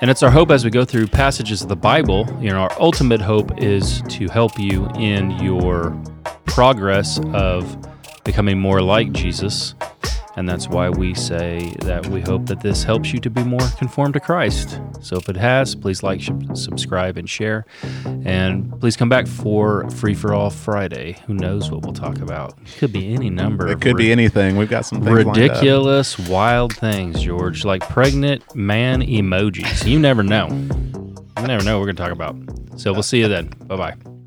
And 0.00 0.10
it's 0.10 0.24
our 0.24 0.30
hope 0.32 0.50
as 0.50 0.64
we 0.64 0.70
go 0.72 0.84
through 0.84 1.06
passages 1.06 1.62
of 1.62 1.68
the 1.68 1.76
Bible. 1.76 2.26
You 2.40 2.50
know, 2.50 2.58
our 2.62 2.72
ultimate 2.80 3.20
hope 3.20 3.62
is 3.62 4.02
to 4.08 4.26
help 4.28 4.58
you 4.58 4.88
in 4.96 5.30
your 5.38 5.92
progress 6.44 7.20
of 7.32 7.76
becoming 8.30 8.60
more 8.60 8.80
like 8.80 9.10
Jesus. 9.10 9.74
And 10.36 10.48
that's 10.48 10.68
why 10.68 10.88
we 10.88 11.14
say 11.14 11.74
that 11.80 12.06
we 12.06 12.20
hope 12.20 12.46
that 12.46 12.60
this 12.60 12.84
helps 12.84 13.12
you 13.12 13.18
to 13.18 13.28
be 13.28 13.42
more 13.42 13.66
conformed 13.76 14.14
to 14.14 14.20
Christ. 14.20 14.80
So 15.00 15.16
if 15.16 15.28
it 15.28 15.36
has, 15.36 15.74
please 15.74 16.04
like, 16.04 16.22
subscribe, 16.54 17.16
and 17.16 17.28
share. 17.28 17.66
And 18.24 18.78
please 18.80 18.96
come 18.96 19.08
back 19.08 19.26
for 19.26 19.90
Free 19.90 20.14
for 20.14 20.32
All 20.32 20.48
Friday. 20.48 21.16
Who 21.26 21.34
knows 21.34 21.72
what 21.72 21.82
we'll 21.82 21.92
talk 21.92 22.18
about? 22.20 22.54
Could 22.78 22.92
be 22.92 23.12
any 23.12 23.30
number. 23.30 23.66
It 23.66 23.80
could 23.80 23.96
be 23.96 24.12
anything. 24.12 24.56
We've 24.56 24.70
got 24.70 24.86
some 24.86 25.02
things 25.02 25.26
lined 25.26 25.28
up. 25.30 25.36
ridiculous, 25.36 26.16
wild 26.16 26.72
things, 26.72 27.20
George, 27.20 27.64
like 27.64 27.82
pregnant 27.88 28.54
man 28.54 29.02
emojis. 29.02 29.84
You 29.84 29.98
never 29.98 30.22
know. 30.22 30.46
You 31.40 31.46
never 31.48 31.64
know 31.64 31.80
what 31.80 31.86
we're 31.86 31.92
going 31.92 31.96
to 31.96 32.02
talk 32.04 32.12
about. 32.12 32.36
So 32.80 32.92
we'll 32.92 33.02
see 33.02 33.18
you 33.18 33.26
then. 33.26 33.48
Bye 33.66 33.76
bye. 33.76 34.19